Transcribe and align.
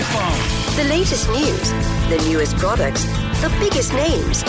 iPhone. 0.00 0.76
The 0.76 0.84
latest 0.84 1.28
news, 1.28 1.70
the 2.08 2.30
newest 2.30 2.56
products, 2.56 3.04
the 3.42 3.54
biggest 3.60 3.92
names. 3.92 4.42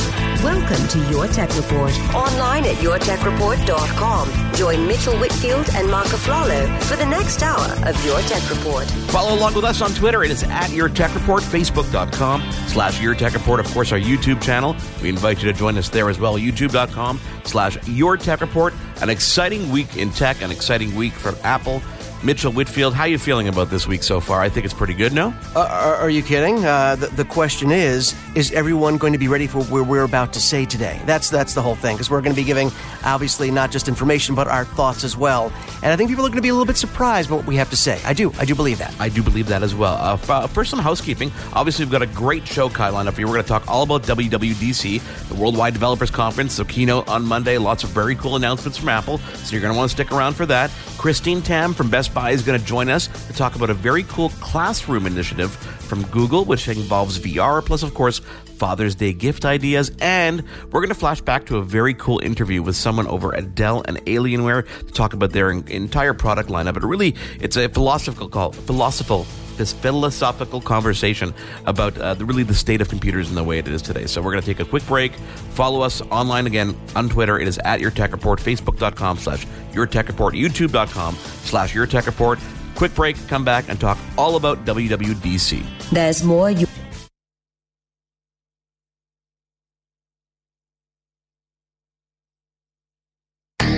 Welcome 0.43 0.87
to 0.87 1.11
Your 1.11 1.27
Tech 1.27 1.55
Report. 1.57 1.91
Online 2.15 2.65
at 2.65 2.75
yourtechreport.com. 2.77 4.53
Join 4.53 4.87
Mitchell 4.87 5.17
Whitfield 5.17 5.67
and 5.73 5.89
Marco 5.91 6.15
Aflalo 6.15 6.81
for 6.83 6.95
the 6.95 7.05
next 7.05 7.43
hour 7.43 7.67
of 7.87 8.05
Your 8.05 8.19
Tech 8.21 8.49
Report. 8.49 8.85
Follow 9.11 9.35
along 9.35 9.53
with 9.53 9.65
us 9.65 9.81
on 9.81 9.91
Twitter. 9.91 10.23
It 10.23 10.31
is 10.31 10.43
at 10.43 10.71
Your 10.71 10.87
Tech 10.87 11.13
Report, 11.13 11.43
Facebook.com 11.43 12.49
slash 12.67 13.01
Your 13.01 13.13
Tech 13.13 13.33
Report. 13.33 13.59
Of 13.59 13.67
course, 13.73 13.91
our 13.91 13.99
YouTube 13.99 14.41
channel. 14.41 14.75
We 15.01 15.09
invite 15.09 15.43
you 15.43 15.51
to 15.51 15.57
join 15.57 15.77
us 15.77 15.89
there 15.89 16.09
as 16.09 16.19
well. 16.19 16.37
YouTube.com 16.37 17.19
slash 17.43 17.77
Your 17.89 18.15
Tech 18.15 18.39
Report. 18.39 18.73
An 19.01 19.09
exciting 19.09 19.69
week 19.69 19.97
in 19.97 20.11
tech, 20.11 20.41
an 20.41 20.51
exciting 20.51 20.95
week 20.95 21.13
for 21.13 21.35
Apple. 21.43 21.81
Mitchell 22.23 22.51
Whitfield, 22.51 22.93
how 22.93 23.03
are 23.03 23.07
you 23.07 23.17
feeling 23.17 23.47
about 23.47 23.71
this 23.71 23.87
week 23.87 24.03
so 24.03 24.19
far? 24.19 24.41
I 24.41 24.49
think 24.49 24.63
it's 24.63 24.75
pretty 24.75 24.93
good, 24.93 25.11
no? 25.11 25.33
Uh, 25.55 25.61
are, 25.61 25.95
are, 25.95 26.09
you 26.09 26.21
kidding? 26.21 26.63
Uh, 26.63 26.95
the, 26.95 27.07
the, 27.07 27.25
question 27.25 27.71
is, 27.71 28.15
is 28.35 28.51
everyone 28.51 28.97
going 28.97 29.13
to 29.13 29.19
be 29.19 29.27
ready 29.27 29.47
for 29.47 29.63
what 29.63 29.87
we're 29.87 30.03
about 30.03 30.31
to 30.33 30.39
say 30.39 30.65
today? 30.65 31.01
That's 31.07 31.31
that's 31.31 31.55
the 31.55 31.63
whole 31.63 31.73
thing, 31.73 31.95
because 31.95 32.11
we're 32.11 32.21
going 32.21 32.35
to 32.35 32.39
be 32.39 32.45
giving, 32.45 32.69
obviously, 33.03 33.49
not 33.49 33.71
just 33.71 33.87
information, 33.87 34.35
but 34.35 34.47
our 34.47 34.65
thoughts 34.65 35.03
as 35.03 35.17
well. 35.17 35.51
And 35.83 35.91
I 35.91 35.95
think 35.95 36.09
people 36.09 36.25
are 36.25 36.29
going 36.29 36.37
to 36.37 36.43
be 36.43 36.49
a 36.49 36.53
little 36.53 36.65
bit 36.65 36.77
surprised 36.77 37.29
by 37.29 37.37
what 37.37 37.45
we 37.45 37.55
have 37.55 37.69
to 37.71 37.75
say. 37.75 37.99
I 38.05 38.13
do. 38.13 38.31
I 38.37 38.45
do 38.45 38.53
believe 38.53 38.77
that. 38.77 38.93
I 38.99 39.09
do 39.09 39.23
believe 39.23 39.47
that 39.47 39.63
as 39.63 39.73
well. 39.73 39.95
Uh, 39.95 40.17
uh 40.29 40.47
first, 40.47 40.69
some 40.69 40.79
housekeeping. 40.79 41.31
Obviously, 41.53 41.85
we've 41.85 41.91
got 41.91 42.03
a 42.03 42.07
great 42.07 42.47
show, 42.47 42.69
Kyle, 42.69 42.93
lined 42.93 43.07
up 43.07 43.15
for 43.15 43.21
you. 43.21 43.27
We're 43.27 43.33
going 43.33 43.45
to 43.45 43.49
talk 43.49 43.67
all 43.67 43.83
about 43.83 44.03
WWDC, 44.03 45.27
the 45.29 45.35
Worldwide 45.35 45.73
Developers 45.73 46.11
Conference, 46.11 46.57
the 46.57 46.65
keynote 46.65 47.07
on 47.07 47.25
Monday. 47.25 47.57
Lots 47.57 47.83
of 47.83 47.89
very 47.89 48.15
cool 48.15 48.35
announcements 48.35 48.77
from 48.77 48.89
Apple, 48.89 49.17
so 49.17 49.51
you're 49.51 49.61
going 49.61 49.73
to 49.73 49.77
want 49.77 49.89
to 49.89 49.95
stick 49.95 50.11
around 50.11 50.35
for 50.35 50.45
that. 50.45 50.71
Christine 50.97 51.41
Tam 51.41 51.73
from 51.73 51.89
Best 51.89 52.13
Buy 52.13 52.31
is 52.31 52.43
going 52.43 52.59
to 52.59 52.65
join 52.65 52.89
us 52.89 53.07
to 53.27 53.33
talk 53.33 53.55
about 53.55 53.69
a 53.69 53.73
very 53.73 54.03
cool 54.03 54.29
classroom 54.39 55.07
initiative 55.07 55.57
from 55.91 56.03
Google, 56.03 56.45
which 56.45 56.69
involves 56.69 57.19
VR, 57.19 57.61
plus, 57.61 57.83
of 57.83 57.93
course, 57.93 58.19
Father's 58.19 58.95
Day 58.95 59.11
gift 59.11 59.43
ideas. 59.43 59.91
And 59.99 60.41
we're 60.71 60.79
going 60.79 60.87
to 60.87 60.95
flash 60.95 61.19
back 61.19 61.47
to 61.47 61.57
a 61.57 61.61
very 61.61 61.93
cool 61.93 62.19
interview 62.19 62.63
with 62.63 62.77
someone 62.77 63.07
over 63.07 63.35
at 63.35 63.55
Dell 63.55 63.83
and 63.85 63.97
Alienware 64.05 64.65
to 64.87 64.93
talk 64.93 65.11
about 65.11 65.31
their 65.33 65.51
entire 65.51 66.13
product 66.13 66.47
lineup. 66.47 66.75
But 66.75 66.85
really, 66.85 67.17
it's 67.41 67.57
a 67.57 67.67
philosophical 67.67 68.29
call, 68.29 68.53
philosophical 68.53 69.27
this 69.57 69.73
philosophical 69.73 70.61
conversation 70.61 71.33
about 71.65 71.97
uh, 71.97 72.13
the, 72.13 72.23
really 72.23 72.43
the 72.43 72.53
state 72.53 72.79
of 72.79 72.87
computers 72.87 73.27
and 73.27 73.37
the 73.37 73.43
way 73.43 73.59
it 73.59 73.67
is 73.67 73.81
today. 73.81 74.05
So 74.05 74.21
we're 74.21 74.31
going 74.31 74.41
to 74.41 74.47
take 74.47 74.65
a 74.65 74.69
quick 74.69 74.87
break. 74.87 75.13
Follow 75.51 75.81
us 75.81 76.01
online 76.03 76.47
again 76.47 76.79
on 76.95 77.09
Twitter. 77.09 77.37
It 77.37 77.49
is 77.49 77.59
at 77.59 77.81
Your 77.81 77.91
Tech 77.91 78.13
Report, 78.13 78.39
Facebook.com 78.39 79.17
slash 79.17 79.45
Your 79.73 79.85
Tech 79.85 80.07
Report, 80.07 80.35
YouTube.com 80.35 81.15
slash 81.15 81.75
Your 81.75 81.85
Tech 81.85 82.05
Report. 82.05 82.39
Quick 82.81 82.95
break, 82.95 83.27
come 83.27 83.45
back 83.45 83.69
and 83.69 83.79
talk 83.79 83.99
all 84.17 84.37
about 84.37 84.65
WWDC. 84.65 85.63
There's 85.91 86.23
more. 86.23 86.49
You- 86.49 86.65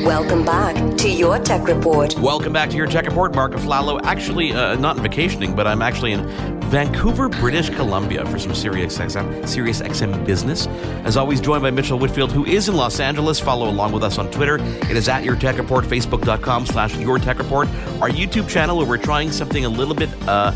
Welcome 0.06 0.46
back 0.46 0.76
your 1.24 1.40
Tech 1.40 1.66
Report. 1.70 2.14
Welcome 2.20 2.52
back 2.52 2.70
to 2.72 2.76
your 2.76 2.86
Tech 2.86 3.06
Report. 3.06 3.34
Mark 3.34 3.54
Aflalo. 3.54 3.98
Actually, 4.04 4.52
uh, 4.52 4.76
not 4.76 4.98
vacationing, 4.98 5.56
but 5.56 5.66
I'm 5.66 5.82
actually 5.82 6.12
in 6.12 6.28
Vancouver, 6.64 7.30
British 7.30 7.70
Columbia 7.70 8.26
for 8.26 8.38
some 8.38 8.54
Sirius 8.54 8.98
XM, 8.98 9.48
Sirius 9.48 9.82
XM 9.82 10.26
business. 10.26 10.68
As 11.06 11.16
always, 11.16 11.40
joined 11.40 11.64
by 11.64 11.72
Mitchell 11.72 11.98
Whitfield, 11.98 12.34
who 12.34 12.46
is 12.46 12.68
in 12.68 12.76
Los 12.76 13.00
Angeles. 13.00 13.40
Follow 13.40 13.70
along 13.70 13.94
with 13.94 14.04
us 14.04 14.18
on 14.18 14.30
Twitter. 14.32 14.58
It 14.90 14.98
is 14.98 15.08
at 15.08 15.24
Your 15.24 15.38
Tech 15.38 15.58
Report, 15.58 15.86
Facebook.com 15.86 16.66
slash 16.66 16.94
Your 16.98 17.20
Tech 17.20 17.38
Report. 17.38 17.70
Our 18.02 18.10
YouTube 18.10 18.50
channel 18.50 18.76
where 18.76 18.86
we're 18.86 18.98
trying 18.98 19.32
something 19.32 19.64
a 19.64 19.70
little 19.70 19.96
bit... 19.96 20.10
Uh, 20.28 20.52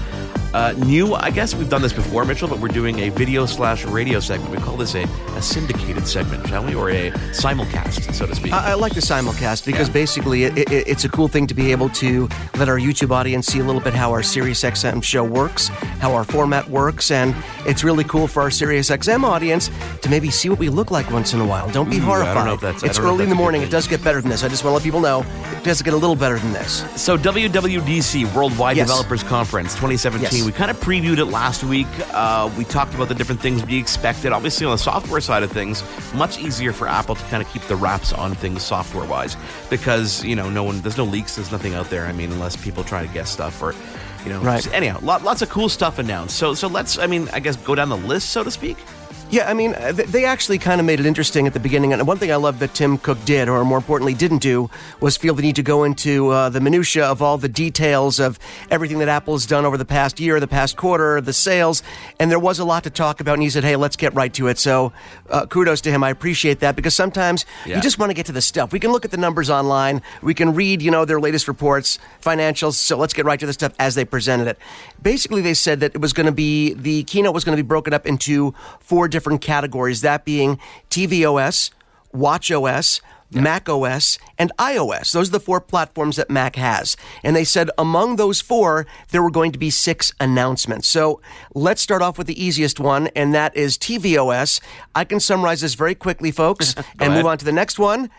uh, 0.53 0.73
new, 0.77 1.13
I 1.13 1.29
guess 1.29 1.53
we've 1.53 1.69
done 1.69 1.81
this 1.81 1.93
before, 1.93 2.25
Mitchell, 2.25 2.47
but 2.47 2.59
we're 2.59 2.67
doing 2.69 2.99
a 2.99 3.09
video 3.09 3.45
slash 3.45 3.85
radio 3.85 4.19
segment. 4.19 4.51
We 4.51 4.57
call 4.57 4.77
this 4.77 4.95
a, 4.95 5.03
a 5.03 5.41
syndicated 5.41 6.07
segment, 6.07 6.47
shall 6.47 6.65
we? 6.65 6.75
Or 6.75 6.89
a 6.89 7.11
simulcast, 7.31 8.13
so 8.13 8.25
to 8.25 8.35
speak. 8.35 8.53
I, 8.53 8.71
I 8.71 8.73
like 8.75 8.93
the 8.93 9.01
simulcast 9.01 9.65
because 9.65 9.87
yeah. 9.87 9.93
basically 9.93 10.43
it, 10.45 10.57
it, 10.57 10.71
it's 10.71 11.05
a 11.05 11.09
cool 11.09 11.27
thing 11.27 11.47
to 11.47 11.53
be 11.53 11.71
able 11.71 11.89
to 11.89 12.29
let 12.57 12.69
our 12.69 12.77
YouTube 12.77 13.11
audience 13.11 13.47
see 13.47 13.59
a 13.59 13.63
little 13.63 13.81
bit 13.81 13.93
how 13.93 14.11
our 14.11 14.21
SiriusXM 14.21 15.03
show 15.03 15.23
works, 15.23 15.67
how 15.99 16.13
our 16.13 16.23
format 16.23 16.69
works, 16.69 17.11
and 17.11 17.35
it's 17.65 17.83
really 17.83 18.03
cool 18.03 18.27
for 18.27 18.41
our 18.41 18.49
SiriusXM 18.49 19.23
audience 19.23 19.69
to 20.01 20.09
maybe 20.09 20.29
see 20.29 20.49
what 20.49 20.59
we 20.59 20.69
look 20.69 20.91
like 20.91 21.11
once 21.11 21.33
in 21.33 21.41
a 21.41 21.45
while. 21.45 21.69
Don't 21.71 21.89
be 21.89 21.97
horrified. 21.97 22.29
I 22.29 22.33
don't 22.33 22.45
know 22.45 22.53
if 22.53 22.61
that's, 22.61 22.83
it's 22.83 22.99
early 22.99 23.23
in 23.23 23.29
the 23.29 23.35
morning. 23.35 23.61
It 23.61 23.69
does 23.69 23.87
get 23.87 24.03
better 24.03 24.21
than 24.21 24.29
this. 24.29 24.43
I 24.43 24.47
just 24.47 24.63
want 24.63 24.71
to 24.71 24.75
let 24.75 24.83
people 24.83 25.01
know 25.01 25.25
it 25.51 25.63
does 25.63 25.81
get 25.81 25.93
a 25.93 25.97
little 25.97 26.15
better 26.15 26.39
than 26.39 26.53
this. 26.53 26.83
So 27.01 27.17
WWDC, 27.17 28.33
Worldwide 28.33 28.77
yes. 28.77 28.87
Developers 28.87 29.23
Conference 29.23 29.73
2017. 29.73 30.21
Yes. 30.21 30.36
We 30.45 30.51
kind 30.51 30.71
of 30.71 30.77
previewed 30.79 31.17
it 31.17 31.25
last 31.25 31.63
week. 31.63 31.87
Uh, 32.13 32.51
we 32.57 32.63
talked 32.63 32.93
about 32.93 33.07
the 33.07 33.15
different 33.15 33.41
things 33.41 33.65
we 33.65 33.77
expected. 33.77 34.31
Obviously, 34.31 34.65
on 34.65 34.71
the 34.71 34.77
software 34.77 35.21
side 35.21 35.43
of 35.43 35.51
things, 35.51 35.83
much 36.13 36.39
easier 36.39 36.73
for 36.73 36.87
Apple 36.87 37.15
to 37.15 37.23
kind 37.25 37.43
of 37.43 37.49
keep 37.51 37.61
the 37.63 37.75
wraps 37.75 38.13
on 38.13 38.35
things 38.35 38.63
software 38.63 39.05
wise 39.05 39.37
because 39.69 40.23
you 40.23 40.35
know 40.35 40.49
no 40.49 40.63
one 40.63 40.81
there's 40.81 40.97
no 40.97 41.05
leaks, 41.05 41.35
there's 41.35 41.51
nothing 41.51 41.75
out 41.75 41.89
there. 41.89 42.05
I 42.05 42.11
mean, 42.11 42.31
unless 42.31 42.55
people 42.55 42.83
try 42.83 43.05
to 43.05 43.13
guess 43.13 43.29
stuff 43.29 43.61
or 43.61 43.73
you 44.23 44.29
know. 44.29 44.41
Right. 44.41 44.65
Anyhow, 44.73 44.99
lot, 45.01 45.23
lots 45.23 45.41
of 45.41 45.49
cool 45.49 45.69
stuff 45.69 45.99
announced. 45.99 46.35
So 46.37 46.53
so 46.53 46.67
let's 46.67 46.97
I 46.97 47.07
mean 47.07 47.29
I 47.33 47.39
guess 47.39 47.55
go 47.57 47.75
down 47.75 47.89
the 47.89 47.97
list 47.97 48.29
so 48.29 48.43
to 48.43 48.51
speak. 48.51 48.77
Yeah, 49.29 49.49
I 49.49 49.53
mean, 49.53 49.73
uh, 49.75 49.91
they 49.91 50.23
actually 50.23 50.57
kind 50.57 50.79
of 50.79 50.85
made 50.85 51.01
it 51.01 51.05
interesting 51.05 51.47
at 51.47 51.53
the 51.53 51.59
beginning. 51.59 51.91
And 51.91 52.07
one 52.07 52.17
thing 52.17 52.31
I 52.31 52.37
love 52.37 52.59
that 52.59 52.73
Tim 52.73 52.97
Cook 52.97 53.17
did, 53.25 53.49
or 53.49 53.65
more 53.65 53.77
importantly, 53.77 54.13
didn't 54.13 54.37
do, 54.37 54.69
was 55.01 55.17
feel 55.17 55.33
the 55.33 55.41
need 55.41 55.57
to 55.57 55.63
go 55.63 55.83
into 55.83 56.29
uh, 56.29 56.47
the 56.47 56.61
minutia 56.61 57.03
of 57.03 57.21
all 57.21 57.37
the 57.37 57.49
details 57.49 58.21
of 58.21 58.39
everything 58.71 58.99
that 58.99 59.09
Apple 59.09 59.33
has 59.33 59.45
done 59.45 59.65
over 59.65 59.75
the 59.75 59.83
past 59.83 60.21
year, 60.21 60.39
the 60.39 60.47
past 60.47 60.77
quarter, 60.77 61.19
the 61.19 61.33
sales. 61.33 61.83
And 62.21 62.31
there 62.31 62.39
was 62.39 62.57
a 62.59 62.63
lot 62.63 62.85
to 62.85 62.89
talk 62.89 63.19
about. 63.19 63.33
And 63.33 63.43
he 63.43 63.49
said, 63.49 63.65
"Hey, 63.65 63.75
let's 63.75 63.97
get 63.97 64.13
right 64.13 64.33
to 64.35 64.47
it." 64.47 64.57
So, 64.59 64.93
uh, 65.29 65.45
kudos 65.45 65.81
to 65.81 65.91
him. 65.91 66.05
I 66.05 66.09
appreciate 66.09 66.61
that 66.61 66.77
because 66.77 66.95
sometimes 66.95 67.45
yeah. 67.65 67.75
you 67.75 67.81
just 67.81 67.99
want 67.99 68.11
to 68.11 68.13
get 68.13 68.27
to 68.27 68.31
the 68.31 68.41
stuff. 68.41 68.71
We 68.71 68.79
can 68.79 68.93
look 68.93 69.03
at 69.03 69.11
the 69.11 69.17
numbers 69.17 69.49
online. 69.49 70.01
We 70.21 70.35
can 70.35 70.55
read, 70.55 70.81
you 70.81 70.89
know, 70.89 71.03
their 71.03 71.19
latest 71.19 71.49
reports, 71.49 71.99
financials. 72.23 72.75
So 72.75 72.95
let's 72.95 73.13
get 73.13 73.25
right 73.25 73.41
to 73.41 73.45
the 73.45 73.51
stuff 73.51 73.73
as 73.77 73.95
they 73.95 74.05
presented 74.05 74.47
it. 74.47 74.57
Basically, 75.01 75.41
they 75.41 75.53
said 75.53 75.81
that 75.81 75.95
it 75.95 75.99
was 75.99 76.13
going 76.13 76.27
to 76.27 76.31
be 76.31 76.75
the 76.75 77.03
keynote 77.03 77.33
was 77.33 77.43
going 77.43 77.57
to 77.57 77.61
be 77.61 77.67
broken 77.67 77.93
up 77.93 78.07
into 78.07 78.55
four 78.79 79.09
different 79.09 79.16
categories, 79.39 80.01
that 80.01 80.25
being 80.25 80.59
tvOS, 80.89 81.71
watchOS, 82.13 83.01
yeah. 83.29 83.41
Mac 83.41 83.67
OS, 83.67 84.17
and 84.37 84.51
iOS. 84.57 85.11
Those 85.11 85.29
are 85.29 85.33
the 85.33 85.39
four 85.39 85.59
platforms 85.59 86.15
that 86.15 86.29
Mac 86.29 86.55
has. 86.55 86.95
And 87.23 87.35
they 87.35 87.43
said 87.43 87.69
among 87.77 88.15
those 88.15 88.41
four, 88.41 88.87
there 89.09 89.21
were 89.21 89.31
going 89.31 89.51
to 89.51 89.59
be 89.59 89.69
six 89.69 90.13
announcements. 90.19 90.87
So 90.87 91.21
let's 91.53 91.81
start 91.81 92.01
off 92.01 92.17
with 92.17 92.27
the 92.27 92.41
easiest 92.41 92.79
one, 92.79 93.07
and 93.07 93.33
that 93.33 93.55
is 93.55 93.77
tvOS. 93.77 94.61
I 94.95 95.03
can 95.03 95.19
summarize 95.19 95.61
this 95.61 95.73
very 95.73 95.95
quickly, 95.95 96.31
folks, 96.31 96.73
and 96.75 96.85
ahead. 97.01 97.11
move 97.11 97.25
on 97.25 97.37
to 97.37 97.45
the 97.45 97.51
next 97.51 97.79
one. 97.79 98.09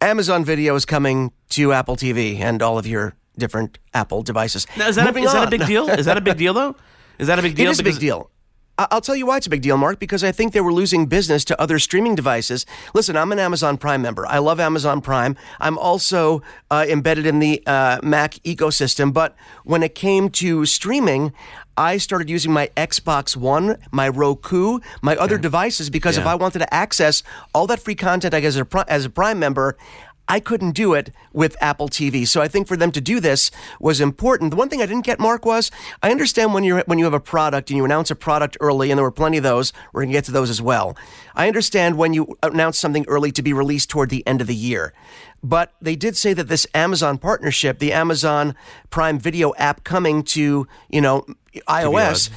Amazon 0.00 0.44
Video 0.44 0.74
is 0.74 0.84
coming 0.84 1.32
to 1.50 1.72
Apple 1.72 1.96
TV 1.96 2.38
and 2.40 2.62
all 2.62 2.78
of 2.78 2.86
your 2.86 3.14
different 3.38 3.78
Apple 3.94 4.22
devices. 4.22 4.66
Now, 4.76 4.88
is 4.88 4.96
that, 4.96 5.14
a, 5.14 5.18
is 5.18 5.32
that 5.32 5.48
a 5.48 5.50
big 5.50 5.66
deal? 5.66 5.88
Is 5.88 6.06
that 6.06 6.16
a 6.16 6.20
big 6.20 6.36
deal, 6.36 6.54
though? 6.54 6.76
Is 7.18 7.28
that 7.28 7.38
a 7.38 7.42
big 7.42 7.56
deal? 7.56 7.68
It 7.68 7.70
is 7.70 7.80
a 7.80 7.82
big 7.82 7.98
deal. 7.98 8.30
I'll 8.78 9.00
tell 9.00 9.16
you 9.16 9.26
why 9.26 9.38
it's 9.38 9.46
a 9.46 9.50
big 9.50 9.62
deal, 9.62 9.78
Mark, 9.78 9.98
because 9.98 10.22
I 10.22 10.32
think 10.32 10.52
they 10.52 10.60
were 10.60 10.72
losing 10.72 11.06
business 11.06 11.44
to 11.46 11.60
other 11.60 11.78
streaming 11.78 12.14
devices. 12.14 12.66
Listen, 12.92 13.16
I'm 13.16 13.32
an 13.32 13.38
Amazon 13.38 13.78
Prime 13.78 14.02
member. 14.02 14.26
I 14.26 14.38
love 14.38 14.60
Amazon 14.60 15.00
Prime. 15.00 15.36
I'm 15.60 15.78
also 15.78 16.42
uh, 16.70 16.84
embedded 16.86 17.26
in 17.26 17.38
the 17.38 17.62
uh, 17.66 18.00
Mac 18.02 18.34
ecosystem. 18.44 19.14
But 19.14 19.34
when 19.64 19.82
it 19.82 19.94
came 19.94 20.28
to 20.30 20.66
streaming, 20.66 21.32
I 21.78 21.96
started 21.96 22.28
using 22.28 22.52
my 22.52 22.68
Xbox 22.76 23.36
One, 23.36 23.78
my 23.92 24.08
Roku, 24.08 24.80
my 25.02 25.16
other 25.16 25.36
devices 25.38 25.90
because 25.90 26.16
if 26.16 26.26
I 26.26 26.34
wanted 26.34 26.60
to 26.60 26.74
access 26.74 27.22
all 27.54 27.66
that 27.66 27.80
free 27.80 27.94
content 27.94 28.32
I 28.32 28.40
get 28.40 28.48
as 28.48 28.56
a, 28.56 28.84
as 28.88 29.04
a 29.04 29.10
Prime 29.10 29.38
member, 29.38 29.76
I 30.28 30.40
couldn't 30.40 30.72
do 30.72 30.94
it 30.94 31.12
with 31.32 31.56
Apple 31.60 31.88
TV. 31.88 32.26
So 32.26 32.40
I 32.42 32.48
think 32.48 32.66
for 32.66 32.76
them 32.76 32.90
to 32.92 33.00
do 33.00 33.20
this 33.20 33.50
was 33.80 34.00
important. 34.00 34.50
The 34.50 34.56
one 34.56 34.68
thing 34.68 34.82
I 34.82 34.86
didn't 34.86 35.04
get, 35.04 35.20
Mark, 35.20 35.44
was 35.44 35.70
I 36.02 36.10
understand 36.10 36.52
when 36.52 36.64
you 36.64 36.78
when 36.86 36.98
you 36.98 37.04
have 37.04 37.14
a 37.14 37.20
product 37.20 37.70
and 37.70 37.76
you 37.76 37.84
announce 37.84 38.10
a 38.10 38.16
product 38.16 38.56
early, 38.60 38.90
and 38.90 38.98
there 38.98 39.04
were 39.04 39.12
plenty 39.12 39.36
of 39.36 39.42
those. 39.42 39.72
We're 39.92 40.02
going 40.02 40.10
to 40.10 40.16
get 40.18 40.24
to 40.24 40.32
those 40.32 40.50
as 40.50 40.60
well. 40.60 40.96
I 41.34 41.46
understand 41.46 41.96
when 41.96 42.12
you 42.14 42.36
announce 42.42 42.78
something 42.78 43.04
early 43.08 43.30
to 43.32 43.42
be 43.42 43.52
released 43.52 43.90
toward 43.90 44.10
the 44.10 44.26
end 44.26 44.40
of 44.40 44.46
the 44.46 44.54
year. 44.54 44.92
But 45.42 45.74
they 45.80 45.96
did 45.96 46.16
say 46.16 46.32
that 46.32 46.48
this 46.48 46.66
Amazon 46.74 47.18
partnership, 47.18 47.78
the 47.78 47.92
Amazon 47.92 48.56
Prime 48.90 49.18
Video 49.18 49.54
app 49.56 49.84
coming 49.84 50.22
to, 50.24 50.66
you 50.88 51.00
know, 51.00 51.24
iOS. 51.68 52.30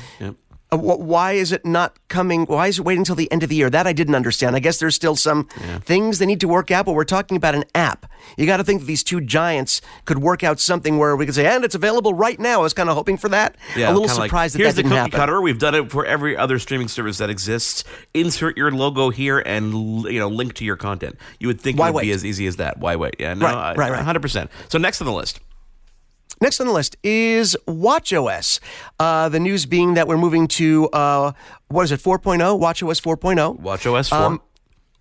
Uh, 0.72 0.78
wh- 0.78 1.00
why 1.00 1.34
is 1.34 1.52
it 1.52 1.66
not 1.66 1.98
coming? 2.10 2.46
Why 2.46 2.68
is 2.68 2.80
it 2.80 2.86
waiting 2.86 3.02
until 3.02 3.16
the 3.16 3.32
end 3.32 3.44
of 3.44 3.50
the 3.50 3.56
year? 3.56 3.70
That 3.70 3.88
I 3.88 3.94
didn't 3.94 4.16
understand. 4.16 4.56
I 4.56 4.60
guess 4.60 4.78
there's 4.80 4.96
still 4.96 5.16
some 5.16 5.46
things 5.84 6.20
they 6.20 6.26
need 6.26 6.40
to 6.42 6.48
work 6.48 6.70
out, 6.72 6.86
but 6.86 6.94
we're 6.94 7.04
talking 7.06 7.38
about 7.38 7.56
an 7.56 7.64
app. 7.74 8.06
You 8.38 8.46
got 8.46 8.58
to 8.58 8.64
think 8.64 8.82
that 8.82 8.86
these 8.86 9.04
two 9.04 9.22
giants 9.22 9.82
could 10.06 10.20
work 10.20 10.44
out 10.44 10.60
something 10.60 10.98
where 10.98 11.16
we 11.16 11.26
could 11.26 11.34
say, 11.36 11.46
and 11.48 11.64
it's 11.66 11.76
available 11.76 12.14
right 12.14 12.40
now. 12.40 12.60
I 12.60 12.64
was 12.64 12.74
kind 12.74 12.90
of 12.90 12.96
hoping 12.96 13.18
for 13.18 13.30
that. 13.30 13.56
Yeah, 13.76 13.88
a 13.90 13.94
little 13.94 14.08
kinda 14.08 14.20
like, 14.20 14.30
surprised 14.30 14.56
that 14.56 14.60
here's 14.60 14.76
that 14.76 14.84
the 14.84 14.90
cookie 14.90 14.96
happen. 14.96 15.12
cutter. 15.12 15.42
We've 15.42 15.58
done 15.60 15.76
it 15.76 15.90
for 15.92 16.06
every 16.06 16.38
other 16.38 16.60
streaming 16.60 16.88
service 16.88 17.18
that 17.18 17.30
exists. 17.30 17.84
Insert 18.14 18.58
your 18.58 18.72
logo 18.72 19.10
here 19.10 19.40
and 19.40 19.74
you 20.06 20.20
know 20.20 20.28
link 20.28 20.54
to 20.56 20.66
your 20.66 20.76
content. 20.76 21.18
You 21.40 21.48
would 21.48 21.60
think 21.62 21.80
Why 21.80 21.90
it 21.90 21.94
would 21.94 22.02
be 22.02 22.12
as 22.12 22.24
easy 22.26 22.46
as 22.48 22.58
that. 22.58 22.78
Why 22.80 22.96
wait? 22.96 23.16
Yeah, 23.20 23.34
no, 23.34 23.46
Right, 23.46 23.56
I- 23.56 23.74
right, 23.76 23.92
right. 23.92 24.06
100%. 24.06 24.50
So 24.70 24.78
next 24.78 25.02
on 25.02 25.06
the 25.08 25.14
list. 25.14 25.40
Next 26.42 26.60
on 26.60 26.68
the 26.68 26.74
list 26.74 26.96
is 27.04 27.58
WatchOS. 27.68 28.60
Uh, 29.00 29.30
the 29.30 29.40
news 29.40 29.66
being 29.66 29.96
that 29.96 30.08
we're 30.08 30.18
moving 30.18 30.48
to 30.50 30.88
uh, 30.90 31.34
what 31.68 31.84
is 31.84 31.92
it? 31.92 32.00
4.0. 32.00 32.38
WatchOS 32.60 33.02
4.0. 33.02 33.62
WatchOS 33.62 34.10
4. 34.10 34.18
Um, 34.18 34.42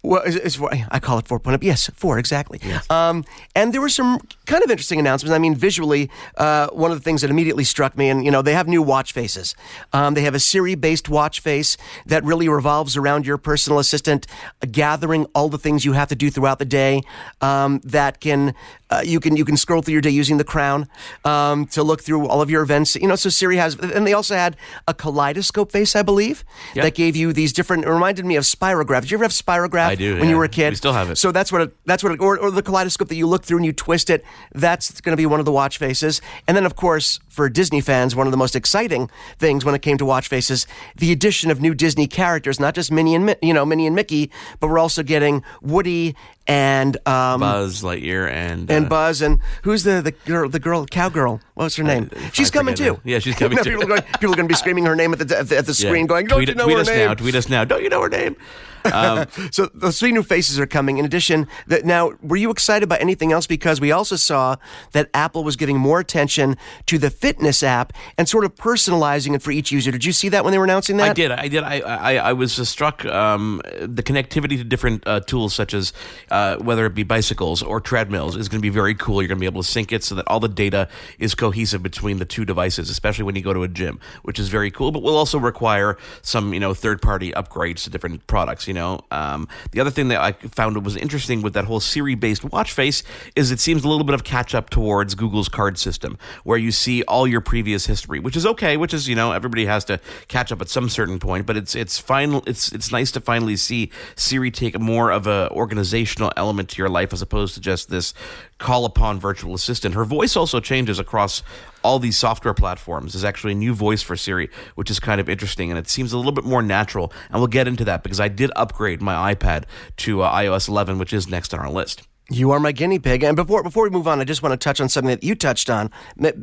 well, 0.04 0.22
is, 0.22 0.36
is, 0.36 0.60
I 0.62 1.00
call 1.00 1.18
it 1.18 1.24
4.0. 1.24 1.58
Yes, 1.60 1.90
4, 1.92 2.18
exactly. 2.18 2.60
Um, 2.88 3.24
and 3.56 3.74
there 3.74 3.80
were 3.80 3.88
some 3.88 4.20
kind 4.46 4.62
of 4.62 4.70
interesting 4.70 5.00
announcements. 5.00 5.34
I 5.34 5.38
mean, 5.38 5.56
visually, 5.56 6.08
uh, 6.36 6.68
one 6.68 6.92
of 6.92 6.98
the 6.98 7.02
things 7.02 7.22
that 7.22 7.30
immediately 7.30 7.64
struck 7.64 7.96
me, 7.96 8.08
and, 8.08 8.24
you 8.24 8.30
know, 8.30 8.40
they 8.40 8.52
have 8.54 8.68
new 8.68 8.80
watch 8.80 9.12
faces. 9.12 9.56
Um, 9.92 10.14
they 10.14 10.22
have 10.22 10.36
a 10.36 10.40
Siri 10.40 10.76
based 10.76 11.08
watch 11.08 11.40
face 11.40 11.76
that 12.06 12.22
really 12.22 12.48
revolves 12.48 12.96
around 12.96 13.26
your 13.26 13.38
personal 13.38 13.80
assistant, 13.80 14.26
uh, 14.62 14.66
gathering 14.70 15.26
all 15.34 15.48
the 15.48 15.58
things 15.58 15.84
you 15.84 15.94
have 15.94 16.08
to 16.08 16.14
do 16.14 16.30
throughout 16.30 16.60
the 16.60 16.64
day 16.64 17.02
um, 17.40 17.80
that 17.84 18.20
can. 18.20 18.54
Uh, 18.90 19.02
you 19.04 19.20
can 19.20 19.36
you 19.36 19.44
can 19.44 19.56
scroll 19.56 19.82
through 19.82 19.92
your 19.92 20.00
day 20.00 20.10
using 20.10 20.38
the 20.38 20.44
crown 20.44 20.88
um, 21.24 21.66
to 21.66 21.82
look 21.82 22.02
through 22.02 22.26
all 22.26 22.40
of 22.40 22.50
your 22.50 22.62
events. 22.62 22.96
You 22.96 23.06
know, 23.08 23.16
so 23.16 23.28
Siri 23.28 23.56
has, 23.56 23.76
and 23.76 24.06
they 24.06 24.12
also 24.14 24.34
had 24.34 24.56
a 24.86 24.94
kaleidoscope 24.94 25.70
face, 25.72 25.94
I 25.94 26.02
believe, 26.02 26.44
Yeah. 26.74 26.82
that 26.84 26.94
gave 26.94 27.14
you 27.16 27.32
these 27.32 27.52
different. 27.52 27.84
It 27.84 27.90
reminded 27.90 28.24
me 28.24 28.36
of 28.36 28.44
Spirograph. 28.44 29.02
Did 29.02 29.10
you 29.10 29.16
ever 29.16 29.24
have 29.24 29.32
Spirograph? 29.32 29.88
I 29.88 29.94
do, 29.94 30.14
When 30.14 30.24
yeah. 30.24 30.30
you 30.30 30.36
were 30.36 30.44
a 30.44 30.48
kid, 30.48 30.70
We 30.70 30.76
still 30.76 30.92
have 30.94 31.10
it. 31.10 31.16
So 31.18 31.32
that's 31.32 31.52
what 31.52 31.60
it, 31.62 31.76
that's 31.86 32.02
what 32.02 32.12
it, 32.12 32.20
or, 32.20 32.38
or 32.38 32.50
the 32.50 32.62
kaleidoscope 32.62 33.08
that 33.08 33.16
you 33.16 33.26
look 33.26 33.44
through 33.44 33.58
and 33.58 33.66
you 33.66 33.72
twist 33.72 34.10
it. 34.10 34.24
That's 34.54 35.00
going 35.00 35.12
to 35.12 35.16
be 35.20 35.26
one 35.26 35.40
of 35.40 35.46
the 35.46 35.52
watch 35.52 35.78
faces. 35.78 36.20
And 36.46 36.56
then, 36.56 36.64
of 36.64 36.76
course, 36.76 37.20
for 37.28 37.48
Disney 37.48 37.80
fans, 37.80 38.16
one 38.16 38.26
of 38.26 38.30
the 38.30 38.36
most 38.36 38.56
exciting 38.56 39.10
things 39.38 39.64
when 39.64 39.74
it 39.74 39.82
came 39.82 39.98
to 39.98 40.04
watch 40.04 40.28
faces, 40.28 40.66
the 40.96 41.12
addition 41.12 41.50
of 41.50 41.60
new 41.60 41.74
Disney 41.74 42.06
characters, 42.06 42.58
not 42.58 42.74
just 42.74 42.90
Minnie 42.90 43.14
and 43.14 43.36
you 43.42 43.52
know 43.54 43.64
Minnie 43.64 43.86
and 43.86 43.94
Mickey, 43.94 44.30
but 44.60 44.68
we're 44.68 44.78
also 44.78 45.02
getting 45.02 45.42
Woody 45.62 46.16
and 46.48 46.96
um, 47.06 47.40
Buzz 47.40 47.82
Lightyear 47.82 48.28
and 48.28 48.70
and 48.70 48.86
uh, 48.86 48.88
Buzz 48.88 49.20
and 49.20 49.38
who's 49.62 49.84
the 49.84 50.00
the 50.00 50.12
girl 50.12 50.48
the 50.48 50.58
girl 50.58 50.86
cowgirl? 50.86 51.40
What's 51.54 51.76
her 51.76 51.84
name? 51.84 52.10
she's 52.32 52.50
coming 52.50 52.74
too. 52.74 53.00
Yeah, 53.04 53.18
she's 53.18 53.36
coming 53.36 53.56
No, 53.58 53.62
too. 53.62 53.70
People 53.78 53.84
are, 53.84 53.88
going, 53.88 54.02
people 54.02 54.32
are 54.32 54.36
going 54.36 54.48
to 54.48 54.52
be 54.52 54.54
screaming 54.54 54.86
her 54.86 54.96
name 54.96 55.12
at 55.12 55.18
the 55.18 55.38
at 55.38 55.48
the, 55.48 55.58
at 55.58 55.66
the 55.66 55.72
yeah. 55.72 55.88
screen, 55.88 56.06
going, 56.06 56.26
"Don't 56.26 56.38
tweet, 56.38 56.48
you 56.48 56.54
know 56.54 56.64
tweet 56.64 56.76
her 56.76 56.80
us 56.82 56.88
name?" 56.88 57.06
now. 57.08 57.14
Tweet 57.14 57.34
us 57.34 57.48
now. 57.48 57.64
Don't 57.64 57.82
you 57.82 57.90
know 57.90 58.02
her 58.02 58.08
name? 58.08 58.36
Um, 58.84 59.26
So 59.50 59.66
the 59.74 59.92
three 59.92 60.12
new 60.12 60.22
faces 60.22 60.58
are 60.58 60.66
coming. 60.66 60.98
In 60.98 61.04
addition, 61.04 61.48
that 61.66 61.84
now 61.84 62.12
were 62.22 62.36
you 62.36 62.50
excited 62.50 62.88
by 62.88 62.98
anything 62.98 63.32
else? 63.32 63.46
Because 63.46 63.80
we 63.80 63.92
also 63.92 64.16
saw 64.16 64.56
that 64.92 65.08
Apple 65.14 65.44
was 65.44 65.56
giving 65.56 65.78
more 65.78 66.00
attention 66.00 66.56
to 66.86 66.98
the 66.98 67.10
fitness 67.10 67.62
app 67.62 67.92
and 68.16 68.28
sort 68.28 68.44
of 68.44 68.54
personalizing 68.54 69.34
it 69.34 69.42
for 69.42 69.50
each 69.50 69.72
user. 69.72 69.90
Did 69.90 70.04
you 70.04 70.12
see 70.12 70.28
that 70.30 70.44
when 70.44 70.52
they 70.52 70.58
were 70.58 70.64
announcing 70.64 70.96
that? 70.98 71.10
I 71.10 71.12
did. 71.14 71.30
I 71.30 71.48
did. 71.48 71.62
I 71.62 71.80
I, 71.80 72.16
I 72.16 72.32
was 72.32 72.56
just 72.56 72.72
struck 72.72 73.04
um, 73.04 73.60
the 73.80 74.02
connectivity 74.02 74.56
to 74.58 74.64
different 74.64 75.06
uh, 75.06 75.20
tools, 75.20 75.54
such 75.54 75.74
as 75.74 75.92
uh, 76.30 76.56
whether 76.56 76.86
it 76.86 76.94
be 76.94 77.02
bicycles 77.02 77.62
or 77.62 77.80
treadmills, 77.80 78.36
is 78.36 78.48
going 78.48 78.58
to 78.60 78.62
be 78.62 78.68
very 78.68 78.94
cool. 78.94 79.22
You're 79.22 79.28
going 79.28 79.38
to 79.38 79.40
be 79.40 79.46
able 79.46 79.62
to 79.62 79.68
sync 79.68 79.92
it 79.92 80.04
so 80.04 80.14
that 80.14 80.26
all 80.28 80.40
the 80.40 80.48
data 80.48 80.88
is 81.18 81.34
cohesive 81.34 81.82
between 81.82 82.18
the 82.18 82.24
two 82.24 82.44
devices, 82.44 82.90
especially 82.90 83.24
when 83.24 83.36
you 83.36 83.42
go 83.42 83.52
to 83.52 83.62
a 83.62 83.68
gym, 83.68 83.98
which 84.22 84.38
is 84.38 84.48
very 84.48 84.70
cool. 84.70 84.92
But 84.92 85.02
will 85.02 85.16
also 85.16 85.38
require 85.38 85.96
some 86.22 86.52
you 86.52 86.60
know 86.60 86.74
third 86.74 87.02
party 87.02 87.32
upgrades 87.32 87.84
to 87.84 87.90
different 87.90 88.26
products. 88.26 88.67
You 88.68 88.74
know, 88.74 89.00
um, 89.10 89.48
the 89.72 89.80
other 89.80 89.90
thing 89.90 90.08
that 90.08 90.20
I 90.20 90.32
found 90.32 90.84
was 90.84 90.96
interesting 90.96 91.42
with 91.42 91.54
that 91.54 91.64
whole 91.64 91.80
Siri 91.80 92.14
based 92.14 92.44
watch 92.44 92.72
face 92.72 93.02
is 93.34 93.50
it 93.50 93.60
seems 93.60 93.84
a 93.84 93.88
little 93.88 94.04
bit 94.04 94.14
of 94.14 94.24
catch 94.24 94.54
up 94.54 94.70
towards 94.70 95.14
Google's 95.14 95.48
card 95.48 95.78
system, 95.78 96.18
where 96.44 96.58
you 96.58 96.70
see 96.70 97.02
all 97.04 97.26
your 97.26 97.40
previous 97.40 97.86
history, 97.86 98.20
which 98.20 98.36
is 98.36 98.46
okay. 98.46 98.76
Which 98.76 98.94
is 98.94 99.08
you 99.08 99.16
know 99.16 99.32
everybody 99.32 99.64
has 99.66 99.84
to 99.86 99.98
catch 100.28 100.52
up 100.52 100.60
at 100.60 100.68
some 100.68 100.88
certain 100.88 101.18
point, 101.18 101.46
but 101.46 101.56
it's 101.56 101.74
it's 101.74 101.98
final. 101.98 102.42
It's 102.46 102.70
it's 102.72 102.92
nice 102.92 103.10
to 103.12 103.20
finally 103.20 103.56
see 103.56 103.90
Siri 104.14 104.50
take 104.50 104.78
more 104.78 105.10
of 105.10 105.26
a 105.26 105.48
organizational 105.50 106.32
element 106.36 106.68
to 106.70 106.78
your 106.78 106.88
life 106.88 107.12
as 107.12 107.22
opposed 107.22 107.54
to 107.54 107.60
just 107.60 107.88
this 107.88 108.14
call 108.58 108.84
upon 108.84 109.18
virtual 109.18 109.54
assistant. 109.54 109.94
Her 109.94 110.04
voice 110.04 110.36
also 110.36 110.60
changes 110.60 110.98
across 110.98 111.42
all 111.88 111.98
these 111.98 112.18
software 112.18 112.52
platforms. 112.52 113.14
There's 113.14 113.24
actually 113.24 113.52
a 113.52 113.56
new 113.56 113.72
voice 113.72 114.02
for 114.02 114.14
Siri, 114.14 114.50
which 114.74 114.90
is 114.90 115.00
kind 115.00 115.22
of 115.22 115.28
interesting, 115.30 115.70
and 115.70 115.78
it 115.78 115.88
seems 115.88 116.12
a 116.12 116.18
little 116.18 116.32
bit 116.32 116.44
more 116.44 116.60
natural. 116.60 117.10
And 117.30 117.40
we'll 117.40 117.46
get 117.46 117.66
into 117.66 117.82
that 117.86 118.02
because 118.02 118.20
I 118.20 118.28
did 118.28 118.50
upgrade 118.56 119.00
my 119.00 119.34
iPad 119.34 119.64
to 119.98 120.20
uh, 120.20 120.30
iOS 120.30 120.68
11, 120.68 120.98
which 120.98 121.14
is 121.14 121.28
next 121.28 121.54
on 121.54 121.60
our 121.60 121.70
list. 121.70 122.02
You 122.28 122.50
are 122.50 122.60
my 122.60 122.72
guinea 122.72 122.98
pig. 122.98 123.22
And 123.22 123.36
before 123.36 123.62
before 123.62 123.84
we 123.84 123.90
move 123.90 124.06
on, 124.06 124.20
I 124.20 124.24
just 124.24 124.42
want 124.42 124.52
to 124.52 124.62
touch 124.62 124.82
on 124.82 124.90
something 124.90 125.08
that 125.08 125.24
you 125.24 125.34
touched 125.34 125.70
on, 125.70 125.90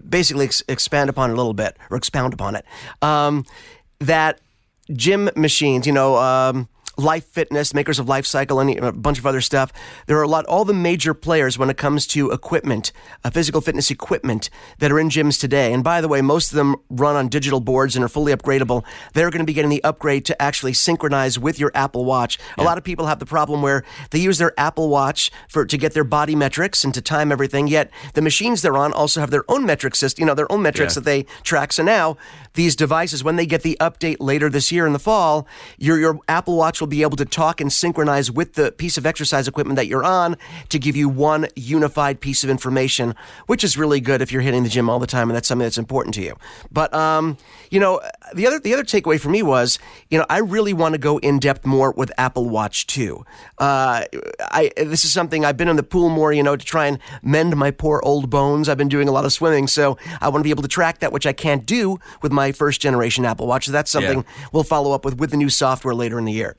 basically 0.09 0.45
ex- 0.45 0.63
expand 0.67 1.11
upon 1.11 1.29
a 1.29 1.35
little 1.35 1.53
bit 1.53 1.77
or 1.91 1.97
expound 1.97 2.33
upon 2.33 2.55
it. 2.55 2.65
Um, 3.03 3.45
that 3.99 4.41
gym 4.93 5.29
machines, 5.35 5.85
you 5.85 5.93
know, 5.93 6.17
um, 6.17 6.67
Life 6.97 7.25
Fitness, 7.25 7.73
makers 7.73 7.99
of 7.99 8.07
Life 8.07 8.25
Cycle, 8.25 8.59
and 8.59 8.77
a 8.79 8.91
bunch 8.91 9.19
of 9.19 9.25
other 9.25 9.41
stuff. 9.41 9.71
There 10.07 10.17
are 10.17 10.23
a 10.23 10.27
lot, 10.27 10.45
all 10.45 10.65
the 10.65 10.73
major 10.73 11.13
players 11.13 11.57
when 11.57 11.69
it 11.69 11.77
comes 11.77 12.07
to 12.07 12.31
equipment, 12.31 12.91
uh, 13.23 13.29
physical 13.29 13.61
fitness 13.61 13.91
equipment 13.91 14.49
that 14.79 14.91
are 14.91 14.99
in 14.99 15.09
gyms 15.09 15.39
today. 15.39 15.73
And 15.73 15.83
by 15.83 16.01
the 16.01 16.07
way, 16.07 16.21
most 16.21 16.51
of 16.51 16.55
them 16.55 16.75
run 16.89 17.15
on 17.15 17.27
digital 17.27 17.59
boards 17.59 17.95
and 17.95 18.05
are 18.05 18.09
fully 18.09 18.33
upgradable. 18.33 18.83
They're 19.13 19.29
going 19.29 19.39
to 19.39 19.45
be 19.45 19.53
getting 19.53 19.69
the 19.71 19.83
upgrade 19.83 20.25
to 20.25 20.41
actually 20.41 20.73
synchronize 20.73 21.37
with 21.39 21.59
your 21.59 21.71
Apple 21.75 22.05
Watch. 22.05 22.37
A 22.57 22.63
lot 22.63 22.77
of 22.77 22.83
people 22.83 23.05
have 23.07 23.19
the 23.19 23.25
problem 23.25 23.61
where 23.61 23.83
they 24.11 24.19
use 24.19 24.37
their 24.37 24.53
Apple 24.59 24.89
Watch 24.89 25.31
for 25.49 25.65
to 25.65 25.77
get 25.77 25.93
their 25.93 26.03
body 26.03 26.35
metrics 26.35 26.83
and 26.83 26.93
to 26.93 27.01
time 27.01 27.31
everything. 27.31 27.67
Yet 27.67 27.91
the 28.13 28.21
machines 28.21 28.61
they're 28.61 28.77
on 28.77 28.93
also 28.93 29.19
have 29.19 29.31
their 29.31 29.43
own 29.49 29.65
metric 29.65 29.95
system, 29.95 30.21
you 30.23 30.25
know, 30.27 30.33
their 30.35 30.51
own 30.51 30.61
metrics 30.61 30.93
Yeah. 30.95 30.99
that 31.01 31.05
they 31.05 31.23
track. 31.43 31.73
So 31.73 31.83
now 31.83 32.17
these 32.55 32.75
devices, 32.75 33.23
when 33.23 33.35
they 33.35 33.45
get 33.45 33.61
the 33.61 33.77
update 33.79 34.17
later 34.19 34.49
this 34.49 34.71
year 34.71 34.87
in 34.87 34.93
the 34.93 34.99
fall, 34.99 35.47
your 35.77 35.99
your 35.99 36.19
Apple 36.27 36.57
Watch 36.57 36.79
will 36.79 36.87
be 36.87 37.01
able 37.01 37.17
to 37.17 37.25
talk 37.25 37.61
and 37.61 37.71
synchronize 37.71 38.31
with 38.31 38.53
the 38.53 38.71
piece 38.71 38.97
of 38.97 39.05
exercise 39.05 39.47
equipment 39.47 39.75
that 39.77 39.87
you're 39.87 40.03
on 40.03 40.37
to 40.69 40.79
give 40.79 40.95
you 40.95 41.07
one 41.09 41.47
unified 41.55 42.19
piece 42.19 42.43
of 42.43 42.49
information, 42.49 43.15
which 43.47 43.63
is 43.63 43.77
really 43.77 43.99
good 43.99 44.21
if 44.21 44.31
you're 44.31 44.41
hitting 44.41 44.63
the 44.63 44.69
gym 44.69 44.89
all 44.89 44.99
the 44.99 45.07
time 45.07 45.29
and 45.29 45.35
that's 45.35 45.47
something 45.47 45.65
that's 45.65 45.77
important 45.77 46.15
to 46.15 46.21
you. 46.21 46.35
But 46.71 46.93
um, 46.93 47.37
you 47.69 47.79
know, 47.79 48.01
the 48.33 48.47
other 48.47 48.59
the 48.59 48.73
other 48.73 48.83
takeaway 48.83 49.19
for 49.19 49.29
me 49.29 49.43
was, 49.43 49.79
you 50.09 50.17
know, 50.17 50.25
I 50.29 50.39
really 50.39 50.73
want 50.73 50.93
to 50.93 50.99
go 50.99 51.17
in 51.19 51.39
depth 51.39 51.65
more 51.65 51.91
with 51.91 52.11
Apple 52.17 52.49
Watch 52.49 52.87
2. 52.87 53.25
Uh, 53.57 54.03
I 54.39 54.71
this 54.77 55.05
is 55.05 55.11
something 55.11 55.45
I've 55.45 55.57
been 55.57 55.67
in 55.67 55.75
the 55.75 55.83
pool 55.83 56.09
more, 56.09 56.33
you 56.33 56.43
know, 56.43 56.55
to 56.55 56.65
try 56.65 56.87
and 56.87 56.99
mend 57.21 57.55
my 57.55 57.71
poor 57.71 58.01
old 58.03 58.29
bones. 58.29 58.69
I've 58.69 58.77
been 58.77 58.89
doing 58.89 59.07
a 59.07 59.11
lot 59.11 59.25
of 59.25 59.33
swimming, 59.33 59.67
so 59.67 59.97
I 60.21 60.29
want 60.29 60.41
to 60.41 60.43
be 60.43 60.49
able 60.49 60.63
to 60.63 60.69
track 60.69 60.99
that, 60.99 61.11
which 61.11 61.25
I 61.25 61.33
can't 61.33 61.65
do 61.65 61.99
with 62.21 62.31
my 62.31 62.44
first 62.51 62.81
generation 62.81 63.25
Apple 63.25 63.47
Watch. 63.47 63.65
So 63.65 63.71
that's 63.71 63.91
something 63.91 64.19
Yeah. 64.19 64.47
we'll 64.51 64.63
follow 64.63 64.91
up 64.93 65.05
with 65.05 65.17
with 65.19 65.31
the 65.31 65.37
new 65.37 65.49
software 65.49 65.93
later 65.95 66.19
in 66.19 66.25
the 66.25 66.33
year. 66.33 66.57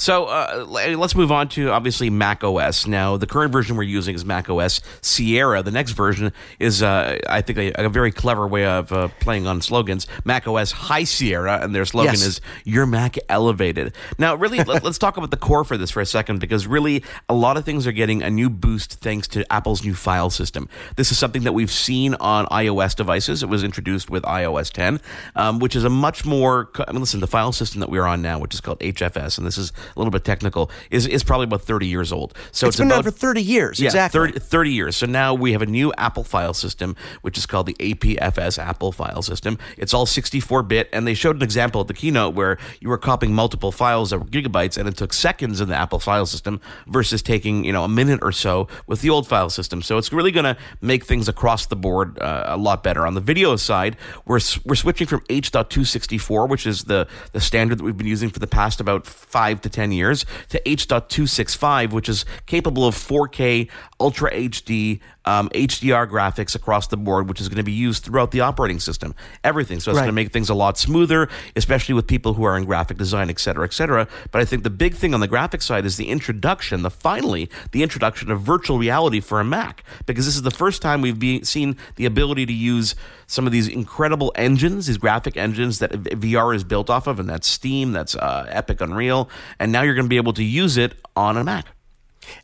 So 0.00 0.24
uh, 0.24 0.64
let's 0.66 1.14
move 1.14 1.30
on 1.30 1.50
to 1.50 1.68
obviously 1.68 2.08
Mac 2.08 2.42
OS. 2.42 2.86
Now, 2.86 3.18
the 3.18 3.26
current 3.26 3.52
version 3.52 3.76
we're 3.76 3.82
using 3.82 4.14
is 4.14 4.24
Mac 4.24 4.48
OS 4.48 4.80
Sierra. 5.02 5.62
The 5.62 5.70
next 5.70 5.92
version 5.92 6.32
is, 6.58 6.82
uh, 6.82 7.18
I 7.28 7.42
think, 7.42 7.58
a, 7.58 7.84
a, 7.84 7.90
very 7.90 8.10
clever 8.10 8.46
way 8.46 8.64
of 8.64 8.90
uh, 8.92 9.08
playing 9.20 9.46
on 9.46 9.60
slogans. 9.60 10.06
Mac 10.24 10.48
OS 10.48 10.72
High 10.72 11.04
Sierra, 11.04 11.60
and 11.62 11.74
their 11.74 11.84
slogan 11.84 12.14
yes. 12.14 12.24
is 12.24 12.40
"Your 12.64 12.86
Mac 12.86 13.18
Elevated." 13.28 13.94
Now, 14.16 14.36
really, 14.36 14.58
let, 14.64 14.86
us 14.86 14.96
talk 14.96 15.18
about 15.18 15.32
the 15.32 15.36
core 15.36 15.64
for 15.64 15.76
this 15.76 15.90
for 15.90 16.00
a 16.00 16.06
second, 16.06 16.40
because 16.40 16.66
really, 16.66 17.04
a 17.28 17.34
lot 17.34 17.58
of 17.58 17.66
things 17.66 17.86
are 17.86 17.92
getting 17.92 18.22
a 18.22 18.30
new 18.30 18.48
boost 18.48 19.00
thanks 19.00 19.28
to 19.28 19.52
Apple's 19.52 19.84
new 19.84 19.94
file 19.94 20.30
system. 20.30 20.66
This 20.96 21.12
is 21.12 21.18
something 21.18 21.42
that 21.42 21.52
we've 21.52 21.70
seen 21.70 22.14
on 22.14 22.46
iOS 22.46 22.96
devices. 22.96 23.42
It 23.42 23.50
was 23.50 23.62
introduced 23.62 24.08
with 24.08 24.22
iOS 24.22 24.72
10, 24.72 24.98
um, 25.36 25.58
which 25.58 25.76
is 25.76 25.84
a 25.84 25.90
much 25.90 26.24
more. 26.24 26.70
I 26.88 26.92
mean, 26.92 27.00
listen, 27.00 27.20
the 27.20 27.26
file 27.26 27.52
system 27.52 27.80
that 27.80 27.90
we're 27.90 28.06
on 28.06 28.22
now, 28.22 28.38
which 28.38 28.54
is 28.54 28.62
called 28.62 28.78
HFS, 28.78 29.36
and 29.36 29.46
this 29.46 29.58
is 29.58 29.74
little 29.98 30.10
bit 30.10 30.24
technical, 30.24 30.70
is, 30.90 31.06
is 31.06 31.24
probably 31.24 31.44
about 31.44 31.62
30 31.62 31.86
years 31.86 32.12
old. 32.12 32.34
So 32.52 32.66
it's, 32.66 32.76
it's 32.76 32.80
been 32.80 32.90
about, 32.90 33.04
for 33.04 33.10
30 33.10 33.42
years, 33.42 33.80
yeah, 33.80 33.86
exactly. 33.86 34.32
30, 34.32 34.38
30, 34.40 34.70
years. 34.70 34.96
So 34.96 35.06
now 35.06 35.34
we 35.34 35.52
have 35.52 35.62
a 35.62 35.66
new 35.66 35.92
Apple 35.98 36.24
file 36.24 36.54
system, 36.54 36.96
which 37.22 37.36
is 37.38 37.46
called 37.46 37.66
the 37.66 37.74
APFS 37.74 38.58
Apple 38.58 38.92
file 38.92 39.22
system. 39.22 39.58
It's 39.76 39.92
all 39.94 40.06
64 40.06 40.62
bit, 40.64 40.88
and 40.92 41.06
they 41.06 41.14
showed 41.14 41.36
an 41.36 41.42
example 41.42 41.80
at 41.80 41.88
the 41.88 41.94
keynote 41.94 42.34
where 42.34 42.58
you 42.80 42.88
were 42.88 42.98
copying 42.98 43.34
multiple 43.34 43.72
files 43.72 44.10
that 44.10 44.18
were 44.18 44.26
gigabytes, 44.26 44.76
and 44.76 44.88
it 44.88 44.96
took 44.96 45.12
seconds 45.12 45.60
in 45.60 45.68
the 45.68 45.76
Apple 45.76 45.98
file 45.98 46.26
system 46.26 46.60
versus 46.86 47.22
taking 47.22 47.64
you 47.64 47.72
know 47.72 47.84
a 47.84 47.88
minute 47.88 48.20
or 48.22 48.32
so 48.32 48.68
with 48.86 49.00
the 49.00 49.10
old 49.10 49.26
file 49.26 49.50
system. 49.50 49.82
So 49.82 49.98
it's 49.98 50.12
really 50.12 50.30
going 50.30 50.44
to 50.44 50.56
make 50.80 51.04
things 51.04 51.28
across 51.28 51.66
the 51.66 51.76
board 51.76 52.18
uh, 52.18 52.44
a 52.46 52.56
lot 52.56 52.82
better. 52.82 53.06
On 53.06 53.14
the 53.14 53.20
video 53.20 53.56
side, 53.56 53.96
we're 54.26 54.40
we're 54.64 54.74
switching 54.74 55.06
from 55.06 55.24
H.264, 55.28 56.48
which 56.48 56.66
is 56.66 56.84
the 56.84 57.08
the 57.32 57.40
standard 57.40 57.78
that 57.78 57.84
we've 57.84 57.96
been 57.96 58.06
using 58.06 58.30
for 58.30 58.38
the 58.38 58.46
past 58.46 58.80
about 58.80 59.06
five 59.06 59.60
to 59.62 59.70
ten 59.70 59.79
years, 59.88 60.26
to 60.50 60.68
H.265, 60.68 61.92
which 61.92 62.08
is 62.08 62.24
capable 62.46 62.86
of 62.86 62.94
4K 62.94 63.68
Ultra 63.98 64.32
HD 64.32 65.00
um, 65.24 65.48
HDR 65.50 66.08
graphics 66.08 66.54
across 66.54 66.86
the 66.86 66.96
board, 66.96 67.28
which 67.28 67.40
is 67.40 67.48
going 67.48 67.58
to 67.58 67.62
be 67.62 67.72
used 67.72 68.04
throughout 68.04 68.30
the 68.30 68.40
operating 68.40 68.80
system. 68.80 69.14
Everything. 69.44 69.80
So 69.80 69.90
it's 69.90 69.96
right. 69.96 70.02
going 70.02 70.08
to 70.08 70.12
make 70.12 70.32
things 70.32 70.48
a 70.48 70.54
lot 70.54 70.78
smoother, 70.78 71.28
especially 71.56 71.94
with 71.94 72.06
people 72.06 72.34
who 72.34 72.44
are 72.44 72.56
in 72.56 72.64
graphic 72.64 72.96
design, 72.96 73.30
et 73.30 73.38
cetera, 73.38 73.64
et 73.64 73.72
cetera. 73.72 74.08
But 74.30 74.40
I 74.40 74.44
think 74.44 74.62
the 74.62 74.70
big 74.70 74.94
thing 74.94 75.14
on 75.14 75.20
the 75.20 75.28
graphic 75.28 75.62
side 75.62 75.84
is 75.84 75.96
the 75.96 76.08
introduction, 76.08 76.82
the 76.82 76.90
finally, 76.90 77.50
the 77.72 77.82
introduction 77.82 78.30
of 78.30 78.40
virtual 78.40 78.78
reality 78.78 79.20
for 79.20 79.40
a 79.40 79.44
Mac, 79.44 79.84
because 80.06 80.26
this 80.26 80.36
is 80.36 80.42
the 80.42 80.50
first 80.50 80.82
time 80.82 81.02
we've 81.02 81.18
be, 81.18 81.42
seen 81.44 81.76
the 81.96 82.06
ability 82.06 82.46
to 82.46 82.52
use 82.52 82.94
some 83.26 83.46
of 83.46 83.52
these 83.52 83.68
incredible 83.68 84.32
engines, 84.34 84.86
these 84.86 84.98
graphic 84.98 85.36
engines 85.36 85.78
that 85.78 85.92
VR 85.92 86.54
is 86.54 86.64
built 86.64 86.90
off 86.90 87.06
of, 87.06 87.20
and 87.20 87.28
that's 87.28 87.46
Steam, 87.46 87.92
that's 87.92 88.14
uh, 88.14 88.46
Epic 88.48 88.80
Unreal, 88.80 89.28
and 89.58 89.70
now 89.70 89.82
you're 89.82 89.94
going 89.94 90.06
to 90.06 90.10
be 90.10 90.16
able 90.16 90.32
to 90.32 90.44
use 90.44 90.76
it 90.76 90.94
on 91.14 91.36
a 91.36 91.44
Mac. 91.44 91.66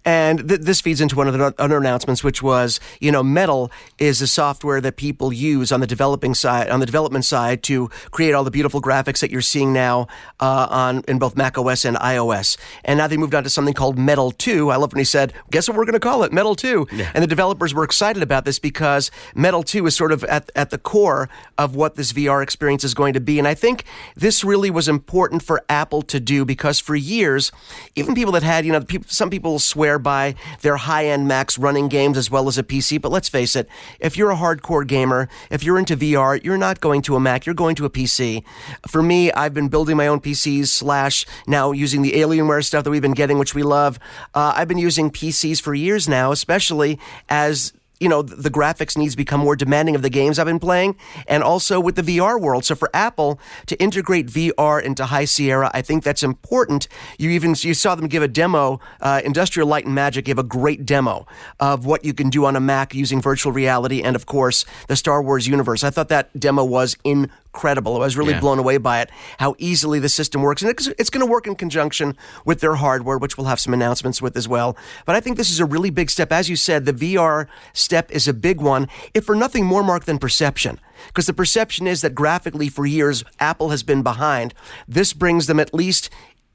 And 0.04 0.48
th- 0.48 0.60
this 0.60 0.80
feeds 0.80 1.00
into 1.00 1.16
one 1.16 1.28
of 1.28 1.36
the 1.36 1.54
other 1.58 1.78
announcements, 1.78 2.22
which 2.22 2.42
was, 2.42 2.80
you 3.00 3.10
know, 3.12 3.22
Metal 3.22 3.70
is 3.98 4.20
a 4.22 4.26
software 4.26 4.80
that 4.80 4.96
people 4.96 5.32
use 5.32 5.72
on 5.72 5.80
the 5.80 5.86
developing 5.86 6.34
side, 6.34 6.70
on 6.70 6.80
the 6.80 6.86
development 6.86 7.24
side, 7.24 7.62
to 7.64 7.88
create 8.10 8.32
all 8.32 8.44
the 8.44 8.50
beautiful 8.50 8.80
graphics 8.80 9.20
that 9.20 9.30
you're 9.30 9.40
seeing 9.40 9.72
now 9.72 10.06
uh, 10.40 10.66
on 10.70 11.02
in 11.08 11.18
both 11.18 11.36
Mac 11.36 11.58
OS 11.58 11.84
and 11.84 11.96
iOS. 11.96 12.56
And 12.84 12.98
now 12.98 13.06
they 13.06 13.16
moved 13.16 13.34
on 13.34 13.44
to 13.44 13.50
something 13.50 13.74
called 13.74 13.98
Metal 13.98 14.30
2. 14.30 14.70
I 14.70 14.76
love 14.76 14.92
when 14.92 15.00
he 15.00 15.04
said, 15.04 15.32
"Guess 15.50 15.68
what 15.68 15.76
we're 15.76 15.84
going 15.84 15.94
to 15.94 16.00
call 16.00 16.22
it? 16.22 16.32
Metal 16.32 16.54
2." 16.54 16.88
Yeah. 16.92 17.10
And 17.14 17.22
the 17.22 17.28
developers 17.28 17.74
were 17.74 17.84
excited 17.84 18.22
about 18.22 18.44
this 18.44 18.58
because 18.58 19.10
Metal 19.34 19.62
2 19.62 19.86
is 19.86 19.96
sort 19.96 20.12
of 20.12 20.24
at 20.24 20.50
at 20.54 20.70
the 20.70 20.78
core 20.78 21.28
of 21.58 21.74
what 21.74 21.96
this 21.96 22.12
VR 22.12 22.42
experience 22.42 22.84
is 22.84 22.94
going 22.94 23.14
to 23.14 23.20
be. 23.20 23.38
And 23.38 23.48
I 23.48 23.54
think 23.54 23.84
this 24.14 24.44
really 24.44 24.70
was 24.70 24.88
important 24.88 25.42
for 25.42 25.64
Apple 25.68 26.02
to 26.02 26.20
do 26.20 26.44
because 26.44 26.80
for 26.80 26.94
years, 26.94 27.52
even 27.94 28.14
people 28.14 28.32
that 28.32 28.42
had, 28.42 28.64
you 28.66 28.72
know, 28.72 28.80
people, 28.80 29.06
some 29.08 29.30
people 29.30 29.58
swear 29.76 29.98
by 29.98 30.34
their 30.62 30.78
high 30.78 31.04
end 31.04 31.28
Macs 31.28 31.58
running 31.58 31.88
games 31.88 32.16
as 32.16 32.30
well 32.30 32.48
as 32.48 32.56
a 32.56 32.62
PC. 32.62 32.98
But 32.98 33.12
let's 33.12 33.28
face 33.28 33.54
it, 33.54 33.68
if 34.00 34.16
you're 34.16 34.30
a 34.30 34.36
hardcore 34.36 34.86
gamer, 34.86 35.28
if 35.50 35.62
you're 35.62 35.78
into 35.78 35.98
VR, 35.98 36.42
you're 36.42 36.56
not 36.56 36.80
going 36.80 37.02
to 37.02 37.14
a 37.14 37.20
Mac, 37.20 37.44
you're 37.44 37.54
going 37.54 37.74
to 37.74 37.84
a 37.84 37.90
PC. 37.90 38.42
For 38.88 39.02
me, 39.02 39.30
I've 39.32 39.52
been 39.52 39.68
building 39.68 39.98
my 39.98 40.06
own 40.06 40.20
PCs, 40.20 40.68
slash, 40.68 41.26
now 41.46 41.72
using 41.72 42.00
the 42.00 42.12
Alienware 42.12 42.64
stuff 42.64 42.84
that 42.84 42.90
we've 42.90 43.02
been 43.02 43.12
getting, 43.12 43.38
which 43.38 43.54
we 43.54 43.62
love. 43.62 43.98
Uh, 44.34 44.54
I've 44.56 44.66
been 44.66 44.78
using 44.78 45.10
PCs 45.10 45.60
for 45.60 45.74
years 45.74 46.08
now, 46.08 46.32
especially 46.32 46.98
as 47.28 47.74
you 48.00 48.08
know, 48.08 48.22
the 48.22 48.50
graphics 48.50 48.96
needs 48.96 49.16
become 49.16 49.40
more 49.40 49.56
demanding 49.56 49.94
of 49.94 50.02
the 50.02 50.10
games 50.10 50.38
I've 50.38 50.46
been 50.46 50.58
playing 50.58 50.96
and 51.26 51.42
also 51.42 51.80
with 51.80 51.96
the 51.96 52.02
VR 52.02 52.40
world. 52.40 52.64
So 52.64 52.74
for 52.74 52.90
Apple 52.92 53.40
to 53.66 53.80
integrate 53.80 54.26
VR 54.26 54.82
into 54.82 55.06
High 55.06 55.24
Sierra, 55.24 55.70
I 55.72 55.80
think 55.80 56.04
that's 56.04 56.22
important. 56.22 56.88
You 57.18 57.30
even, 57.30 57.54
you 57.58 57.74
saw 57.74 57.94
them 57.94 58.08
give 58.08 58.22
a 58.22 58.28
demo, 58.28 58.80
uh, 59.00 59.22
Industrial 59.24 59.66
Light 59.66 59.86
and 59.86 59.94
Magic 59.94 60.26
gave 60.26 60.38
a 60.38 60.42
great 60.42 60.84
demo 60.84 61.26
of 61.58 61.86
what 61.86 62.04
you 62.04 62.12
can 62.12 62.28
do 62.28 62.44
on 62.44 62.54
a 62.54 62.60
Mac 62.60 62.94
using 62.94 63.22
virtual 63.22 63.52
reality 63.52 64.02
and 64.02 64.14
of 64.14 64.26
course 64.26 64.66
the 64.88 64.96
Star 64.96 65.22
Wars 65.22 65.46
universe. 65.46 65.82
I 65.82 65.90
thought 65.90 66.08
that 66.08 66.38
demo 66.38 66.64
was 66.64 66.96
in 67.02 67.30
incredible. 67.56 67.96
I 67.96 68.00
was 68.00 68.18
really 68.18 68.34
yeah. 68.34 68.40
blown 68.40 68.58
away 68.58 68.76
by 68.76 69.00
it, 69.00 69.10
how 69.38 69.54
easily 69.58 69.98
the 69.98 70.10
system 70.10 70.42
works. 70.42 70.60
And 70.60 70.70
it's, 70.70 70.88
it's 70.98 71.08
going 71.08 71.24
to 71.26 71.30
work 71.30 71.46
in 71.46 71.54
conjunction 71.54 72.14
with 72.44 72.60
their 72.60 72.74
hardware, 72.74 73.16
which 73.16 73.38
we'll 73.38 73.46
have 73.46 73.58
some 73.58 73.72
announcements 73.72 74.20
with 74.20 74.36
as 74.36 74.46
well. 74.46 74.76
But 75.06 75.16
I 75.16 75.20
think 75.20 75.38
this 75.38 75.50
is 75.50 75.58
a 75.58 75.64
really 75.64 75.88
big 75.88 76.10
step. 76.10 76.32
As 76.32 76.50
you 76.50 76.56
said, 76.56 76.84
the 76.84 76.92
VR 76.92 77.46
step 77.72 78.10
is 78.10 78.28
a 78.28 78.34
big 78.34 78.60
one, 78.60 78.88
if 79.14 79.24
for 79.24 79.34
nothing 79.34 79.64
more, 79.64 79.82
Mark, 79.82 80.04
than 80.04 80.18
perception. 80.18 80.78
Because 81.06 81.26
the 81.26 81.32
perception 81.32 81.86
is 81.86 82.02
that 82.02 82.14
graphically, 82.14 82.68
for 82.68 82.84
years, 82.84 83.24
Apple 83.40 83.70
has 83.70 83.82
been 83.82 84.02
behind. 84.02 84.52
This 84.86 85.14
brings 85.14 85.46
them 85.46 85.58
at 85.58 85.72
least 85.72 86.10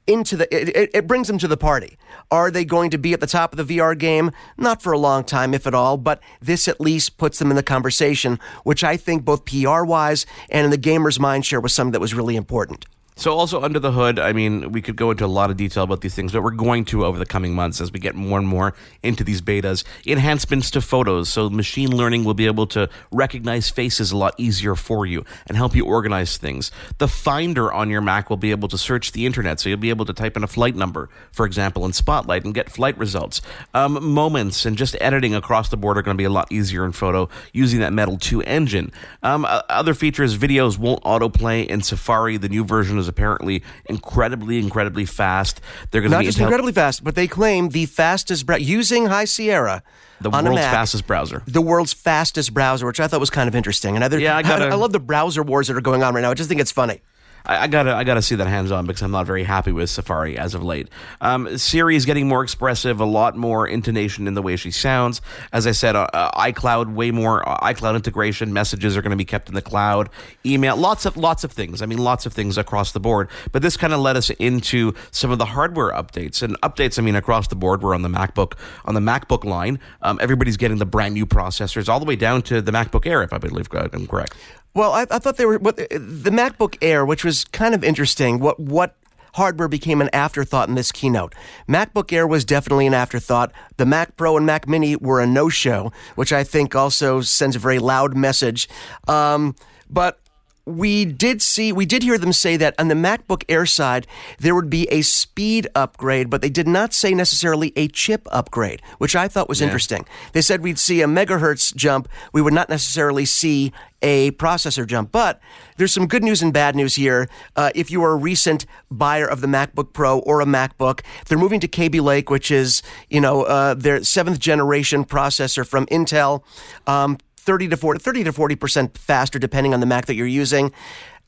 into 0.06 0.36
the 0.36 0.52
it, 0.54 0.90
it, 0.92 1.06
brings 1.06 1.28
them 1.28 1.38
to 1.38 1.48
the 1.48 1.56
party. 1.56 1.96
Are 2.30 2.50
they 2.50 2.64
going 2.64 2.90
to 2.90 2.98
be 2.98 3.12
at 3.12 3.20
the 3.20 3.26
top 3.26 3.52
of 3.52 3.66
the 3.66 3.78
VR 3.78 3.96
game? 3.96 4.32
Not 4.56 4.82
for 4.82 4.92
a 4.92 4.98
long 4.98 5.24
time, 5.24 5.54
if 5.54 5.66
at 5.66 5.74
all, 5.74 5.96
but 5.96 6.20
this 6.40 6.66
at 6.66 6.80
least 6.80 7.18
puts 7.18 7.38
them 7.38 7.50
in 7.50 7.56
the 7.56 7.62
conversation, 7.62 8.40
which 8.64 8.82
I 8.82 8.96
think 8.96 9.24
both 9.24 9.44
PR 9.44 9.84
wise 9.84 10.26
and 10.50 10.64
in 10.64 10.70
the 10.70 10.76
gamer's 10.76 11.20
mind 11.20 11.46
share 11.46 11.60
was 11.60 11.72
something 11.72 11.92
that 11.92 12.00
was 12.00 12.14
really 12.14 12.36
important. 12.36 12.86
So, 13.14 13.34
also 13.34 13.60
under 13.60 13.78
the 13.78 13.92
hood, 13.92 14.18
I 14.18 14.32
mean, 14.32 14.72
we 14.72 14.80
could 14.80 14.96
go 14.96 15.10
into 15.10 15.26
a 15.26 15.28
lot 15.28 15.50
of 15.50 15.58
detail 15.58 15.82
about 15.82 16.00
these 16.00 16.14
things, 16.14 16.32
but 16.32 16.42
we're 16.42 16.50
going 16.50 16.86
to 16.86 17.04
over 17.04 17.18
the 17.18 17.26
coming 17.26 17.54
months 17.54 17.78
as 17.80 17.92
we 17.92 18.00
get 18.00 18.14
more 18.14 18.38
and 18.38 18.48
more 18.48 18.74
into 19.02 19.22
these 19.22 19.42
betas. 19.42 19.84
Enhancements 20.06 20.70
to 20.70 20.80
photos. 20.80 21.28
So, 21.28 21.50
machine 21.50 21.94
learning 21.94 22.24
will 22.24 22.34
be 22.34 22.46
able 22.46 22.66
to 22.68 22.88
recognize 23.10 23.68
faces 23.68 24.12
a 24.12 24.16
lot 24.16 24.34
easier 24.38 24.74
for 24.74 25.04
you 25.04 25.26
and 25.46 25.58
help 25.58 25.76
you 25.76 25.84
organize 25.84 26.38
things. 26.38 26.70
The 26.96 27.06
Finder 27.06 27.70
on 27.70 27.90
your 27.90 28.00
Mac 28.00 28.30
will 28.30 28.38
be 28.38 28.50
able 28.50 28.68
to 28.68 28.78
search 28.78 29.12
the 29.12 29.26
internet. 29.26 29.60
So, 29.60 29.68
you'll 29.68 29.78
be 29.78 29.90
able 29.90 30.06
to 30.06 30.14
type 30.14 30.34
in 30.38 30.42
a 30.42 30.48
flight 30.48 30.74
number, 30.74 31.10
for 31.32 31.44
example, 31.44 31.84
in 31.84 31.92
Spotlight 31.92 32.46
and 32.46 32.54
get 32.54 32.70
flight 32.70 32.96
results. 32.96 33.42
Um, 33.74 34.02
moments 34.02 34.64
and 34.64 34.74
just 34.74 34.96
editing 35.02 35.34
across 35.34 35.68
the 35.68 35.76
board 35.76 35.98
are 35.98 36.02
going 36.02 36.16
to 36.16 36.20
be 36.20 36.24
a 36.24 36.30
lot 36.30 36.50
easier 36.50 36.86
in 36.86 36.92
photo 36.92 37.28
using 37.52 37.80
that 37.80 37.92
Metal 37.92 38.16
2 38.16 38.40
engine. 38.42 38.90
Um, 39.22 39.46
other 39.68 39.92
features 39.92 40.38
videos 40.38 40.78
won't 40.78 41.02
autoplay 41.04 41.66
in 41.66 41.82
Safari. 41.82 42.38
The 42.38 42.48
new 42.48 42.64
version 42.64 43.01
is 43.02 43.08
apparently 43.08 43.62
incredibly, 43.86 44.58
incredibly 44.58 45.04
fast. 45.04 45.60
They're 45.90 46.00
going 46.00 46.12
to 46.12 46.18
be 46.18 46.24
just 46.24 46.38
intel- 46.38 46.42
incredibly 46.42 46.72
fast, 46.72 47.04
but 47.04 47.14
they 47.14 47.26
claim 47.28 47.68
the 47.68 47.86
fastest 47.86 48.46
bra- 48.46 48.56
using 48.56 49.06
High 49.06 49.26
Sierra. 49.26 49.82
The 50.20 50.30
world's 50.30 50.54
Mac, 50.54 50.72
fastest 50.72 51.06
browser. 51.06 51.42
The 51.46 51.60
world's 51.60 51.92
fastest 51.92 52.54
browser, 52.54 52.86
which 52.86 53.00
I 53.00 53.08
thought 53.08 53.20
was 53.20 53.30
kind 53.30 53.48
of 53.48 53.54
interesting. 53.54 53.96
And 53.96 54.04
I, 54.04 54.16
yeah, 54.16 54.36
I, 54.36 54.42
gotta, 54.42 54.66
I, 54.66 54.68
I 54.68 54.74
love 54.74 54.92
the 54.92 55.00
browser 55.00 55.42
wars 55.42 55.66
that 55.68 55.76
are 55.76 55.80
going 55.80 56.02
on 56.02 56.14
right 56.14 56.20
now. 56.20 56.30
I 56.30 56.34
just 56.34 56.48
think 56.48 56.60
it's 56.60 56.70
funny. 56.72 57.00
I, 57.44 57.64
I, 57.64 57.66
gotta 57.66 57.94
I 57.94 58.04
gotta 58.04 58.22
see 58.22 58.34
that 58.36 58.46
hands 58.46 58.70
on 58.70 58.86
because 58.86 59.02
I'm 59.02 59.10
not 59.10 59.26
very 59.26 59.44
happy 59.44 59.72
with 59.72 59.90
Safari 59.90 60.38
as 60.38 60.54
of 60.54 60.62
late. 60.62 60.88
Um, 61.20 61.58
Siri 61.58 61.96
is 61.96 62.04
getting 62.04 62.28
more 62.28 62.42
expressive, 62.42 63.00
a 63.00 63.04
lot 63.04 63.36
more 63.36 63.66
intonation 63.66 64.26
in 64.26 64.34
the 64.34 64.42
way 64.42 64.56
she 64.56 64.70
sounds. 64.70 65.20
As 65.52 65.66
I 65.66 65.72
said, 65.72 65.96
uh, 65.96 66.06
uh, 66.12 66.30
iCloud 66.40 66.94
way 66.94 67.10
more 67.10 67.48
uh, 67.48 67.58
iCloud 67.58 67.96
integration. 67.96 68.52
Messages 68.52 68.96
are 68.96 69.02
going 69.02 69.10
to 69.10 69.16
be 69.16 69.24
kept 69.24 69.48
in 69.48 69.54
the 69.54 69.62
cloud. 69.62 70.08
Email, 70.44 70.76
lots 70.76 71.06
of 71.06 71.16
lots 71.16 71.44
of 71.44 71.52
things. 71.52 71.82
I 71.82 71.86
mean, 71.86 71.98
lots 71.98 72.26
of 72.26 72.32
things 72.32 72.58
across 72.58 72.92
the 72.92 73.00
board. 73.00 73.28
But 73.50 73.62
this 73.62 73.76
kind 73.76 73.92
of 73.92 74.00
led 74.00 74.16
us 74.16 74.30
into 74.30 74.94
some 75.10 75.30
of 75.30 75.38
the 75.38 75.46
hardware 75.46 75.92
updates 75.92 76.42
and 76.42 76.60
updates. 76.62 76.98
I 76.98 77.02
mean, 77.02 77.16
across 77.16 77.48
the 77.48 77.56
board, 77.56 77.82
we're 77.82 77.94
on 77.94 78.02
the 78.02 78.08
MacBook 78.08 78.54
on 78.84 78.94
the 78.94 79.00
MacBook 79.00 79.44
line. 79.44 79.78
Um, 80.02 80.18
everybody's 80.20 80.56
getting 80.56 80.78
the 80.78 80.86
brand 80.86 81.14
new 81.14 81.26
processors, 81.26 81.88
all 81.88 82.00
the 82.00 82.06
way 82.06 82.16
down 82.16 82.42
to 82.42 82.60
the 82.60 82.72
MacBook 82.72 83.06
Air, 83.06 83.22
if 83.22 83.32
I 83.32 83.38
believe 83.38 83.68
I'm 83.72 84.06
correct. 84.06 84.34
Well, 84.74 84.92
I, 84.92 85.02
I 85.10 85.18
thought 85.18 85.36
they 85.36 85.46
were 85.46 85.58
what, 85.58 85.76
the 85.76 86.30
MacBook 86.30 86.76
Air, 86.80 87.04
which 87.04 87.24
was 87.24 87.44
kind 87.44 87.74
of 87.74 87.84
interesting. 87.84 88.38
What 88.38 88.58
what 88.58 88.96
hardware 89.34 89.68
became 89.68 90.00
an 90.00 90.10
afterthought 90.12 90.68
in 90.68 90.74
this 90.74 90.92
keynote. 90.92 91.34
MacBook 91.68 92.12
Air 92.12 92.26
was 92.26 92.44
definitely 92.44 92.86
an 92.86 92.94
afterthought. 92.94 93.52
The 93.76 93.86
Mac 93.86 94.16
Pro 94.16 94.36
and 94.36 94.44
Mac 94.44 94.68
Mini 94.68 94.96
were 94.96 95.20
a 95.20 95.26
no 95.26 95.48
show, 95.48 95.92
which 96.16 96.32
I 96.32 96.44
think 96.44 96.74
also 96.76 97.22
sends 97.22 97.56
a 97.56 97.58
very 97.58 97.78
loud 97.78 98.14
message. 98.16 98.68
Um, 99.08 99.56
but 99.88 100.20
we 100.64 101.04
did 101.04 101.42
see, 101.42 101.72
we 101.72 101.86
did 101.86 102.02
hear 102.02 102.16
them 102.18 102.32
say 102.32 102.56
that 102.56 102.74
on 102.78 102.88
the 102.88 102.94
MacBook 102.94 103.42
Air 103.48 103.66
side, 103.66 104.06
there 104.38 104.54
would 104.54 104.70
be 104.70 104.86
a 104.92 105.02
speed 105.02 105.66
upgrade, 105.74 106.30
but 106.30 106.40
they 106.40 106.50
did 106.50 106.68
not 106.68 106.94
say 106.94 107.14
necessarily 107.14 107.72
a 107.74 107.88
chip 107.88 108.28
upgrade, 108.30 108.80
which 108.98 109.16
I 109.16 109.26
thought 109.26 109.48
was 109.48 109.60
Yeah. 109.60 109.66
interesting. 109.66 110.06
They 110.32 110.40
said 110.40 110.62
we'd 110.62 110.78
see 110.78 111.02
a 111.02 111.06
megahertz 111.06 111.74
jump. 111.74 112.08
We 112.32 112.40
would 112.42 112.54
not 112.54 112.68
necessarily 112.68 113.24
see 113.24 113.72
a 114.02 114.32
processor 114.32 114.86
jump, 114.86 115.12
but 115.12 115.40
there's 115.76 115.92
some 115.92 116.06
good 116.06 116.22
news 116.24 116.42
and 116.42 116.52
bad 116.52 116.74
news 116.76 116.94
here. 116.96 117.28
Uh, 117.56 117.70
if 117.74 117.90
you 117.90 118.02
are 118.04 118.12
a 118.12 118.16
recent 118.16 118.66
buyer 118.90 119.26
of 119.26 119.40
the 119.40 119.46
MacBook 119.46 119.92
Pro 119.92 120.18
or 120.20 120.40
a 120.40 120.44
MacBook, 120.44 121.00
they're 121.28 121.38
moving 121.38 121.60
to 121.60 121.68
Kaby 121.68 122.00
Lake, 122.00 122.28
which 122.30 122.50
is, 122.50 122.82
you 123.10 123.20
know, 123.20 123.42
uh, 123.42 123.74
their 123.74 124.02
seventh 124.04 124.38
generation 124.38 125.04
processor 125.04 125.66
from 125.66 125.86
Intel. 125.86 126.42
Um, 126.86 127.18
30 127.42 127.68
to 127.68 127.76
40, 127.76 127.98
30 128.00 128.24
to 128.24 128.32
40% 128.32 128.96
faster 128.96 129.38
depending 129.38 129.74
on 129.74 129.80
the 129.80 129.86
Mac 129.86 130.06
that 130.06 130.14
you're 130.14 130.26
using. 130.26 130.72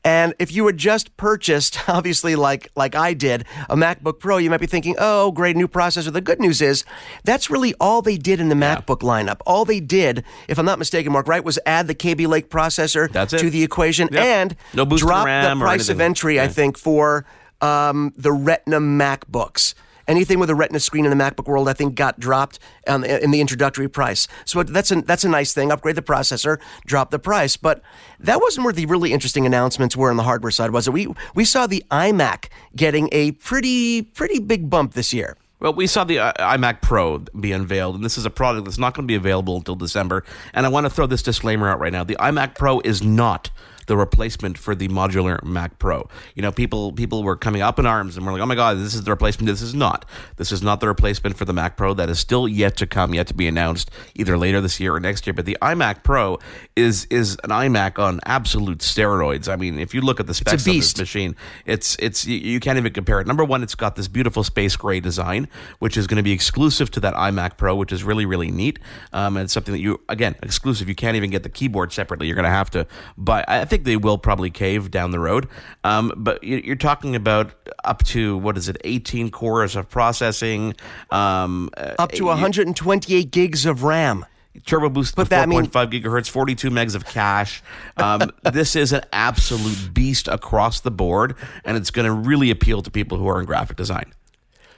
And 0.05 0.35
if 0.37 0.51
you 0.53 0.67
had 0.67 0.77
just 0.77 1.17
purchased, 1.17 1.79
obviously, 1.89 2.35
like 2.35 2.69
like 2.75 2.93
I 2.93 3.13
did, 3.15 3.43
a 3.69 3.75
MacBook 3.75 4.19
Pro, 4.19 4.37
you 4.37 4.51
might 4.51 4.59
be 4.59 4.67
thinking, 4.67 4.95
"Oh, 4.99 5.31
great 5.31 5.55
new 5.55 5.67
processor." 5.67 6.13
The 6.13 6.21
good 6.21 6.39
news 6.39 6.61
is 6.61 6.85
that's 7.23 7.49
really 7.49 7.73
all 7.81 8.03
they 8.03 8.15
did 8.17 8.39
in 8.39 8.49
the 8.49 8.55
MacBook 8.55 8.99
lineup. 8.99 9.37
All 9.47 9.65
they 9.65 9.79
did, 9.79 10.23
if 10.47 10.59
I'm 10.59 10.65
not 10.65 10.77
mistaken, 10.77 11.11
Mark, 11.11 11.27
right, 11.27 11.43
was 11.43 11.57
add 11.65 11.87
the 11.87 11.95
Kaby 11.95 12.27
Lake 12.27 12.51
processor 12.51 13.11
to 13.39 13.49
the 13.49 13.63
equation 13.63 14.07
Yep. 14.11 14.23
and 14.23 14.55
No 14.75 14.85
drop 14.85 15.25
the 15.25 15.59
price 15.59 15.89
of 15.89 15.99
entry. 15.99 16.39
I 16.39 16.49
think 16.49 16.77
for 16.77 17.25
um, 17.61 18.13
the 18.15 18.31
Retina 18.31 18.79
MacBooks. 18.79 19.73
Anything 20.07 20.39
with 20.39 20.49
a 20.49 20.55
Retina 20.55 20.79
screen 20.79 21.05
in 21.05 21.15
the 21.15 21.23
MacBook 21.23 21.47
world, 21.47 21.67
I 21.67 21.73
think, 21.73 21.95
got 21.95 22.19
dropped 22.19 22.59
um, 22.87 23.03
in 23.03 23.31
the 23.31 23.41
introductory 23.41 23.87
price. 23.87 24.27
So 24.45 24.63
that's 24.63 24.91
a 24.91 25.01
that's 25.01 25.23
a 25.23 25.29
nice 25.29 25.53
thing. 25.53 25.71
Upgrade 25.71 25.95
the 25.95 26.01
processor, 26.01 26.59
drop 26.85 27.11
the 27.11 27.19
price. 27.19 27.57
But 27.57 27.81
that 28.19 28.41
wasn't 28.41 28.65
where 28.65 28.73
the 28.73 28.85
really 28.85 29.13
interesting 29.13 29.45
announcements 29.45 29.95
were 29.95 30.09
on 30.09 30.17
the 30.17 30.23
hardware 30.23 30.51
side, 30.51 30.71
was 30.71 30.87
it? 30.87 30.91
We 30.91 31.07
we 31.33 31.45
saw 31.45 31.67
the 31.67 31.83
iMac 31.91 32.49
getting 32.75 33.09
a 33.11 33.31
pretty 33.33 34.01
pretty 34.01 34.39
big 34.39 34.69
bump 34.69 34.93
this 34.93 35.13
year. 35.13 35.37
Well, 35.59 35.73
we 35.73 35.87
saw 35.87 36.03
the 36.03 36.19
uh, 36.19 36.33
iMac 36.33 36.81
Pro 36.81 37.19
be 37.19 37.51
unveiled, 37.51 37.95
and 37.95 38.03
this 38.03 38.17
is 38.17 38.25
a 38.25 38.29
product 38.29 38.65
that's 38.65 38.77
not 38.77 38.93
going 38.93 39.05
to 39.05 39.07
be 39.07 39.15
available 39.15 39.55
until 39.55 39.75
December. 39.75 40.23
And 40.53 40.65
I 40.65 40.69
want 40.69 40.85
to 40.85 40.89
throw 40.89 41.07
this 41.07 41.23
disclaimer 41.23 41.69
out 41.69 41.79
right 41.79 41.93
now: 41.93 42.03
the 42.03 42.17
iMac 42.19 42.55
Pro 42.55 42.81
is 42.81 43.01
not 43.01 43.49
the 43.87 43.97
replacement 43.97 44.57
for 44.57 44.75
the 44.75 44.87
modular 44.87 45.41
Mac 45.43 45.79
Pro. 45.79 46.07
You 46.35 46.41
know, 46.41 46.51
people 46.51 46.91
people 46.91 47.23
were 47.23 47.35
coming 47.35 47.61
up 47.61 47.79
in 47.79 47.85
arms 47.85 48.17
and 48.17 48.25
were 48.25 48.31
like, 48.31 48.41
"Oh 48.41 48.45
my 48.45 48.55
God, 48.55 48.77
this 48.77 48.93
is 48.93 49.03
the 49.03 49.11
replacement." 49.11 49.47
This 49.47 49.61
is 49.61 49.73
not. 49.73 50.05
This 50.37 50.51
is 50.51 50.61
not 50.61 50.79
the 50.79 50.87
replacement 50.87 51.37
for 51.37 51.45
the 51.45 51.53
Mac 51.53 51.77
Pro. 51.77 51.93
That 51.93 52.09
is 52.09 52.19
still 52.19 52.47
yet 52.47 52.77
to 52.77 52.87
come, 52.87 53.13
yet 53.13 53.27
to 53.27 53.33
be 53.33 53.47
announced, 53.47 53.91
either 54.15 54.37
later 54.37 54.61
this 54.61 54.79
year 54.79 54.95
or 54.95 54.99
next 54.99 55.27
year. 55.27 55.33
But 55.33 55.45
the 55.45 55.57
iMac 55.61 56.03
Pro 56.03 56.39
is 56.75 57.05
is 57.09 57.37
an 57.43 57.49
iMac 57.49 57.99
on 57.99 58.19
absolute 58.25 58.79
steroids. 58.79 59.51
I 59.51 59.55
mean, 59.55 59.79
if 59.79 59.93
you 59.93 60.01
look 60.01 60.19
at 60.19 60.27
the 60.27 60.33
specs 60.33 60.65
of 60.65 60.73
this 60.73 60.97
machine, 60.97 61.35
it's 61.65 61.95
it's 61.99 62.25
you, 62.25 62.37
you 62.37 62.59
can't 62.59 62.77
even 62.77 62.93
compare 62.93 63.19
it. 63.19 63.27
Number 63.27 63.43
one, 63.43 63.63
it's 63.63 63.75
got 63.75 63.95
this 63.95 64.07
beautiful 64.07 64.43
space 64.43 64.75
gray 64.75 64.99
design, 64.99 65.47
which 65.79 65.97
is 65.97 66.07
going 66.07 66.17
to 66.17 66.23
be 66.23 66.31
exclusive 66.31 66.89
to 66.91 66.99
that 67.01 67.13
iMac 67.13 67.57
Pro, 67.57 67.75
which 67.75 67.91
is 67.91 68.03
really 68.03 68.25
really 68.25 68.51
neat. 68.51 68.79
Um, 69.13 69.37
and 69.37 69.45
it's 69.45 69.53
something 69.53 69.73
that 69.73 69.81
you 69.81 70.01
again 70.09 70.35
exclusive. 70.41 70.89
You 70.89 70.95
can't 70.95 71.15
even 71.15 71.29
get 71.29 71.43
the 71.43 71.49
keyboard 71.49 71.93
separately. 71.93 72.27
You're 72.27 72.35
going 72.35 72.45
to 72.45 72.49
have 72.49 72.71
to 72.71 72.87
buy. 73.17 73.43
I 73.47 73.65
think 73.65 73.74
they 73.83 73.97
will 73.97 74.17
probably 74.17 74.49
cave 74.49 74.89
down 74.91 75.11
the 75.11 75.19
road. 75.19 75.47
Um, 75.83 76.11
but 76.15 76.43
you- 76.43 76.61
you're 76.63 76.75
talking 76.75 77.15
about 77.15 77.51
up 77.83 78.03
to 78.05 78.37
what 78.37 78.57
is 78.57 78.69
it, 78.69 78.77
18 78.83 79.29
cores 79.29 79.75
of 79.75 79.89
processing, 79.89 80.73
um, 81.11 81.69
uh, 81.77 81.93
Up 81.99 82.11
to 82.13 82.25
128 82.25 83.31
gigs 83.31 83.65
of 83.65 83.83
RAM. 83.83 84.25
turbo 84.65 84.87
boost 84.89 85.17
But 85.17 85.29
that- 85.31 85.43
I 85.43 85.45
mean- 85.47 85.65
gigahertz 85.67 86.29
42 86.29 86.69
megs 86.69 86.95
of 86.95 87.05
cache 87.05 87.61
um, 87.97 88.31
this 88.53 88.77
is 88.77 88.93
an 88.93 89.01
absolute 89.11 89.93
beast 89.93 90.29
across 90.29 90.79
the 90.79 90.91
board 90.91 91.35
and 91.65 91.75
it's 91.75 91.91
going 91.91 92.05
to 92.05 92.11
really 92.13 92.49
appeal 92.49 92.81
to 92.81 92.89
people 92.89 93.17
who 93.17 93.27
are 93.27 93.37
in 93.41 93.45
graphic 93.45 93.75
design 93.75 94.13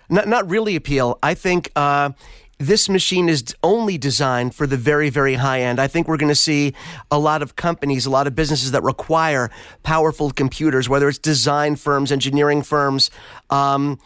not 0.10 0.28
not 0.28 0.50
really 0.50 0.76
appeal. 0.76 1.20
I 1.22 1.34
think 1.36 1.70
uh, 1.76 2.10
this 2.60 2.90
machine 2.90 3.30
is 3.30 3.56
only 3.62 3.98
designed 3.98 4.56
for 4.56 4.66
the 4.66 4.78
very 4.78 5.10
very 5.10 5.36
high 5.36 5.62
end. 5.62 5.80
I 5.80 5.88
think 5.88 6.08
we're 6.08 6.18
going 6.18 6.30
to 6.30 6.36
see 6.36 6.74
a 7.12 7.20
lot 7.20 7.42
of 7.42 7.56
companies, 7.56 8.06
a 8.06 8.10
lot 8.10 8.28
of 8.28 8.36
businesses 8.36 8.72
that 8.72 8.84
require 8.84 9.52
powerful 9.84 10.32
computers, 10.32 10.90
whether 10.90 11.08
it's 11.08 11.20
design 11.20 11.76
firms, 11.76 12.12
engineering 12.12 12.64
firms. 12.64 13.12
Um, 13.50 14.00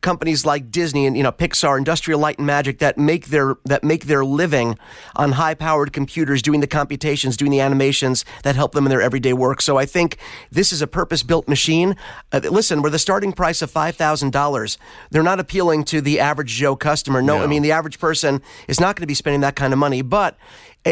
companies 0.00 0.46
like 0.46 0.70
Disney 0.70 1.06
and 1.06 1.16
you 1.16 1.22
know 1.22 1.32
Pixar, 1.32 1.78
Industrial 1.78 2.18
Light 2.18 2.38
and 2.38 2.46
Magic 2.46 2.78
that 2.78 2.98
make 2.98 3.26
their 3.26 3.56
that 3.64 3.82
make 3.82 4.06
their 4.06 4.24
living 4.24 4.78
on 5.16 5.32
high-powered 5.32 5.92
computers 5.92 6.42
doing 6.42 6.60
the 6.60 6.66
computations, 6.66 7.36
doing 7.36 7.50
the 7.50 7.60
animations 7.60 8.24
that 8.42 8.54
help 8.54 8.72
them 8.72 8.86
in 8.86 8.90
their 8.90 9.02
everyday 9.02 9.32
work. 9.32 9.60
So 9.60 9.76
I 9.76 9.86
think 9.86 10.18
this 10.50 10.72
is 10.72 10.82
a 10.82 10.86
purpose-built 10.86 11.48
machine. 11.48 11.96
Uh, 12.32 12.40
listen, 12.44 12.82
with 12.82 12.94
a 12.94 12.98
starting 12.98 13.32
price 13.32 13.62
of 13.62 13.70
five 13.70 13.96
thousand 13.96 14.32
dollars, 14.32 14.78
they're 15.10 15.22
not 15.22 15.40
appealing 15.40 15.84
to 15.84 16.00
the 16.00 16.20
average 16.20 16.52
Joe 16.52 16.76
customer. 16.76 17.22
No, 17.22 17.42
I 17.42 17.46
mean 17.46 17.62
the 17.62 17.72
average 17.72 17.98
person 17.98 18.42
is 18.68 18.80
not 18.80 18.96
going 18.96 19.02
to 19.02 19.06
be 19.06 19.14
spending 19.14 19.40
that 19.40 19.56
kind 19.56 19.72
of 19.72 19.78
money, 19.78 20.02
but. 20.02 20.36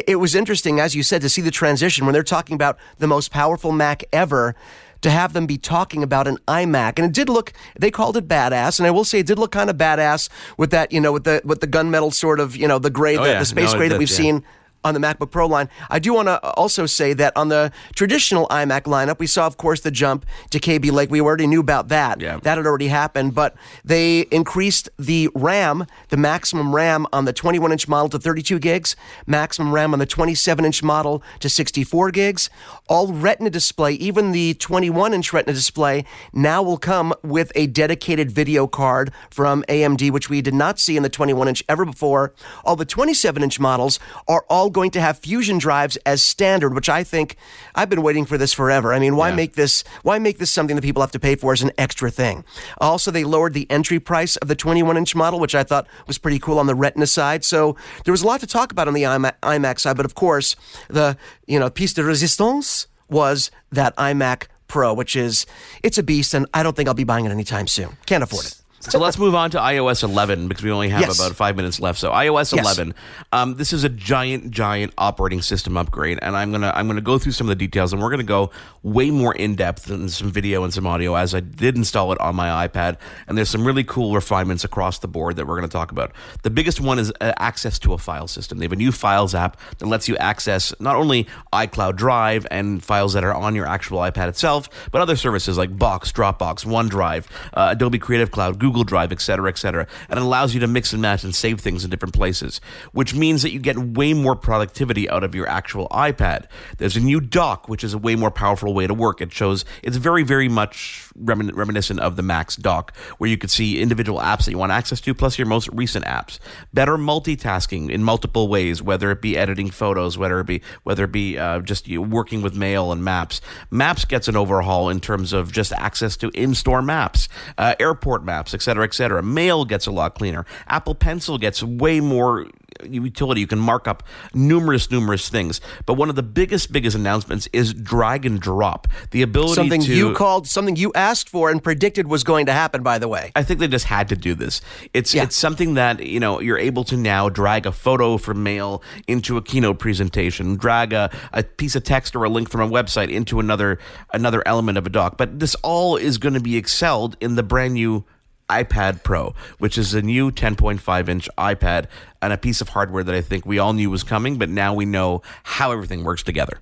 It 0.08 0.18
was 0.18 0.34
interesting, 0.34 0.80
as 0.80 0.96
you 0.96 1.04
said, 1.04 1.22
to 1.22 1.28
see 1.28 1.40
the 1.40 1.52
transition 1.52 2.04
when 2.04 2.14
they're 2.14 2.24
talking 2.24 2.56
about 2.56 2.78
the 2.98 3.06
most 3.06 3.30
powerful 3.30 3.70
Mac 3.70 4.02
ever 4.12 4.56
to 5.04 5.10
have 5.10 5.34
them 5.34 5.44
be 5.46 5.58
talking 5.58 6.02
about 6.02 6.26
an 6.26 6.38
iMac. 6.48 6.94
And 6.98 7.04
it 7.06 7.12
did 7.12 7.28
look, 7.28 7.52
they 7.78 7.90
called 7.90 8.16
it 8.16 8.26
badass. 8.26 8.80
And 8.80 8.86
I 8.86 8.90
will 8.90 9.04
say 9.04 9.18
it 9.18 9.26
did 9.26 9.38
look 9.38 9.52
kind 9.52 9.68
of 9.68 9.76
badass 9.76 10.30
with 10.56 10.70
that, 10.70 10.92
you 10.92 11.00
know, 11.00 11.12
with 11.12 11.24
the, 11.24 11.42
with 11.44 11.60
the 11.60 11.66
gunmetal 11.68 12.12
sort 12.12 12.40
of, 12.40 12.56
you 12.56 12.66
know, 12.66 12.78
the 12.78 12.88
gray, 12.88 13.18
Oh, 13.18 13.22
the, 13.22 13.28
yeah. 13.32 13.38
the 13.38 13.44
space 13.44 13.72
No, 13.72 13.78
gray 13.78 13.88
that 13.88 13.98
we've 13.98 14.08
yeah. 14.10 14.16
seen 14.16 14.44
on 14.82 14.92
the 14.92 15.00
MacBook 15.00 15.30
Pro 15.30 15.46
line. 15.46 15.70
I 15.88 15.98
do 15.98 16.12
want 16.12 16.28
to 16.28 16.38
also 16.50 16.84
say 16.84 17.14
that 17.14 17.34
on 17.36 17.48
the 17.48 17.72
traditional 17.94 18.46
iMac 18.48 18.82
lineup, 18.82 19.18
we 19.18 19.26
saw, 19.26 19.46
of 19.46 19.56
course, 19.56 19.80
the 19.80 19.90
jump 19.90 20.26
to 20.50 20.58
Kaby 20.60 20.90
Lake. 20.90 21.10
We 21.10 21.22
already 21.22 21.46
knew 21.46 21.60
about 21.60 21.88
that. 21.88 22.20
Yeah. 22.20 22.38
That 22.42 22.58
had 22.58 22.66
already 22.66 22.88
happened, 22.88 23.34
but 23.34 23.56
they 23.82 24.20
increased 24.30 24.90
the 24.98 25.30
RAM, 25.34 25.86
the 26.10 26.18
maximum 26.18 26.74
RAM 26.74 27.06
on 27.14 27.24
the 27.24 27.32
21 27.32 27.72
inch 27.72 27.88
model 27.88 28.10
to 28.10 28.18
32 28.18 28.58
gigs, 28.58 28.94
maximum 29.26 29.72
RAM 29.72 29.94
on 29.94 30.00
the 30.00 30.06
27 30.06 30.64
inch 30.66 30.82
model 30.82 31.22
to 31.40 31.48
64 31.48 32.10
gigs. 32.10 32.50
All 32.86 33.08
Retina 33.14 33.48
display, 33.48 33.92
even 33.94 34.32
the 34.32 34.52
21 34.54 35.14
inch 35.14 35.32
Retina 35.32 35.54
display, 35.54 36.04
now 36.34 36.62
will 36.62 36.76
come 36.76 37.14
with 37.22 37.50
a 37.54 37.66
dedicated 37.66 38.30
video 38.30 38.66
card 38.66 39.10
from 39.30 39.64
AMD, 39.70 40.10
which 40.10 40.28
we 40.28 40.42
did 40.42 40.52
not 40.52 40.78
see 40.78 40.94
in 40.98 41.02
the 41.02 41.08
21 41.08 41.48
inch 41.48 41.64
ever 41.66 41.86
before. 41.86 42.34
All 42.62 42.76
the 42.76 42.84
27 42.84 43.42
inch 43.42 43.58
models 43.58 43.98
are 44.28 44.44
all 44.50 44.68
going 44.68 44.90
to 44.90 45.00
have 45.00 45.18
Fusion 45.18 45.56
drives 45.56 45.96
as 46.04 46.22
standard, 46.22 46.74
which 46.74 46.90
I 46.90 47.04
think 47.04 47.36
I've 47.74 47.88
been 47.88 48.02
waiting 48.02 48.26
for 48.26 48.36
this 48.36 48.52
forever. 48.52 48.92
I 48.92 48.98
mean, 48.98 49.16
why 49.16 49.30
Yeah. 49.30 49.36
make 49.36 49.54
this? 49.54 49.82
Why 50.02 50.18
make 50.18 50.38
this 50.38 50.50
something 50.50 50.76
that 50.76 50.82
people 50.82 51.00
have 51.00 51.12
to 51.12 51.18
pay 51.18 51.36
for 51.36 51.54
as 51.54 51.62
an 51.62 51.72
extra 51.78 52.10
thing? 52.10 52.44
Also, 52.82 53.10
they 53.10 53.24
lowered 53.24 53.54
the 53.54 53.66
entry 53.70 53.98
price 53.98 54.36
of 54.36 54.48
the 54.48 54.54
21 54.54 54.98
inch 54.98 55.14
model, 55.14 55.40
which 55.40 55.54
I 55.54 55.62
thought 55.62 55.86
was 56.06 56.18
pretty 56.18 56.38
cool 56.38 56.58
on 56.58 56.66
the 56.66 56.74
Retina 56.74 57.06
side. 57.06 57.46
So 57.46 57.76
there 58.04 58.12
was 58.12 58.22
a 58.22 58.26
lot 58.26 58.40
to 58.40 58.46
talk 58.46 58.70
about 58.72 58.88
on 58.88 58.94
the 58.94 59.04
iMac 59.04 59.80
side, 59.80 59.96
but 59.96 60.04
of 60.04 60.14
course, 60.14 60.54
the 60.88 61.16
you 61.46 61.58
know 61.58 61.70
piece 61.70 61.94
de 61.94 62.04
resistance 62.04 62.83
was 63.14 63.50
that 63.72 63.96
iMac 63.96 64.48
Pro, 64.66 64.92
which 64.92 65.14
is 65.14 65.46
it's 65.82 65.98
a 65.98 66.02
beast, 66.02 66.34
and 66.34 66.46
I 66.52 66.62
don't 66.62 66.74
think 66.74 66.88
I'll 66.88 66.94
be 66.94 67.04
buying 67.04 67.24
it 67.26 67.30
anytime 67.30 67.66
soon. 67.66 67.96
Can't 68.06 68.24
afford 68.24 68.46
it. 68.46 68.60
So 68.90 68.98
let's 68.98 69.18
move 69.18 69.34
on 69.34 69.50
to 69.52 69.58
iOS 69.58 70.02
11 70.02 70.46
because 70.48 70.62
we 70.62 70.70
only 70.70 70.88
have 70.90 71.00
Yes. 71.00 71.18
about 71.18 71.34
five 71.34 71.56
minutes 71.56 71.80
left. 71.80 71.98
So 71.98 72.10
iOS 72.10 72.52
Yes. 72.54 72.64
11, 72.64 72.94
um, 73.32 73.54
this 73.56 73.72
is 73.72 73.82
a 73.84 73.88
giant, 73.88 74.50
giant 74.50 74.92
operating 74.98 75.40
system 75.42 75.76
upgrade, 75.76 76.18
and 76.22 76.36
I'm 76.36 76.52
gonna 76.52 76.72
I'm 76.74 76.86
gonna 76.86 77.00
go 77.00 77.18
through 77.18 77.32
some 77.32 77.46
of 77.46 77.50
the 77.50 77.66
details, 77.66 77.92
and 77.92 78.02
we're 78.02 78.10
gonna 78.10 78.22
go 78.24 78.50
way 78.82 79.10
more 79.10 79.34
in 79.34 79.54
depth 79.54 79.86
than 79.86 80.08
some 80.08 80.30
video 80.30 80.64
and 80.64 80.72
some 80.74 80.86
audio 80.86 81.14
as 81.14 81.34
I 81.34 81.40
did 81.40 81.76
install 81.76 82.12
it 82.12 82.20
on 82.20 82.34
my 82.36 82.66
iPad, 82.68 82.96
and 83.26 83.38
there's 83.38 83.48
some 83.48 83.66
really 83.66 83.84
cool 83.84 84.14
refinements 84.14 84.64
across 84.64 84.98
the 84.98 85.08
board 85.08 85.36
that 85.36 85.46
we're 85.46 85.56
gonna 85.56 85.68
talk 85.68 85.90
about. 85.90 86.12
The 86.42 86.50
biggest 86.50 86.80
one 86.80 86.98
is 86.98 87.12
uh, 87.20 87.32
access 87.38 87.78
to 87.80 87.94
a 87.94 87.98
file 87.98 88.28
system. 88.28 88.58
They 88.58 88.64
have 88.64 88.72
a 88.72 88.76
new 88.76 88.92
Files 88.92 89.34
app 89.34 89.56
that 89.78 89.86
lets 89.86 90.08
you 90.08 90.16
access 90.18 90.74
not 90.80 90.96
only 90.96 91.26
iCloud 91.52 91.96
Drive 91.96 92.46
and 92.50 92.82
files 92.82 93.12
that 93.14 93.24
are 93.24 93.34
on 93.34 93.54
your 93.54 93.66
actual 93.66 93.98
iPad 94.00 94.28
itself, 94.28 94.68
but 94.90 95.00
other 95.00 95.16
services 95.16 95.56
like 95.56 95.76
Box, 95.78 96.10
Dropbox, 96.12 96.64
OneDrive, 96.66 97.26
uh, 97.54 97.68
Adobe 97.70 97.98
Creative 97.98 98.30
Cloud, 98.30 98.58
Google 98.58 98.73
Drive, 98.82 99.12
et 99.12 99.20
cetera, 99.20 99.48
et 99.48 99.58
cetera. 99.58 99.86
And 100.08 100.18
it 100.18 100.22
allows 100.22 100.54
you 100.54 100.60
to 100.60 100.66
mix 100.66 100.92
and 100.92 101.02
match 101.02 101.22
and 101.22 101.34
save 101.34 101.60
things 101.60 101.84
in 101.84 101.90
different 101.90 102.14
places, 102.14 102.60
which 102.92 103.14
means 103.14 103.42
that 103.42 103.52
you 103.52 103.60
get 103.60 103.78
way 103.78 104.14
more 104.14 104.34
productivity 104.34 105.08
out 105.08 105.22
of 105.22 105.34
your 105.34 105.46
actual 105.46 105.86
iPad. 105.90 106.46
There's 106.78 106.96
a 106.96 107.00
new 107.00 107.20
dock, 107.20 107.68
which 107.68 107.84
is 107.84 107.94
a 107.94 107.98
way 107.98 108.16
more 108.16 108.30
powerful 108.30 108.74
way 108.74 108.86
to 108.86 108.94
work. 108.94 109.20
It 109.20 109.32
shows 109.32 109.64
it's 109.82 109.98
very, 109.98 110.22
very 110.22 110.48
much 110.48 111.10
remin- 111.22 111.54
reminiscent 111.54 112.00
of 112.00 112.16
the 112.16 112.22
Mac's 112.22 112.56
dock, 112.56 112.96
where 113.18 113.28
you 113.28 113.36
could 113.36 113.50
see 113.50 113.80
individual 113.80 114.18
apps 114.18 114.46
that 114.46 114.50
you 114.50 114.58
want 114.58 114.72
access 114.72 115.00
to, 115.02 115.14
plus 115.14 115.38
your 115.38 115.46
most 115.46 115.68
recent 115.68 116.04
apps. 116.06 116.38
Better 116.72 116.96
multitasking 116.96 117.90
in 117.90 118.02
multiple 118.02 118.48
ways, 118.48 118.82
whether 118.82 119.10
it 119.10 119.20
be 119.20 119.36
editing 119.36 119.70
photos, 119.70 120.16
whether 120.16 120.40
it 120.40 120.46
be 120.46 120.62
whether 120.84 121.04
it 121.04 121.12
be 121.12 121.36
uh, 121.38 121.60
just 121.60 121.86
you 121.86 122.00
working 122.00 122.40
with 122.40 122.56
mail 122.56 122.92
and 122.92 123.04
maps. 123.04 123.40
Maps 123.70 124.04
gets 124.04 124.28
an 124.28 124.36
overhaul 124.36 124.88
in 124.88 125.00
terms 125.00 125.32
of 125.32 125.52
just 125.52 125.72
access 125.74 126.16
to 126.16 126.30
in-store 126.30 126.80
maps, 126.80 127.28
uh, 127.58 127.74
airport 127.78 128.24
maps, 128.24 128.54
cetera, 128.64 128.84
et 128.84 128.94
cetera. 128.94 129.22
Mail 129.22 129.64
gets 129.64 129.86
a 129.86 129.90
lot 129.92 130.14
cleaner. 130.14 130.44
Apple 130.66 130.94
Pencil 130.94 131.38
gets 131.38 131.62
way 131.62 132.00
more 132.00 132.46
utility. 132.84 133.40
You 133.40 133.46
can 133.46 133.60
mark 133.60 133.86
up 133.86 134.02
numerous, 134.34 134.90
numerous 134.90 135.28
things. 135.28 135.60
But 135.86 135.94
one 135.94 136.10
of 136.10 136.16
the 136.16 136.22
biggest, 136.24 136.72
biggest 136.72 136.96
announcements 136.96 137.48
is 137.52 137.72
drag 137.72 138.26
and 138.26 138.40
drop. 138.40 138.88
The 139.12 139.22
ability 139.22 139.54
something 139.54 139.82
to, 139.82 139.94
you 139.94 140.12
called, 140.14 140.48
something 140.48 140.74
you 140.74 140.90
asked 140.94 141.28
for 141.28 141.50
and 141.50 141.62
predicted 141.62 142.08
was 142.08 142.24
going 142.24 142.46
to 142.46 142.52
happen. 142.52 142.82
By 142.82 142.98
the 142.98 143.06
way, 143.06 143.30
I 143.36 143.44
think 143.44 143.60
they 143.60 143.68
just 143.68 143.84
had 143.86 144.08
to 144.08 144.16
do 144.16 144.34
this. 144.34 144.60
It's 144.92 145.14
Yeah. 145.14 145.22
it's 145.22 145.36
something 145.36 145.74
that 145.74 146.04
you 146.04 146.18
know 146.18 146.40
you're 146.40 146.58
able 146.58 146.82
to 146.84 146.96
now 146.96 147.28
drag 147.28 147.66
a 147.66 147.72
photo 147.72 148.16
from 148.16 148.42
mail 148.42 148.82
into 149.06 149.36
a 149.36 149.42
keynote 149.42 149.78
presentation, 149.78 150.56
drag 150.56 150.92
a, 150.92 151.10
a 151.32 151.44
piece 151.44 151.76
of 151.76 151.84
text 151.84 152.16
or 152.16 152.24
a 152.24 152.28
link 152.28 152.50
from 152.50 152.60
a 152.60 152.68
website 152.68 153.10
into 153.10 153.38
another 153.38 153.78
another 154.12 154.42
element 154.46 154.78
of 154.78 154.86
a 154.86 154.90
doc. 154.90 155.16
But 155.16 155.38
this 155.38 155.54
all 155.62 155.96
is 155.96 156.18
going 156.18 156.34
to 156.34 156.40
be 156.40 156.56
excelled 156.56 157.16
in 157.20 157.36
the 157.36 157.42
brand 157.44 157.74
new 157.74 158.04
iPad 158.48 159.02
Pro, 159.02 159.34
which 159.58 159.78
is 159.78 159.94
a 159.94 160.02
new 160.02 160.30
10.5 160.30 161.08
inch 161.08 161.28
iPad 161.38 161.86
and 162.20 162.32
a 162.32 162.38
piece 162.38 162.60
of 162.60 162.70
hardware 162.70 163.04
that 163.04 163.14
I 163.14 163.20
think 163.20 163.46
we 163.46 163.58
all 163.58 163.72
knew 163.72 163.90
was 163.90 164.02
coming, 164.02 164.38
but 164.38 164.48
now 164.48 164.74
we 164.74 164.84
know 164.84 165.22
how 165.42 165.72
everything 165.72 166.04
works 166.04 166.22
together. 166.22 166.60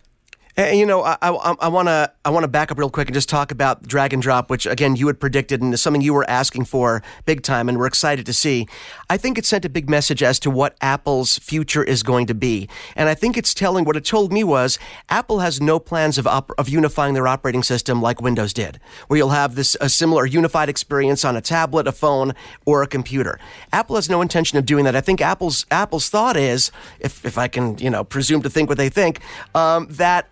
And, 0.55 0.79
you 0.79 0.85
know, 0.85 1.03
I, 1.03 1.17
I, 1.23 1.69
want 1.69 1.88
to 1.88 2.12
I 2.27 2.31
want 2.31 2.45
to 2.45 2.49
back 2.49 2.71
up 2.71 2.79
real 2.79 2.91
quick 2.91 3.09
and 3.09 3.15
just 3.15 3.31
talk 3.31 3.51
about 3.51 3.88
drag 3.88 4.12
and 4.12 4.21
drop, 4.21 4.51
which 4.51 4.67
again 4.67 4.97
you 4.97 5.07
had 5.07 5.19
predicted 5.19 5.62
and 5.62 5.73
is 5.73 5.81
something 5.81 6.03
you 6.03 6.12
were 6.12 6.29
asking 6.29 6.67
for 6.67 7.03
big 7.25 7.43
time, 7.43 7.71
and 7.71 7.79
we're 7.79 7.87
excited 7.87 8.27
to 8.27 8.35
see. 8.35 8.69
I 9.09 9.17
think 9.17 9.38
it 9.38 9.47
sent 9.47 9.65
a 9.65 9.71
big 9.71 9.88
message 9.88 10.23
as 10.23 10.38
to 10.41 10.51
what 10.51 10.77
Apple's 10.83 11.38
future 11.38 11.83
is 11.83 12.03
going 12.03 12.27
to 12.27 12.35
be, 12.35 12.69
and 12.97 13.09
I 13.09 13.15
think 13.15 13.38
it's 13.38 13.55
telling. 13.55 13.85
What 13.85 13.97
it 13.97 14.05
told 14.05 14.31
me 14.31 14.45
was 14.45 14.79
Apple 15.09 15.41
has 15.41 15.61
no 15.61 15.79
plans 15.79 16.19
of 16.19 16.27
op- 16.27 16.53
of 16.59 16.69
unifying 16.69 17.15
their 17.15 17.27
operating 17.27 17.62
system 17.62 18.03
like 18.03 18.21
Windows 18.21 18.53
did, 18.53 18.79
where 19.09 19.17
you'll 19.17 19.31
have 19.31 19.55
this 19.55 19.75
a 19.81 19.88
similar 19.88 20.27
unified 20.27 20.69
experience 20.69 21.25
on 21.25 21.35
a 21.35 21.41
tablet, 21.41 21.87
a 21.87 21.93
phone, 21.93 22.35
or 22.67 22.83
a 22.83 22.87
computer. 22.87 23.41
Apple 23.73 23.97
has 23.97 24.11
no 24.11 24.21
intention 24.21 24.59
of 24.59 24.67
doing 24.67 24.85
that. 24.85 24.95
I 24.95 25.01
think 25.01 25.23
Apple's 25.23 25.65
Apple's 25.71 26.11
thought 26.11 26.37
is, 26.37 26.71
if 27.01 27.25
if 27.25 27.38
I 27.38 27.49
can 27.49 27.79
you 27.79 27.88
know 27.88 28.05
presume 28.05 28.43
to 28.43 28.51
think 28.51 28.69
what 28.69 28.77
they 28.77 28.91
think, 28.91 29.21
um, 29.55 29.87
that 29.88 30.29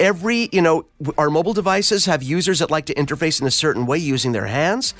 every 0.00 0.48
you 0.52 0.62
know 0.62 0.86
our 1.18 1.30
mobile 1.30 1.52
devices 1.52 2.06
have 2.06 2.22
users 2.22 2.58
that 2.60 2.70
like 2.70 2.86
to 2.86 2.94
interface 2.94 3.40
in 3.40 3.46
a 3.46 3.50
certain 3.50 3.86
way 3.86 3.98
using 3.98 4.32
their 4.32 4.46
hands. 4.46 4.94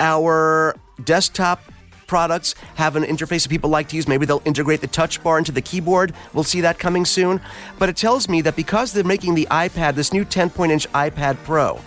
Our 0.00 0.76
desktop 1.04 1.62
products 2.06 2.54
have 2.74 2.94
an 2.94 3.04
interface 3.04 3.44
that 3.44 3.48
people 3.48 3.70
like 3.70 3.88
to 3.88 3.96
use. 3.96 4.06
Maybe 4.06 4.26
they'll 4.26 4.42
integrate 4.44 4.82
the 4.82 4.86
touch 4.86 5.22
bar 5.22 5.38
into 5.38 5.50
the 5.50 5.62
keyboard. 5.62 6.12
We'll 6.34 6.44
see 6.44 6.60
that 6.60 6.78
coming 6.78 7.06
soon. 7.06 7.40
But 7.78 7.88
it 7.88 7.96
tells 7.96 8.28
me 8.28 8.42
that 8.42 8.54
because 8.54 8.92
they're 8.92 9.02
making 9.02 9.34
the 9.34 9.46
ipad 9.50 9.94
this 9.94 10.12
new 10.12 10.24
10 10.24 10.50
point 10.50 10.72
inch 10.72 10.86
ipad 10.92 11.42
pro 11.44 11.80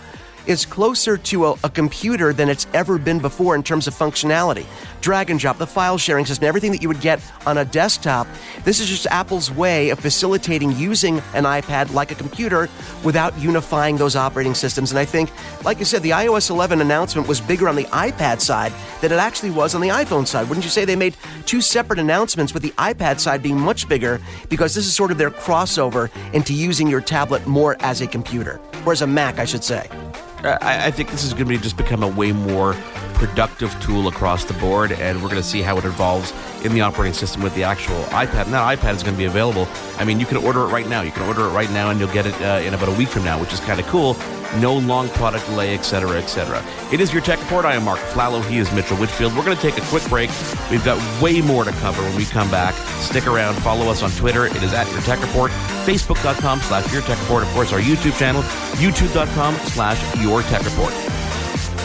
is 0.46 0.64
closer 0.64 1.16
to 1.16 1.46
a, 1.46 1.54
a 1.64 1.70
computer 1.70 2.32
than 2.32 2.48
it's 2.48 2.66
ever 2.72 2.98
been 2.98 3.18
before 3.18 3.54
in 3.54 3.62
terms 3.62 3.86
of 3.86 3.94
functionality. 3.94 4.64
Drag 5.00 5.30
and 5.30 5.38
drop, 5.38 5.58
the 5.58 5.66
file 5.66 5.98
sharing 5.98 6.24
system, 6.26 6.46
everything 6.46 6.72
that 6.72 6.82
you 6.82 6.88
would 6.88 7.00
get 7.00 7.20
on 7.46 7.58
a 7.58 7.64
desktop. 7.64 8.26
This 8.64 8.80
is 8.80 8.88
just 8.88 9.06
Apple's 9.06 9.50
way 9.50 9.90
of 9.90 9.98
facilitating 9.98 10.72
using 10.72 11.18
an 11.34 11.44
iPad 11.44 11.92
like 11.92 12.10
a 12.10 12.14
computer 12.14 12.68
without 13.04 13.38
unifying 13.38 13.96
those 13.96 14.16
operating 14.16 14.54
systems. 14.54 14.90
And 14.90 14.98
I 14.98 15.04
think, 15.04 15.30
like 15.64 15.78
you 15.78 15.84
said, 15.84 16.02
the 16.02 16.10
iOS 16.10 16.50
11 16.50 16.80
announcement 16.80 17.28
was 17.28 17.40
bigger 17.40 17.68
on 17.68 17.76
the 17.76 17.84
iPad 17.84 18.40
side 18.40 18.72
than 19.00 19.12
it 19.12 19.18
actually 19.18 19.50
was 19.50 19.74
on 19.74 19.80
the 19.80 19.88
iPhone 19.88 20.26
side. 20.26 20.48
Wouldn't 20.48 20.64
you 20.64 20.70
say 20.70 20.84
they 20.84 20.96
made 20.96 21.16
two 21.44 21.60
separate 21.60 21.98
announcements 21.98 22.54
with 22.54 22.62
the 22.62 22.70
iPad 22.70 23.20
side 23.20 23.42
being 23.42 23.60
much 23.60 23.88
bigger 23.88 24.20
because 24.48 24.74
this 24.74 24.86
is 24.86 24.94
sort 24.94 25.10
of 25.10 25.18
their 25.18 25.30
crossover 25.30 26.10
into 26.32 26.54
using 26.54 26.88
your 26.88 27.00
tablet 27.00 27.46
more 27.46 27.76
as 27.80 28.00
a 28.00 28.06
computer, 28.06 28.60
or 28.84 28.92
as 28.92 29.02
a 29.02 29.06
Mac, 29.06 29.38
I 29.38 29.44
should 29.44 29.64
say. 29.64 29.88
I, 30.46 30.86
I 30.86 30.90
think 30.90 31.10
this 31.10 31.24
is 31.24 31.32
going 31.32 31.46
to 31.46 31.50
be 31.50 31.58
just 31.58 31.76
become 31.76 32.02
a 32.02 32.08
way 32.08 32.32
more 32.32 32.74
productive 33.14 33.78
tool 33.80 34.08
across 34.08 34.44
the 34.44 34.54
board, 34.54 34.92
and 34.92 35.22
we're 35.22 35.28
going 35.28 35.42
to 35.42 35.48
see 35.48 35.62
how 35.62 35.78
it 35.78 35.84
evolves 35.84 36.32
in 36.66 36.74
the 36.74 36.82
operating 36.82 37.14
system 37.14 37.42
with 37.42 37.54
the 37.54 37.62
actual 37.64 38.02
iPad. 38.06 38.44
And 38.44 38.52
that 38.52 38.78
iPad 38.78 38.94
is 38.94 39.02
going 39.02 39.14
to 39.14 39.18
be 39.18 39.24
available. 39.24 39.66
I 39.98 40.04
mean, 40.04 40.20
you 40.20 40.26
can 40.26 40.36
order 40.36 40.60
it 40.60 40.66
right 40.66 40.86
now. 40.86 41.00
You 41.00 41.12
can 41.12 41.22
order 41.22 41.46
it 41.46 41.50
right 41.50 41.70
now, 41.70 41.90
and 41.90 41.98
you'll 41.98 42.12
get 42.12 42.26
it 42.26 42.34
uh, 42.42 42.60
in 42.62 42.74
about 42.74 42.88
a 42.88 42.92
week 42.92 43.08
from 43.08 43.24
now, 43.24 43.40
which 43.40 43.52
is 43.52 43.60
kind 43.60 43.80
of 43.80 43.86
cool. 43.86 44.16
No 44.60 44.74
long 44.74 45.08
product 45.10 45.46
delay, 45.46 45.74
etc., 45.74 46.18
etc. 46.18 46.62
It 46.92 47.00
is 47.00 47.12
your 47.12 47.22
tech 47.22 47.40
report. 47.40 47.64
I 47.64 47.74
am 47.74 47.84
Mark 47.84 47.98
Aflalo. 48.00 48.44
He 48.44 48.58
is 48.58 48.70
Mitchell 48.72 48.96
Whitfield. 48.96 49.36
We're 49.36 49.44
going 49.44 49.56
to 49.56 49.62
take 49.62 49.78
a 49.78 49.86
quick 49.86 50.06
break. 50.08 50.30
We've 50.70 50.84
got 50.84 50.98
way 51.22 51.40
more 51.40 51.64
to 51.64 51.72
cover 51.72 52.02
when 52.02 52.16
we 52.16 52.24
come 52.26 52.50
back. 52.50 52.74
Stick 53.00 53.26
around. 53.26 53.54
Follow 53.56 53.90
us 53.90 54.02
on 54.02 54.10
Twitter. 54.10 54.46
It 54.46 54.62
is 54.62 54.74
at 54.74 54.90
your 54.92 55.00
tech 55.02 55.20
report. 55.20 55.50
Facebook.com 55.84 56.60
slash 56.60 56.92
your 56.92 57.02
tech 57.02 57.18
report. 57.20 57.44
Of 57.44 57.48
course, 57.50 57.72
our 57.72 57.80
YouTube 57.80 58.18
channel, 58.18 58.42
youtube.com 58.82 59.54
slash 59.54 60.16
your 60.22 60.42
tech 60.42 60.64
report. 60.64 60.92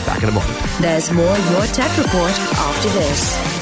Back 0.06 0.22
in 0.22 0.28
a 0.28 0.32
moment. 0.32 0.58
There's 0.80 1.12
more 1.12 1.36
Your 1.50 1.66
Tech 1.66 1.96
Report 1.96 2.32
after 2.32 2.88
this. 2.90 3.61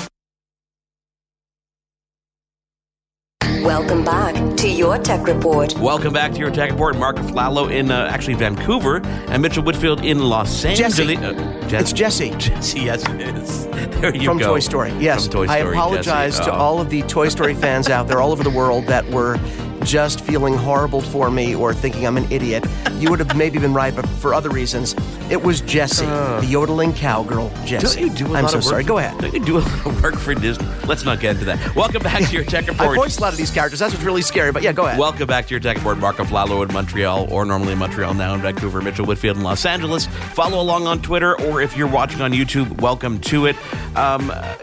Welcome 3.63 4.05
back 4.05 4.35
to 4.59 4.69
Your 4.69 4.97
Tech 4.99 5.27
Report. 5.27 5.77
Welcome 5.79 6.13
back 6.13 6.33
to 6.33 6.39
your 6.39 6.51
tech 6.51 6.71
report. 6.71 6.97
Mark 6.97 7.17
Aflalo 7.17 7.71
in 7.71 7.91
uh, 7.91 8.07
actually 8.11 8.35
Vancouver 8.35 9.01
and 9.05 9.43
Mitchell 9.43 9.63
Whitfield 9.63 10.05
in 10.05 10.19
Los 10.21 10.65
Angeles. 10.65 10.97
Jessie. 10.97 11.17
Uh, 11.17 11.69
Jess- 11.69 11.81
It's 11.83 11.93
Jessie. 11.93 12.31
Jessie, 12.39 12.81
yes, 12.81 13.07
it 13.09 13.21
is. 13.21 13.67
There 14.01 14.15
you 14.15 14.21
go 14.21 14.27
from 14.27 14.39
go. 14.39 14.47
Toy 14.47 14.61
Story. 14.61 14.93
Yes, 14.99 15.25
From 15.27 15.33
Toy 15.47 15.47
I 15.53 15.59
apologize 15.59 16.37
Jessie. 16.39 16.51
to 16.51 16.57
Oh. 16.57 16.59
all 16.59 16.81
of 16.81 16.89
the 16.89 17.03
Toy 17.03 17.29
Story 17.29 17.55
fans 17.65 17.89
out 17.91 18.09
there 18.09 18.21
all 18.21 18.33
over 18.33 18.43
the 18.43 18.49
world 18.51 18.87
that 18.87 19.07
were 19.11 19.39
just 19.85 20.21
feeling 20.23 20.55
horrible 20.55 21.01
for 21.01 21.31
me 21.31 21.55
or 21.55 21.73
thinking 21.73 22.07
I'm 22.07 22.19
an 22.19 22.31
idiot. 22.31 22.65
You 22.99 23.09
would 23.11 23.19
have 23.19 23.35
maybe 23.35 23.59
been 23.59 23.73
right, 23.73 23.95
but 23.97 24.07
for 24.07 24.35
other 24.35 24.51
reasons, 24.51 24.95
it 25.31 25.43
was 25.43 25.63
Jessie, 25.63 26.05
the 26.05 26.45
yodeling 26.47 26.93
cowgirl. 26.93 27.51
Jessie. 27.65 28.05
Uh. 28.05 28.07
Don't 28.07 28.11
you 28.19 28.27
do 28.27 28.35
a 28.35 28.37
I'm 28.39 28.43
lot 28.45 28.51
so 28.53 28.59
of 28.59 28.65
work 28.65 28.71
sorry. 28.71 28.83
For, 28.83 28.89
Go 28.89 28.99
ahead. 28.99 29.19
Don't 29.21 29.33
you 29.35 29.41
do 29.45 29.57
a 29.59 29.61
lot 29.61 29.87
of 29.87 30.03
work 30.03 30.17
for 30.17 30.35
Disney? 30.35 30.67
Let's 30.87 31.05
not 31.05 31.21
get 31.21 31.33
into 31.33 31.47
that. 31.47 31.75
Welcome 31.75 32.03
back 32.03 32.23
to 32.29 32.33
your 32.35 32.45
tech 32.45 32.67
report. 32.69 32.81
I 32.81 32.91
report. 32.91 33.07
voiced 33.09 33.19
a 33.21 33.23
lot 33.23 33.33
of 33.33 33.39
these 33.39 33.50
characters. 33.51 33.79
That's 33.79 33.93
what's 33.93 34.05
really 34.05 34.23
scary. 34.23 34.53
But 34.53 34.63
yeah, 34.63 34.73
go 34.73 34.87
ahead. 34.87 34.99
Welcome 34.99 35.27
back 35.27 35.47
to 35.47 35.51
your 35.55 35.61
tech 35.61 35.77
report. 35.77 35.99
Mark 35.99 36.17
Aflalo 36.17 36.67
in 36.67 36.73
Montreal, 36.73 37.33
or 37.33 37.45
normally 37.45 37.73
in 37.73 37.79
Montreal, 37.79 38.15
now 38.15 38.35
in 38.35 38.41
Vancouver. 38.41 38.81
Mitchell 38.81 39.07
Whitfield 39.07 39.37
in 39.37 39.43
Los 39.43 39.65
Angeles. 39.65 40.07
Follow 40.07 40.61
along 40.61 40.87
on 40.87 41.03
Twitter, 41.03 41.41
or 41.43 41.61
if 41.61 41.77
you're 41.77 41.89
watching 41.89 42.21
on 42.21 42.33
YouTube, 42.33 42.81
welcome 42.81 43.21
to 43.21 43.47
it. 43.47 43.57
Um, 43.97 44.31
uh, 44.33 44.57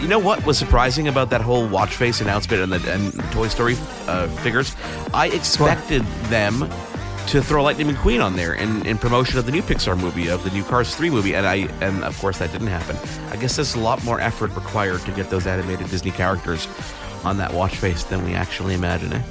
you 0.00 0.08
know 0.08 0.18
what 0.18 0.44
was 0.46 0.58
surprising 0.58 1.08
about 1.08 1.30
that 1.30 1.40
whole 1.40 1.68
watch 1.68 1.94
face 1.96 2.20
announcement 2.20 2.62
and 2.62 2.72
the 2.72 2.92
and 2.92 3.32
Toy 3.32 3.48
Story 3.48 3.76
uh, 4.06 4.28
figures? 4.28 4.74
I 5.12 5.28
expected 5.28 6.02
them 6.24 6.68
to 7.28 7.42
throw 7.42 7.62
Lightning 7.62 7.88
McQueen 7.88 8.24
on 8.24 8.36
there 8.36 8.54
in, 8.54 8.86
in 8.86 8.96
promotion 8.96 9.38
of 9.38 9.44
the 9.44 9.52
new 9.52 9.60
Pixar 9.60 10.00
movie, 10.00 10.28
of 10.28 10.42
the 10.44 10.50
new 10.50 10.64
Cars 10.64 10.94
3 10.94 11.10
movie, 11.10 11.34
and 11.34 11.46
I 11.46 11.68
and 11.82 12.02
of 12.02 12.18
course 12.18 12.38
that 12.38 12.50
didn't 12.52 12.68
happen. 12.68 12.96
I 13.30 13.36
guess 13.36 13.56
there's 13.56 13.74
a 13.74 13.80
lot 13.80 14.02
more 14.02 14.18
effort 14.18 14.54
required 14.54 15.02
to 15.02 15.12
get 15.12 15.28
those 15.28 15.46
animated 15.46 15.90
Disney 15.90 16.10
characters 16.10 16.66
on 17.24 17.36
that 17.38 17.52
watch 17.52 17.76
face 17.76 18.04
than 18.04 18.24
we 18.24 18.34
actually 18.34 18.74
imagine. 18.74 19.12
Eh? 19.12 19.22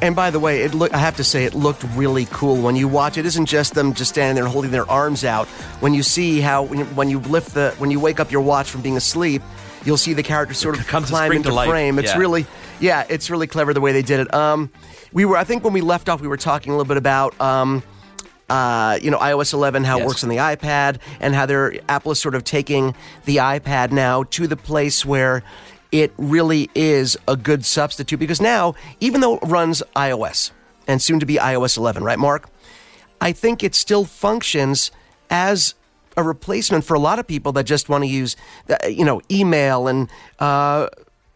And 0.00 0.14
by 0.14 0.30
the 0.30 0.38
way, 0.38 0.62
it 0.62 0.74
look, 0.74 0.94
I 0.94 0.98
have 0.98 1.16
to 1.16 1.24
say, 1.24 1.44
it 1.44 1.54
looked 1.54 1.82
really 1.96 2.26
cool 2.26 2.56
when 2.62 2.76
you 2.76 2.86
watch. 2.86 3.18
It 3.18 3.26
isn't 3.26 3.46
just 3.46 3.74
them 3.74 3.94
just 3.94 4.10
standing 4.10 4.36
there 4.40 4.48
holding 4.50 4.70
their 4.70 4.88
arms 4.88 5.24
out. 5.24 5.48
When 5.80 5.92
you 5.92 6.04
see 6.04 6.40
how 6.40 6.62
when 6.64 6.78
you, 6.80 6.84
when 6.86 7.10
you 7.10 7.18
lift 7.18 7.54
the 7.54 7.74
when 7.78 7.90
you 7.90 7.98
wake 7.98 8.20
up 8.20 8.30
your 8.30 8.42
watch 8.42 8.70
from 8.70 8.80
being 8.82 8.96
asleep, 8.96 9.42
you'll 9.84 9.96
see 9.96 10.12
the 10.12 10.22
character 10.22 10.54
sort 10.54 10.78
of 10.78 10.86
comes 10.86 11.08
climb 11.08 11.32
into 11.32 11.50
frame. 11.52 11.98
It's 11.98 12.12
Yeah. 12.12 12.18
really 12.18 12.46
yeah, 12.78 13.04
it's 13.08 13.28
really 13.28 13.48
clever 13.48 13.74
the 13.74 13.80
way 13.80 13.90
they 13.90 14.02
did 14.02 14.20
it. 14.20 14.32
Um, 14.32 14.70
we 15.12 15.24
were 15.24 15.36
I 15.36 15.42
think 15.42 15.64
when 15.64 15.72
we 15.72 15.80
left 15.80 16.08
off, 16.08 16.20
we 16.20 16.28
were 16.28 16.36
talking 16.36 16.72
a 16.72 16.76
little 16.76 16.88
bit 16.88 16.96
about. 16.96 17.38
Um, 17.40 17.82
uh, 18.50 18.98
you 19.02 19.10
know, 19.10 19.18
iOS 19.18 19.52
11, 19.52 19.84
how 19.84 19.96
Yes. 19.98 20.04
it 20.04 20.06
works 20.06 20.22
on 20.24 20.30
the 20.30 20.38
iPad, 20.38 20.96
and 21.20 21.34
how 21.34 21.44
they're 21.44 21.74
Apple 21.86 22.12
is 22.12 22.18
sort 22.18 22.34
of 22.34 22.44
taking 22.44 22.94
the 23.26 23.36
iPad 23.38 23.90
now 23.92 24.22
to 24.30 24.46
the 24.46 24.56
place 24.56 25.04
where 25.04 25.42
it 25.92 26.12
really 26.16 26.70
is 26.74 27.16
a 27.26 27.36
good 27.36 27.64
substitute. 27.64 28.18
Because 28.18 28.40
now, 28.40 28.74
even 29.00 29.20
though 29.20 29.36
it 29.36 29.42
runs 29.44 29.82
iOS 29.96 30.50
and 30.86 31.00
soon 31.00 31.20
to 31.20 31.26
be 31.26 31.36
iOS 31.36 31.76
11, 31.76 32.02
right, 32.04 32.18
Mark? 32.18 32.48
I 33.20 33.32
think 33.32 33.62
it 33.64 33.74
still 33.74 34.04
functions 34.04 34.90
as 35.30 35.74
a 36.16 36.22
replacement 36.22 36.84
for 36.84 36.94
a 36.94 36.98
lot 36.98 37.18
of 37.18 37.26
people 37.26 37.52
that 37.52 37.64
just 37.64 37.88
want 37.88 38.04
to 38.04 38.08
use, 38.08 38.36
uh, 38.68 38.76
you 38.88 39.04
know, 39.04 39.20
email 39.30 39.88
and 39.88 40.08
uh, 40.38 40.88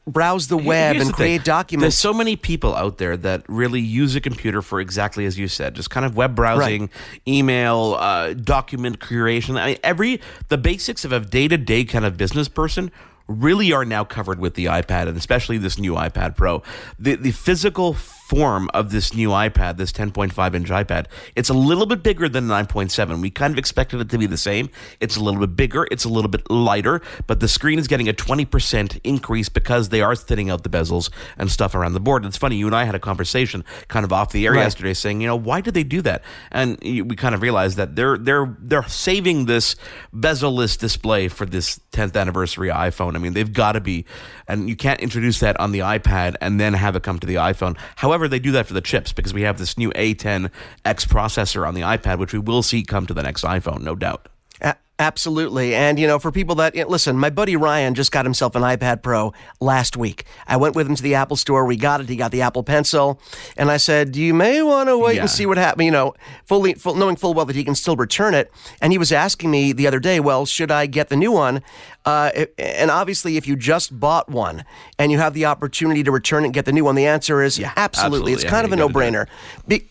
browse 0.06 0.48
the 0.48 0.56
web 0.56 0.96
Here's 0.96 1.06
and 1.06 1.14
the 1.14 1.16
thing. 1.16 1.26
create 1.26 1.44
documents. 1.44 1.82
There's 1.82 1.98
so 1.98 2.12
many 2.12 2.36
people 2.36 2.74
out 2.74 2.98
there 2.98 3.16
that 3.16 3.44
really 3.48 3.80
use 3.80 4.16
a 4.16 4.20
computer 4.20 4.60
for 4.60 4.80
exactly 4.80 5.24
as 5.24 5.38
you 5.38 5.48
said, 5.48 5.74
just 5.74 5.90
kind 5.90 6.04
of 6.04 6.16
web 6.16 6.34
browsing, 6.34 6.90
email, 7.26 7.96
uh, 7.98 8.34
document 8.34 9.00
creation. 9.00 9.56
I 9.56 9.66
mean, 9.66 9.78
every 9.84 10.20
the 10.48 10.58
basics 10.58 11.04
of 11.04 11.12
a 11.12 11.20
day 11.20 11.48
to 11.48 11.56
day 11.56 11.84
kind 11.84 12.04
of 12.04 12.16
business 12.16 12.48
person 12.48 12.90
really 13.28 13.72
are 13.72 13.84
now 13.84 14.04
covered 14.04 14.38
with 14.38 14.54
the 14.54 14.66
iPad 14.66 15.08
and 15.08 15.16
especially 15.16 15.58
this 15.58 15.78
new 15.78 15.94
iPad 15.94 16.36
Pro. 16.36 16.62
The 16.98 17.16
the 17.16 17.32
physical 17.32 17.94
form 18.32 18.70
of 18.72 18.90
this 18.90 19.12
new 19.14 19.28
iPad, 19.28 19.76
this 19.76 19.92
10.5 19.92 20.54
inch 20.54 20.70
iPad. 20.70 21.04
It's 21.36 21.50
a 21.50 21.54
little 21.54 21.84
bit 21.84 22.02
bigger 22.02 22.30
than 22.30 22.46
9.7. 22.48 23.20
We 23.20 23.28
kind 23.28 23.52
of 23.52 23.58
expected 23.58 24.00
it 24.00 24.08
to 24.08 24.16
be 24.16 24.24
the 24.24 24.38
same. 24.38 24.70
It's 25.00 25.16
a 25.16 25.20
little 25.22 25.40
bit 25.40 25.54
bigger, 25.54 25.86
it's 25.90 26.04
a 26.04 26.08
little 26.08 26.30
bit 26.30 26.50
lighter, 26.50 27.02
but 27.26 27.40
the 27.40 27.48
screen 27.48 27.78
is 27.78 27.86
getting 27.88 28.08
a 28.08 28.14
20% 28.14 29.00
increase 29.04 29.50
because 29.50 29.90
they 29.90 30.00
are 30.00 30.16
thinning 30.16 30.48
out 30.48 30.62
the 30.62 30.70
bezels 30.70 31.10
and 31.36 31.50
stuff 31.50 31.74
around 31.74 31.92
the 31.92 32.00
board. 32.00 32.24
It's 32.24 32.38
funny, 32.38 32.56
you 32.56 32.66
and 32.66 32.74
I 32.74 32.84
had 32.84 32.94
a 32.94 32.98
conversation 32.98 33.64
kind 33.88 34.04
of 34.04 34.12
off 34.14 34.32
the 34.32 34.46
air 34.46 34.52
Right. 34.52 34.62
yesterday 34.62 34.94
saying, 34.94 35.20
you 35.20 35.26
know, 35.26 35.36
why 35.36 35.60
did 35.60 35.74
they 35.74 35.84
do 35.84 36.00
that? 36.02 36.22
And 36.50 36.78
we 36.82 37.14
kind 37.16 37.34
of 37.34 37.42
realized 37.42 37.76
that 37.76 37.96
they're 37.96 38.16
they're 38.16 38.56
they're 38.60 38.88
saving 38.88 39.44
this 39.44 39.76
bezel-less 40.12 40.76
display 40.78 41.28
for 41.28 41.44
this 41.44 41.80
10th 41.92 42.16
anniversary 42.16 42.68
iPhone. 42.68 43.14
I 43.14 43.18
mean, 43.18 43.34
they've 43.34 43.52
got 43.52 43.72
to 43.72 43.80
be, 43.80 44.04
and 44.48 44.68
you 44.68 44.76
can't 44.76 45.00
introduce 45.00 45.40
that 45.40 45.58
on 45.60 45.72
the 45.72 45.80
iPad 45.80 46.36
and 46.40 46.58
then 46.60 46.72
have 46.74 46.96
it 46.96 47.02
come 47.02 47.18
to 47.18 47.26
the 47.26 47.36
iPhone. 47.36 47.76
However, 47.96 48.21
they 48.28 48.38
do 48.38 48.52
that 48.52 48.66
for 48.66 48.74
the 48.74 48.80
chips 48.80 49.12
because 49.12 49.32
we 49.34 49.42
have 49.42 49.58
this 49.58 49.76
new 49.78 49.90
A10X 49.92 50.50
processor 50.84 51.66
on 51.66 51.74
the 51.74 51.82
iPad, 51.82 52.18
which 52.18 52.32
we 52.32 52.38
will 52.38 52.62
see 52.62 52.82
come 52.82 53.06
to 53.06 53.14
the 53.14 53.22
next 53.22 53.44
iPhone, 53.44 53.82
no 53.82 53.94
doubt. 53.94 54.28
A- 54.60 54.76
absolutely. 54.98 55.74
And, 55.74 55.98
you 55.98 56.06
know, 56.06 56.20
for 56.20 56.30
people 56.30 56.54
that, 56.56 56.76
listen, 56.88 57.18
my 57.18 57.30
buddy 57.30 57.56
Ryan 57.56 57.94
just 57.94 58.12
got 58.12 58.24
himself 58.24 58.54
an 58.54 58.62
iPad 58.62 59.02
Pro 59.02 59.32
last 59.60 59.96
week. 59.96 60.24
I 60.46 60.56
went 60.56 60.76
with 60.76 60.86
him 60.86 60.94
to 60.94 61.02
the 61.02 61.16
Apple 61.16 61.36
store. 61.36 61.64
We 61.66 61.76
got 61.76 62.00
it. 62.00 62.08
He 62.08 62.14
got 62.14 62.30
the 62.30 62.42
Apple 62.42 62.62
Pencil. 62.62 63.20
And 63.56 63.70
I 63.70 63.76
said, 63.78 64.14
you 64.14 64.32
may 64.34 64.62
want 64.62 64.88
to 64.88 64.96
wait 64.96 65.16
Yeah. 65.16 65.22
and 65.22 65.30
see 65.30 65.46
what 65.46 65.58
happens, 65.58 65.84
you 65.84 65.90
know, 65.90 66.14
fully, 66.46 66.74
full, 66.74 66.94
knowing 66.94 67.16
full 67.16 67.34
well 67.34 67.44
that 67.46 67.56
he 67.56 67.64
can 67.64 67.74
still 67.74 67.96
return 67.96 68.34
it. 68.34 68.52
And 68.80 68.92
he 68.92 68.98
was 68.98 69.10
asking 69.10 69.50
me 69.50 69.72
the 69.72 69.88
other 69.88 69.98
day, 69.98 70.20
well, 70.20 70.46
should 70.46 70.70
I 70.70 70.86
get 70.86 71.08
the 71.08 71.16
new 71.16 71.32
one? 71.32 71.62
Uh, 72.04 72.46
and 72.58 72.90
obviously, 72.90 73.36
if 73.36 73.46
you 73.46 73.54
just 73.54 73.98
bought 73.98 74.28
one 74.28 74.64
and 74.98 75.12
you 75.12 75.18
have 75.18 75.34
the 75.34 75.44
opportunity 75.44 76.02
to 76.02 76.10
return 76.10 76.42
it 76.42 76.46
and 76.46 76.54
get 76.54 76.64
the 76.64 76.72
new 76.72 76.84
one, 76.84 76.94
the 76.94 77.06
answer 77.06 77.42
is 77.42 77.60
absolutely. 77.60 77.82
absolutely. 77.82 78.32
It's 78.32 78.44
kind 78.44 78.64
of 78.64 78.72
a 78.72 78.76
no 78.76 78.88
brainer. 78.88 79.26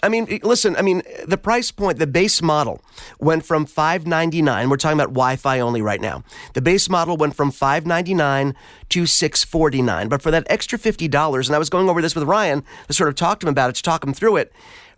I 0.03 0.09
mean, 0.09 0.39
listen. 0.43 0.75
I 0.75 0.81
mean, 0.81 1.03
the 1.25 1.37
price 1.37 1.71
point, 1.71 1.99
the 1.99 2.07
base 2.07 2.41
model 2.41 2.81
went 3.19 3.45
from 3.45 3.65
five 3.65 4.05
ninety 4.05 4.41
nine. 4.41 4.69
We're 4.69 4.77
talking 4.77 4.99
about 4.99 5.13
Wi-Fi 5.13 5.59
only 5.59 5.81
right 5.81 6.01
now. 6.01 6.23
The 6.53 6.61
base 6.61 6.89
model 6.89 7.17
went 7.17 7.35
from 7.35 7.51
five 7.51 7.85
ninety 7.85 8.13
nine 8.13 8.55
to 8.89 9.05
six 9.05 9.43
forty 9.43 9.81
nine. 9.81 10.09
But 10.09 10.21
for 10.21 10.31
that 10.31 10.45
extra 10.49 10.77
fifty 10.77 11.07
dollars, 11.07 11.47
and 11.47 11.55
I 11.55 11.59
was 11.59 11.69
going 11.69 11.89
over 11.89 12.01
this 12.01 12.15
with 12.15 12.25
Ryan 12.25 12.63
to 12.87 12.93
sort 12.93 13.09
of 13.09 13.15
talk 13.15 13.39
to 13.39 13.47
him 13.47 13.51
about 13.51 13.69
it, 13.69 13.75
to 13.77 13.83
talk 13.83 14.03
him 14.03 14.13
through 14.13 14.37
it. 14.37 14.51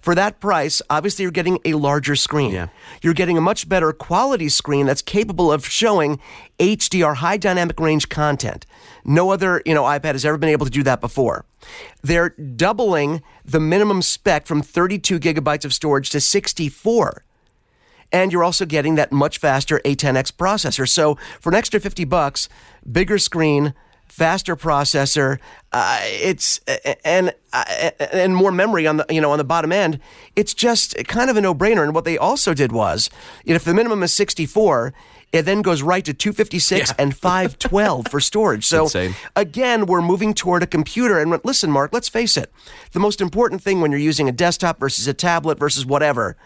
For 0.03 0.13
that 0.15 0.41
price, 0.41 0.81
obviously, 0.89 1.23
you're 1.23 1.31
getting 1.31 1.59
a 1.63 1.75
larger 1.75 2.17
screen. 2.17 2.51
Yeah. 2.51 2.67
You're 3.01 3.13
getting 3.13 3.37
a 3.37 3.41
much 3.41 3.69
better 3.69 3.93
quality 3.93 4.49
screen 4.49 4.85
that's 4.85 5.01
capable 5.01 5.49
of 5.49 5.65
showing 5.65 6.19
HDR, 6.59 7.15
high 7.15 7.37
dynamic 7.37 7.79
range 7.79 8.09
content. 8.09 8.65
No 9.05 9.29
other, 9.29 9.61
you 9.65 9.73
know, 9.73 9.83
iPad 9.83 10.11
has 10.11 10.25
ever 10.25 10.37
been 10.37 10.49
able 10.49 10.65
to 10.65 10.71
do 10.71 10.83
that 10.83 10.99
before. 10.99 11.45
They're 12.01 12.31
doubling 12.31 13.23
the 13.45 13.61
minimum 13.61 14.01
spec 14.01 14.45
from 14.45 14.61
32 14.61 15.21
gigabytes 15.21 15.63
of 15.63 15.73
storage 15.73 16.09
to 16.09 16.19
64 16.19 17.23
and 18.11 18.31
you're 18.31 18.43
also 18.43 18.65
getting 18.65 18.93
that 18.95 19.11
much 19.11 19.39
faster 19.39 19.81
A10X 19.83 20.33
processor. 20.33 20.87
So 20.87 21.15
for 21.39 21.49
an 21.49 21.55
extra 21.55 21.79
50 21.79 22.05
bucks, 22.05 22.47
bigger 22.89 23.17
screen, 23.17 23.73
faster 24.13 24.55
processor, 24.55 25.39
uh, 25.71 25.99
it's 26.03 26.59
and 27.03 27.33
and 27.51 28.35
more 28.35 28.51
memory 28.51 28.85
on 28.85 28.97
the 28.97 29.05
you 29.09 29.19
know 29.19 29.31
on 29.31 29.39
the 29.39 29.43
bottom 29.43 29.71
end. 29.71 29.99
It's 30.35 30.53
just 30.53 30.95
kind 31.07 31.29
of 31.31 31.37
a 31.37 31.41
no-brainer. 31.41 31.83
And 31.83 31.95
what 31.95 32.05
they 32.05 32.17
also 32.17 32.53
did 32.53 32.71
was, 32.71 33.09
if 33.45 33.63
the 33.63 33.73
minimum 33.73 34.03
is 34.03 34.13
64. 34.13 34.93
It 35.33 35.45
then 35.45 35.63
goes 35.63 35.81
right 35.81 36.05
to 36.05 36.13
256 36.13 36.89
Yeah. 36.89 36.95
and 36.99 37.17
512 37.17 38.07
for 38.07 38.19
storage. 38.19 38.65
So 38.73 38.83
Insane. 38.83 39.15
again, 39.35 39.87
we're 39.87 39.99
moving 40.03 40.35
toward 40.35 40.61
a 40.61 40.67
computer. 40.67 41.17
And 41.17 41.39
listen, 41.43 41.71
Mark, 41.71 41.91
let's 41.91 42.07
face 42.07 42.37
it. 42.37 42.53
The 42.91 42.99
most 42.99 43.19
important 43.19 43.63
thing 43.63 43.81
when 43.81 43.89
you're 43.89 43.99
using 43.99 44.29
a 44.29 44.31
desktop 44.31 44.79
versus 44.79 45.07
a 45.07 45.13
tablet 45.15 45.57
versus 45.57 45.87
whatever 45.87 46.37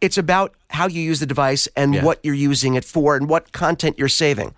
it's 0.00 0.18
about 0.18 0.54
how 0.70 0.86
you 0.88 1.00
use 1.00 1.20
the 1.20 1.24
device 1.26 1.66
and 1.76 1.94
Yeah. 1.94 2.02
what 2.04 2.18
you're 2.24 2.34
using 2.34 2.74
it 2.74 2.84
for 2.84 3.16
and 3.16 3.26
what 3.28 3.52
content 3.52 3.96
you're 3.96 4.08
saving. 4.08 4.54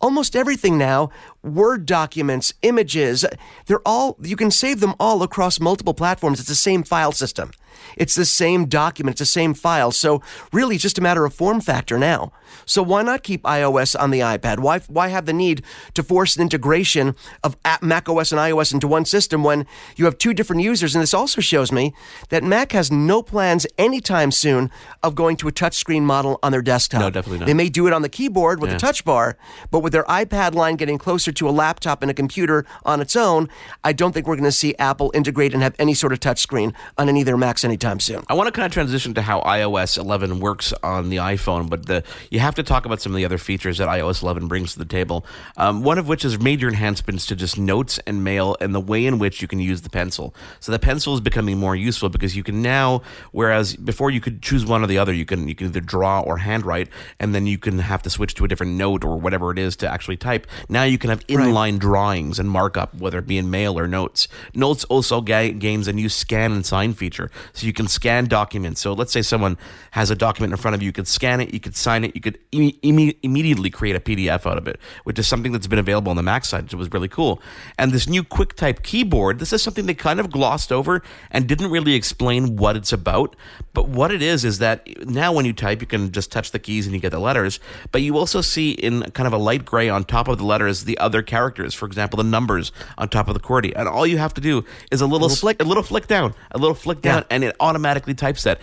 Almost 0.00 0.36
everything 0.36 0.78
now, 0.78 1.10
Word 1.42 1.86
documents, 1.86 2.52
images, 2.60 3.24
they're 3.66 3.80
all, 3.86 4.18
you 4.22 4.36
can 4.36 4.50
save 4.50 4.80
them 4.80 4.94
all 5.00 5.22
across 5.22 5.58
multiple 5.58 5.94
platforms. 5.94 6.38
It's 6.38 6.48
the 6.50 6.54
same 6.54 6.82
file 6.82 7.12
system. 7.12 7.50
It's 7.96 8.14
the 8.14 8.26
same 8.26 8.66
document, 8.66 9.14
it's 9.14 9.20
the 9.20 9.26
same 9.40 9.54
file. 9.54 9.90
So 9.90 10.20
really 10.52 10.74
it's 10.74 10.82
just 10.82 10.98
a 10.98 11.00
matter 11.00 11.24
of 11.24 11.32
form 11.32 11.62
factor 11.62 11.98
now. 11.98 12.32
So 12.66 12.82
why 12.82 13.00
not 13.02 13.22
keep 13.22 13.42
iOS 13.44 13.98
on 13.98 14.10
the 14.10 14.20
iPad? 14.20 14.58
Why, 14.58 14.80
why 14.80 15.08
have 15.08 15.24
the 15.24 15.32
need 15.32 15.62
to 15.94 16.02
force 16.02 16.36
an 16.36 16.42
integration 16.42 17.14
of 17.42 17.56
Mac 17.80 18.06
OS 18.08 18.32
and 18.32 18.40
iOS 18.40 18.74
into 18.74 18.86
one 18.86 19.06
system 19.06 19.42
when 19.44 19.66
you 19.96 20.04
have 20.04 20.18
two 20.18 20.34
different 20.34 20.60
users? 20.62 20.94
And 20.94 21.00
this 21.00 21.14
also 21.14 21.40
shows 21.40 21.72
me 21.72 21.94
that 22.28 22.44
Mac 22.44 22.72
has 22.72 22.90
no 22.92 23.22
plans 23.22 23.66
anytime 23.78 24.30
soon 24.30 24.70
of 25.02 25.14
going 25.14 25.36
to 25.38 25.48
a 25.48 25.52
touchscreen 25.52 26.02
model 26.02 26.38
on 26.42 26.52
their 26.52 26.62
desktop. 26.62 27.00
No, 27.00 27.08
definitely 27.08 27.38
not. 27.38 27.46
They 27.46 27.54
may 27.54 27.70
do 27.70 27.86
it 27.86 27.92
on 27.94 28.02
the 28.02 28.08
keyboard 28.10 28.60
with 28.60 28.70
Yeah. 28.70 28.76
the 28.76 28.80
touch 28.80 29.04
bar, 29.06 29.38
but 29.70 29.80
with 29.80 29.92
their 29.92 30.04
iPad 30.04 30.54
line 30.54 30.76
getting 30.76 30.98
closer 30.98 31.32
to 31.32 31.48
a 31.48 31.50
laptop 31.50 32.02
and 32.02 32.10
a 32.10 32.14
computer 32.14 32.64
on 32.84 33.00
its 33.00 33.16
own, 33.16 33.48
I 33.84 33.92
don't 33.92 34.12
think 34.12 34.26
we're 34.26 34.36
going 34.36 34.44
to 34.44 34.52
see 34.52 34.74
Apple 34.78 35.10
integrate 35.14 35.54
and 35.54 35.62
have 35.62 35.74
any 35.78 35.94
sort 35.94 36.12
of 36.12 36.20
touchscreen 36.20 36.74
on 36.98 37.08
any 37.08 37.20
of 37.20 37.26
their 37.26 37.36
Macs 37.36 37.64
anytime 37.64 38.00
soon. 38.00 38.22
I 38.28 38.34
want 38.34 38.48
to 38.48 38.52
kind 38.52 38.66
of 38.66 38.72
transition 38.72 39.14
to 39.14 39.22
how 39.22 39.40
iOS 39.42 39.98
11 39.98 40.40
works 40.40 40.72
on 40.82 41.10
the 41.10 41.16
iPhone, 41.16 41.68
but 41.68 41.86
the, 41.86 42.04
you 42.30 42.40
have 42.40 42.54
to 42.56 42.62
talk 42.62 42.86
about 42.86 43.00
some 43.00 43.12
of 43.12 43.16
the 43.16 43.24
other 43.24 43.38
features 43.38 43.78
that 43.78 43.88
iOS 43.88 44.22
11 44.22 44.48
brings 44.48 44.72
to 44.72 44.78
the 44.78 44.84
table. 44.84 45.24
Um, 45.56 45.82
one 45.82 45.98
of 45.98 46.08
which 46.08 46.24
is 46.24 46.38
major 46.38 46.68
enhancements 46.68 47.26
to 47.26 47.36
just 47.36 47.58
notes 47.58 47.98
and 48.06 48.24
mail 48.24 48.56
and 48.60 48.74
the 48.74 48.80
way 48.80 49.06
in 49.06 49.18
which 49.18 49.42
you 49.42 49.48
can 49.48 49.60
use 49.60 49.82
the 49.82 49.90
pencil. 49.90 50.34
So 50.60 50.72
the 50.72 50.78
pencil 50.78 51.14
is 51.14 51.20
becoming 51.20 51.58
more 51.58 51.76
useful 51.76 52.08
because 52.08 52.36
you 52.36 52.42
can 52.42 52.62
now, 52.62 53.02
whereas 53.32 53.76
before 53.76 54.10
you 54.10 54.20
could 54.20 54.42
choose 54.42 54.66
one 54.66 54.82
or 54.82 54.86
the 54.86 54.98
other, 54.98 55.12
you 55.12 55.24
can 55.24 55.48
you 55.48 55.54
can 55.54 55.68
either 55.68 55.80
draw 55.80 56.20
or 56.20 56.38
handwrite, 56.38 56.88
and 57.18 57.34
then 57.34 57.46
you 57.46 57.58
can 57.58 57.78
have 57.78 58.02
to 58.02 58.10
switch 58.10 58.34
to 58.34 58.44
a 58.44 58.48
different 58.48 58.72
note 58.72 59.04
or 59.04 59.16
whatever 59.16 59.49
it 59.50 59.58
is 59.58 59.76
to 59.76 59.88
actually 59.88 60.16
type. 60.16 60.46
Now 60.68 60.84
you 60.84 60.98
can 60.98 61.10
have 61.10 61.26
inline 61.26 61.78
drawings 61.78 62.38
and 62.38 62.50
markup, 62.50 62.94
whether 62.94 63.18
it 63.18 63.26
be 63.26 63.38
in 63.38 63.50
mail 63.50 63.78
or 63.78 63.86
notes. 63.86 64.28
Notes 64.54 64.84
also 64.84 65.20
ga- 65.20 65.52
gains 65.52 65.88
a 65.88 65.92
new 65.92 66.08
scan 66.08 66.52
and 66.52 66.64
sign 66.64 66.94
feature, 66.94 67.30
so 67.52 67.66
you 67.66 67.72
can 67.72 67.88
scan 67.88 68.26
documents. 68.26 68.80
So 68.80 68.92
let's 68.92 69.12
say 69.12 69.22
someone 69.22 69.56
has 69.92 70.10
a 70.10 70.16
document 70.16 70.52
in 70.52 70.56
front 70.56 70.74
of 70.74 70.82
you, 70.82 70.86
you 70.86 70.92
could 70.92 71.08
scan 71.08 71.40
it, 71.40 71.52
you 71.52 71.60
could 71.60 71.76
sign 71.76 72.04
it, 72.04 72.14
you 72.14 72.20
could 72.20 72.38
imme- 72.52 72.78
imme- 72.80 73.16
immediately 73.22 73.70
create 73.70 73.96
a 73.96 74.00
PDF 74.00 74.46
out 74.50 74.58
of 74.58 74.66
it, 74.68 74.78
which 75.04 75.18
is 75.18 75.26
something 75.26 75.52
that's 75.52 75.66
been 75.66 75.78
available 75.78 76.10
on 76.10 76.16
the 76.16 76.22
Mac 76.22 76.44
side, 76.44 76.64
which 76.64 76.74
was 76.74 76.92
really 76.92 77.08
cool. 77.08 77.40
And 77.78 77.92
this 77.92 78.08
new 78.08 78.22
QuickType 78.22 78.82
keyboard, 78.82 79.38
this 79.38 79.52
is 79.52 79.62
something 79.62 79.86
they 79.86 79.94
kind 79.94 80.20
of 80.20 80.30
glossed 80.30 80.72
over 80.72 81.02
and 81.30 81.46
didn't 81.46 81.70
really 81.70 81.94
explain 81.94 82.56
what 82.56 82.76
it's 82.76 82.92
about. 82.92 83.36
But 83.72 83.88
what 83.88 84.10
it 84.10 84.22
is 84.22 84.44
is 84.44 84.58
that 84.58 84.86
now 85.06 85.32
when 85.32 85.44
you 85.44 85.52
type, 85.52 85.80
you 85.80 85.86
can 85.86 86.12
just 86.12 86.32
touch 86.32 86.50
the 86.50 86.58
keys 86.58 86.86
and 86.86 86.94
you 86.94 87.00
get 87.00 87.10
the 87.10 87.18
letters. 87.18 87.60
But 87.92 88.02
you 88.02 88.16
also 88.16 88.40
see 88.40 88.72
in 88.72 89.02
kind 89.12 89.26
of 89.26 89.32
a 89.32 89.38
light 89.40 89.64
gray 89.64 89.88
on 89.88 90.04
top 90.04 90.28
of 90.28 90.38
the 90.38 90.44
letters 90.44 90.84
the 90.84 90.98
other 90.98 91.22
characters. 91.22 91.74
For 91.74 91.86
example, 91.86 92.16
the 92.18 92.24
numbers 92.24 92.72
on 92.98 93.08
top 93.08 93.28
of 93.28 93.34
the 93.34 93.40
QWERTY, 93.40 93.72
and 93.74 93.88
all 93.88 94.06
you 94.06 94.18
have 94.18 94.34
to 94.34 94.40
do 94.40 94.64
is 94.90 95.00
a 95.00 95.06
little, 95.06 95.28
flick, 95.28 95.60
a 95.60 95.64
little 95.64 95.82
flick 95.82 96.06
down, 96.06 96.34
a 96.52 96.58
little 96.58 96.74
flick 96.74 97.02
down, 97.02 97.18
Yeah. 97.22 97.26
and 97.30 97.44
it 97.44 97.56
automatically 97.60 98.14
types 98.14 98.44
that. 98.44 98.60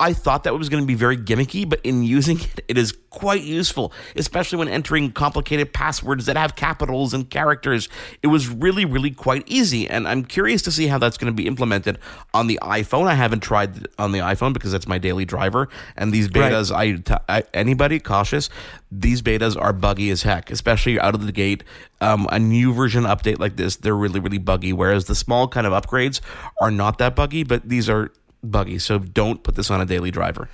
I 0.00 0.12
thought 0.12 0.42
that 0.44 0.58
was 0.58 0.68
going 0.68 0.82
to 0.82 0.86
be 0.86 0.94
very 0.94 1.16
gimmicky, 1.16 1.68
but 1.68 1.80
in 1.84 2.02
using 2.02 2.40
it, 2.40 2.64
it 2.66 2.76
is 2.76 2.92
quite 3.10 3.42
useful, 3.42 3.92
especially 4.16 4.58
when 4.58 4.66
entering 4.66 5.12
complicated 5.12 5.72
passwords 5.72 6.26
that 6.26 6.36
have 6.36 6.56
capitals 6.56 7.14
and 7.14 7.30
characters. 7.30 7.88
It 8.20 8.26
was 8.26 8.48
really, 8.48 8.84
really 8.84 9.12
quite 9.12 9.44
easy, 9.46 9.88
and 9.88 10.08
I'm 10.08 10.24
curious 10.24 10.62
to 10.62 10.72
see 10.72 10.88
how 10.88 10.98
that's 10.98 11.16
going 11.16 11.32
to 11.32 11.36
be 11.36 11.46
implemented 11.46 11.98
on 12.34 12.48
the 12.48 12.58
iPhone. 12.60 13.06
I 13.06 13.14
haven't 13.14 13.40
tried 13.40 13.86
on 13.96 14.10
the 14.10 14.18
iPhone 14.18 14.52
because 14.52 14.72
that's 14.72 14.88
my 14.88 14.98
daily 14.98 15.24
driver, 15.24 15.68
and 15.96 16.12
these 16.12 16.24
Right. 16.26 16.50
betas, 16.52 16.74
I, 16.74 16.92
t- 16.96 17.24
I 17.28 17.44
anybody 17.54 18.00
cautious, 18.00 18.50
these 18.90 19.22
betas 19.22 19.56
are 19.60 19.72
buggy 19.72 20.10
as 20.10 20.24
heck, 20.24 20.50
especially 20.50 20.98
out 20.98 21.14
of 21.14 21.24
the 21.24 21.32
gate. 21.32 21.62
Um, 22.00 22.26
a 22.32 22.40
new 22.40 22.74
version 22.74 23.04
update 23.04 23.38
like 23.38 23.56
this, 23.56 23.76
they're 23.76 23.94
really, 23.94 24.18
really 24.18 24.38
buggy. 24.38 24.72
Whereas 24.72 25.04
the 25.04 25.14
small 25.14 25.46
kind 25.46 25.66
of 25.68 25.72
upgrades 25.72 26.20
are 26.60 26.72
not 26.72 26.98
that 26.98 27.14
buggy, 27.14 27.44
but 27.44 27.68
these 27.68 27.88
are 27.88 28.10
buggy. 28.50 28.78
So 28.78 28.98
don't 28.98 29.42
put 29.42 29.54
this 29.54 29.70
on 29.70 29.80
a 29.80 29.86
daily 29.86 30.10
driver. 30.10 30.48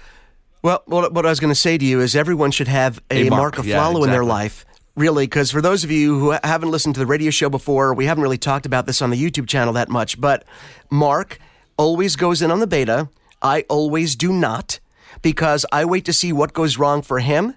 Well, 0.62 0.82
what, 0.86 1.12
what 1.14 1.24
I 1.24 1.30
was 1.30 1.40
going 1.40 1.52
to 1.52 1.58
say 1.58 1.78
to 1.78 1.84
you 1.84 2.00
is 2.00 2.14
everyone 2.14 2.50
should 2.50 2.68
have 2.68 3.00
a, 3.10 3.26
A 3.26 3.30
Mark 3.30 3.56
Mark, 3.56 3.66
yeah, 3.66 3.78
Aflalo 3.78 4.04
in 4.04 4.10
their 4.10 4.24
life. 4.24 4.66
Really, 4.96 5.24
because 5.24 5.50
for 5.50 5.62
those 5.62 5.84
of 5.84 5.90
you 5.90 6.18
who 6.18 6.36
haven't 6.44 6.70
listened 6.70 6.94
to 6.96 7.00
the 7.00 7.06
radio 7.06 7.30
show 7.30 7.48
before, 7.48 7.94
we 7.94 8.06
haven't 8.06 8.22
really 8.22 8.36
talked 8.36 8.66
about 8.66 8.86
this 8.86 9.00
on 9.00 9.10
the 9.10 9.16
YouTube 9.16 9.48
channel 9.48 9.72
that 9.74 9.88
much, 9.88 10.20
but 10.20 10.44
Mark 10.90 11.38
always 11.78 12.16
goes 12.16 12.42
in 12.42 12.50
on 12.50 12.58
the 12.60 12.66
beta. 12.66 13.08
I 13.40 13.64
always 13.68 14.16
do 14.16 14.32
not 14.32 14.80
because 15.22 15.64
I 15.72 15.84
wait 15.84 16.04
to 16.06 16.12
see 16.12 16.32
what 16.32 16.52
goes 16.52 16.76
wrong 16.76 17.00
for 17.02 17.20
him. 17.20 17.54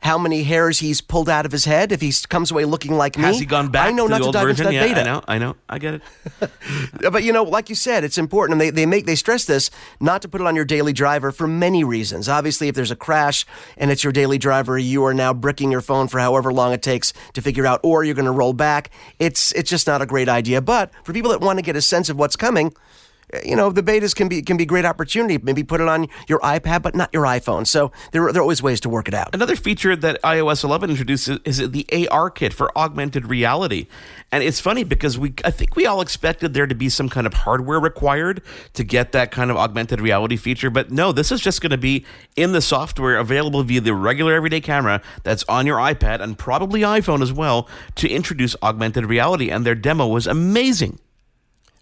How 0.00 0.18
many 0.18 0.44
hairs 0.44 0.78
he's 0.78 1.00
pulled 1.00 1.28
out 1.28 1.46
of 1.46 1.52
his 1.52 1.64
head 1.64 1.90
if 1.90 2.00
he 2.00 2.12
comes 2.28 2.50
away 2.50 2.64
looking 2.64 2.96
like 2.96 3.16
me. 3.16 3.24
Has 3.24 3.40
he 3.40 3.46
gone 3.46 3.68
back 3.68 3.88
I 3.88 3.90
know 3.90 4.06
to 4.06 4.10
not 4.10 4.22
to 4.22 4.30
dive 4.30 4.46
version? 4.46 4.66
into 4.66 4.78
that 4.78 4.88
yeah, 4.88 4.94
beta. 4.94 5.00
I 5.00 5.04
know, 5.04 5.22
I 5.26 5.38
know, 5.38 5.56
I 5.68 5.78
get 5.78 5.94
it. 5.94 6.02
but 7.12 7.24
you 7.24 7.32
know, 7.32 7.42
like 7.42 7.68
you 7.68 7.74
said, 7.74 8.04
it's 8.04 8.18
important, 8.18 8.54
and 8.54 8.60
they, 8.60 8.70
they 8.70 8.86
make 8.86 9.06
they 9.06 9.14
stress 9.14 9.44
this 9.44 9.70
not 10.00 10.22
to 10.22 10.28
put 10.28 10.40
it 10.40 10.46
on 10.46 10.54
your 10.54 10.64
daily 10.64 10.92
driver 10.92 11.32
for 11.32 11.46
many 11.46 11.82
reasons. 11.82 12.28
Obviously, 12.28 12.68
if 12.68 12.74
there's 12.74 12.90
a 12.90 12.96
crash 12.96 13.46
and 13.76 13.90
it's 13.90 14.04
your 14.04 14.12
daily 14.12 14.38
driver, 14.38 14.78
you 14.78 15.04
are 15.04 15.14
now 15.14 15.32
bricking 15.34 15.72
your 15.72 15.80
phone 15.80 16.08
for 16.08 16.18
however 16.20 16.52
long 16.52 16.72
it 16.72 16.82
takes 16.82 17.12
to 17.32 17.42
figure 17.42 17.66
out, 17.66 17.80
or 17.82 18.04
you're 18.04 18.14
going 18.14 18.26
to 18.26 18.30
roll 18.30 18.52
back. 18.52 18.90
It's 19.18 19.52
it's 19.52 19.70
just 19.70 19.86
not 19.86 20.02
a 20.02 20.06
great 20.06 20.28
idea. 20.28 20.60
But 20.60 20.92
for 21.04 21.12
people 21.12 21.30
that 21.30 21.40
want 21.40 21.58
to 21.58 21.62
get 21.62 21.76
a 21.76 21.82
sense 21.82 22.08
of 22.08 22.18
what's 22.18 22.36
coming. 22.36 22.72
You 23.44 23.56
know 23.56 23.70
the 23.70 23.82
betas 23.82 24.14
can 24.14 24.28
be 24.28 24.40
can 24.42 24.56
be 24.56 24.64
great 24.64 24.84
opportunity. 24.84 25.38
Maybe 25.38 25.64
put 25.64 25.80
it 25.80 25.88
on 25.88 26.06
your 26.28 26.38
iPad, 26.40 26.82
but 26.82 26.94
not 26.94 27.10
your 27.12 27.24
iPhone. 27.24 27.66
So 27.66 27.90
there, 28.12 28.32
there 28.32 28.40
are 28.40 28.42
always 28.42 28.62
ways 28.62 28.80
to 28.80 28.88
work 28.88 29.08
it 29.08 29.14
out. 29.14 29.34
Another 29.34 29.56
feature 29.56 29.96
that 29.96 30.22
iOS 30.22 30.62
11 30.62 30.90
introduces 30.90 31.40
is 31.44 31.70
the 31.70 31.84
ARKit 31.90 32.52
for 32.52 32.76
augmented 32.78 33.26
reality. 33.26 33.88
And 34.30 34.44
it's 34.44 34.60
funny 34.60 34.84
because 34.84 35.18
we 35.18 35.34
I 35.44 35.50
think 35.50 35.74
we 35.74 35.86
all 35.86 36.00
expected 36.00 36.54
there 36.54 36.68
to 36.68 36.74
be 36.74 36.88
some 36.88 37.08
kind 37.08 37.26
of 37.26 37.34
hardware 37.34 37.80
required 37.80 38.42
to 38.74 38.84
get 38.84 39.12
that 39.12 39.32
kind 39.32 39.50
of 39.50 39.56
augmented 39.56 40.00
reality 40.00 40.36
feature, 40.36 40.70
but 40.70 40.90
no, 40.90 41.10
this 41.12 41.32
is 41.32 41.40
just 41.40 41.60
going 41.60 41.70
to 41.70 41.78
be 41.78 42.04
in 42.36 42.52
the 42.52 42.60
software 42.60 43.16
available 43.16 43.62
via 43.62 43.80
the 43.80 43.94
regular 43.94 44.34
everyday 44.34 44.60
camera 44.60 45.02
that's 45.24 45.44
on 45.48 45.66
your 45.66 45.78
iPad 45.78 46.20
and 46.20 46.38
probably 46.38 46.82
iPhone 46.82 47.22
as 47.22 47.32
well 47.32 47.68
to 47.96 48.08
introduce 48.08 48.54
augmented 48.62 49.06
reality 49.06 49.50
and 49.50 49.66
their 49.66 49.74
demo 49.74 50.06
was 50.06 50.26
amazing. 50.26 50.98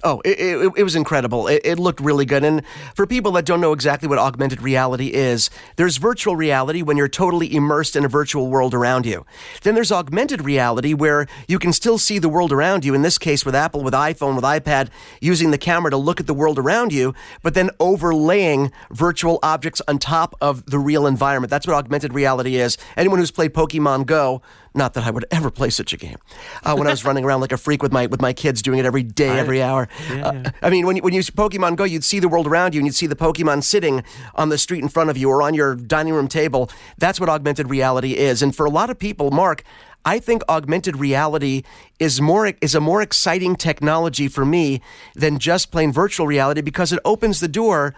Oh, 0.07 0.21
it, 0.23 0.39
it, 0.39 0.73
it 0.77 0.83
was 0.83 0.95
incredible. 0.95 1.49
It, 1.49 1.63
it, 1.65 1.79
looked 1.79 1.99
really 1.99 2.27
good. 2.27 2.45
And 2.45 2.63
for 2.95 3.07
people 3.07 3.33
that 3.33 3.47
don't 3.47 3.63
know 3.63 3.73
exactly 3.73 4.07
what 4.07 4.19
augmented 4.19 4.61
reality 4.61 5.09
is, 5.15 5.49
there's 5.77 5.97
virtual 5.97 6.37
reality 6.37 6.83
when 6.83 6.99
you're 6.99 7.09
totally 7.09 7.55
immersed 7.55 7.97
in 7.97 8.05
a 8.05 8.09
virtual 8.09 8.49
world 8.49 8.75
around 8.75 9.07
you. 9.07 9.25
Then 9.63 9.75
there's 9.75 9.91
augmented 9.91 10.45
reality 10.45 10.93
where 10.93 11.27
you 11.49 11.59
can 11.59 11.73
still 11.73 11.97
see 11.97 12.19
the 12.19 12.29
world 12.29 12.53
around 12.53 12.85
you. 12.85 12.93
In 12.93 13.01
this 13.01 13.17
case, 13.17 13.47
with 13.47 13.55
Apple, 13.55 13.83
with 13.83 13.95
iPhone, 13.95 14.35
with 14.35 14.45
iPad, 14.45 14.91
using 15.23 15.53
the 15.53 15.59
camera 15.59 15.91
to 15.91 15.97
look 15.97 16.21
at 16.21 16.27
the 16.27 16.35
world 16.35 16.59
around 16.59 16.93
you, 16.93 17.15
but 17.43 17.55
then 17.55 17.71
overlaying 17.81 18.73
virtual 18.91 19.39
objects 19.43 19.81
on 19.89 19.99
top 19.99 20.37
of 20.43 20.67
the 20.67 20.79
real 20.79 21.07
environment. 21.07 21.51
That's 21.51 21.67
what 21.67 21.77
augmented 21.77 22.13
reality 22.13 22.57
is. 22.57 22.77
Anyone 22.99 23.21
who's 23.21 23.31
played 23.31 23.55
Pokemon 23.55 24.05
Go 24.05 24.43
not 24.75 24.95
that 24.95 25.05
I 25.05 25.11
would 25.11 25.25
ever 25.31 25.51
play 25.51 25.71
such 25.71 25.93
a 25.93 25.97
game. 25.97 26.17
Uh, 26.63 26.75
when 26.75 26.87
I 26.87 26.91
was 26.91 27.05
running 27.05 27.25
around 27.25 27.41
like 27.41 27.53
a 27.53 27.57
freak 27.57 27.83
with 27.83 27.93
my 27.93 28.07
with 28.07 28.21
my 28.21 28.33
kids, 28.33 28.61
doing 28.61 28.79
it 28.79 28.85
every 28.85 29.03
day, 29.03 29.39
every 29.39 29.63
hour. 29.63 29.89
Yeah. 30.11 30.27
Uh, 30.27 30.51
I 30.63 30.71
mean, 30.71 30.87
when 30.87 30.97
you, 30.97 31.03
when 31.03 31.15
you 31.15 31.21
Pokemon 31.23 31.77
Go, 31.77 31.85
you'd 31.85 32.05
see 32.05 32.19
the 32.19 32.29
world 32.29 32.47
around 32.47 32.75
you, 32.75 32.81
and 32.81 32.87
you'd 32.87 32.95
see 32.95 33.07
the 33.07 33.17
Pokemon 33.17 33.63
sitting 33.63 34.03
on 34.35 34.49
the 34.49 34.59
street 34.59 34.83
in 34.83 34.89
front 34.89 35.11
of 35.11 35.17
you 35.17 35.31
or 35.31 35.43
on 35.43 35.55
your 35.55 35.75
dining 35.75 36.15
room 36.15 36.29
table. 36.29 36.71
That's 36.99 37.21
what 37.21 37.29
augmented 37.29 37.71
reality 37.71 38.17
is. 38.17 38.43
And 38.43 38.55
for 38.55 38.67
a 38.67 38.71
lot 38.71 38.91
of 38.91 38.99
people, 38.99 39.31
Mark. 39.31 39.63
I 40.07 40.19
think 40.19 40.43
augmented 40.51 40.99
reality 40.99 41.63
is 41.99 42.21
more 42.21 42.53
is 42.61 42.75
a 42.75 42.81
more 42.81 43.01
exciting 43.01 43.57
technology 43.57 44.29
for 44.29 44.45
me 44.45 44.83
than 45.15 45.39
just 45.39 45.71
plain 45.71 45.93
virtual 45.93 46.27
reality 46.27 46.61
because 46.61 46.93
it 46.93 46.99
opens 47.07 47.41
the 47.41 47.49
door 47.49 47.95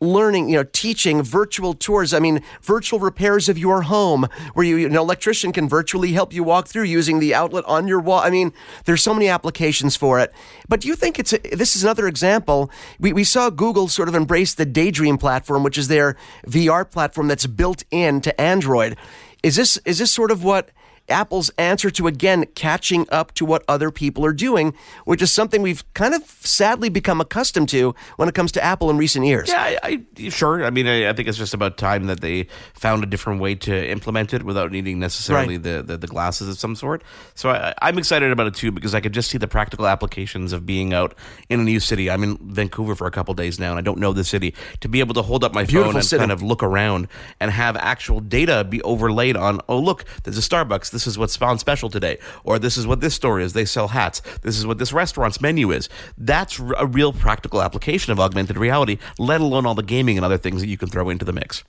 learning, 0.00 0.48
you 0.48 0.56
know, 0.56 0.64
teaching 0.72 1.22
virtual 1.22 1.74
tours. 1.74 2.12
I 2.12 2.18
mean, 2.18 2.42
virtual 2.62 2.98
repairs 2.98 3.48
of 3.48 3.56
your 3.56 3.82
home 3.82 4.26
where 4.54 4.66
you, 4.66 4.86
an 4.86 4.94
electrician 4.94 5.52
can 5.52 5.68
virtually 5.68 6.12
help 6.12 6.32
you 6.32 6.42
walk 6.42 6.68
through 6.68 6.84
using 6.84 7.18
the 7.18 7.34
outlet 7.34 7.64
on 7.66 7.88
your 7.88 8.00
wall. 8.00 8.20
I 8.20 8.30
mean, 8.30 8.52
there's 8.84 9.02
so 9.02 9.14
many 9.14 9.28
applications 9.28 9.96
for 9.96 10.20
it. 10.20 10.32
But 10.68 10.80
do 10.80 10.88
you 10.88 10.96
think 10.96 11.18
it's 11.18 11.32
a, 11.32 11.38
this 11.38 11.76
is 11.76 11.82
another 11.82 12.06
example? 12.06 12.70
We, 12.98 13.12
we 13.12 13.24
saw 13.24 13.50
Google 13.50 13.88
sort 13.88 14.08
of 14.08 14.14
embrace 14.14 14.54
the 14.54 14.66
Daydream 14.66 15.18
platform, 15.18 15.62
which 15.62 15.78
is 15.78 15.88
their 15.88 16.16
VR 16.46 16.88
platform 16.88 17.28
that's 17.28 17.46
built 17.46 17.84
into 17.90 18.38
Android. 18.40 18.96
Is 19.42 19.56
this 19.56 19.76
is 19.84 19.98
this 19.98 20.10
sort 20.10 20.30
of 20.30 20.42
what 20.42 20.70
Apple's 21.08 21.50
answer 21.58 21.90
to 21.90 22.06
again 22.06 22.46
catching 22.54 23.06
up 23.10 23.32
to 23.34 23.44
what 23.44 23.64
other 23.68 23.90
people 23.90 24.24
are 24.24 24.32
doing, 24.32 24.74
which 25.04 25.22
is 25.22 25.32
something 25.32 25.62
we've 25.62 25.84
kind 25.94 26.14
of 26.14 26.22
sadly 26.24 26.88
become 26.88 27.20
accustomed 27.20 27.68
to 27.70 27.94
when 28.16 28.28
it 28.28 28.34
comes 28.34 28.52
to 28.52 28.64
Apple 28.64 28.90
in 28.90 28.96
recent 28.96 29.26
years. 29.26 29.48
Yeah, 29.48 29.78
I, 29.82 30.04
I 30.18 30.28
sure. 30.28 30.64
I 30.64 30.70
mean, 30.70 30.86
I, 30.86 31.08
I, 31.08 31.12
think 31.12 31.28
it's 31.28 31.38
just 31.38 31.54
about 31.54 31.76
time 31.76 32.06
that 32.06 32.20
they 32.20 32.48
found 32.74 33.02
a 33.02 33.06
different 33.06 33.40
way 33.40 33.54
to 33.54 33.90
implement 33.90 34.34
it 34.34 34.42
without 34.42 34.72
needing 34.72 34.98
necessarily 34.98 35.56
right. 35.56 35.62
the, 35.62 35.82
the, 35.82 35.96
the 35.98 36.06
glasses 36.06 36.48
of 36.48 36.58
some 36.58 36.74
sort. 36.74 37.02
So 37.34 37.50
I, 37.50 37.74
I'm 37.82 37.98
excited 37.98 38.30
about 38.30 38.46
it 38.46 38.54
too 38.54 38.72
because 38.72 38.94
I 38.94 39.00
could 39.00 39.12
just 39.12 39.30
see 39.30 39.38
the 39.38 39.48
practical 39.48 39.86
applications 39.86 40.52
of 40.52 40.66
being 40.66 40.92
out 40.92 41.14
in 41.48 41.60
a 41.60 41.64
new 41.64 41.80
city. 41.80 42.10
I'm 42.10 42.22
in 42.22 42.36
Vancouver 42.38 42.94
for 42.94 43.06
a 43.06 43.10
couple 43.10 43.34
days 43.34 43.58
now, 43.58 43.70
and 43.70 43.78
I 43.78 43.82
don't 43.82 43.98
know 43.98 44.12
the 44.12 44.24
city. 44.24 44.54
To 44.80 44.88
be 44.88 45.00
able 45.00 45.14
to 45.14 45.22
hold 45.22 45.44
up 45.44 45.54
my 45.54 45.64
Beautiful 45.64 45.92
phone 45.92 45.96
and 45.96 46.04
city. 46.04 46.20
kind 46.20 46.32
of 46.32 46.42
look 46.42 46.62
around 46.62 47.08
and 47.40 47.50
have 47.50 47.76
actual 47.76 48.20
data 48.20 48.64
be 48.64 48.82
overlaid 48.82 49.36
on, 49.36 49.60
oh 49.68 49.78
look, 49.78 50.04
there's 50.24 50.38
a 50.38 50.40
Starbucks. 50.40 50.90
This 50.96 51.06
is 51.06 51.18
what's 51.18 51.42
on 51.42 51.58
special 51.58 51.90
today, 51.90 52.16
or 52.42 52.58
this 52.58 52.78
is 52.78 52.86
what 52.86 53.02
this 53.02 53.14
store 53.14 53.38
is. 53.38 53.52
They 53.52 53.66
sell 53.66 53.88
hats. 53.88 54.22
This 54.40 54.56
is 54.56 54.66
what 54.66 54.78
this 54.78 54.94
restaurant's 54.94 55.42
menu 55.42 55.70
is. 55.70 55.90
That's 56.16 56.58
a 56.58 56.86
real 56.86 57.12
practical 57.12 57.60
application 57.60 58.12
of 58.12 58.18
augmented 58.18 58.56
reality, 58.56 58.96
let 59.18 59.42
alone 59.42 59.66
all 59.66 59.74
the 59.74 59.82
gaming 59.82 60.16
and 60.16 60.24
other 60.24 60.38
things 60.38 60.62
that 60.62 60.68
you 60.68 60.78
can 60.78 60.88
throw 60.88 61.10
into 61.10 61.26
the 61.26 61.34
mix. 61.34 61.64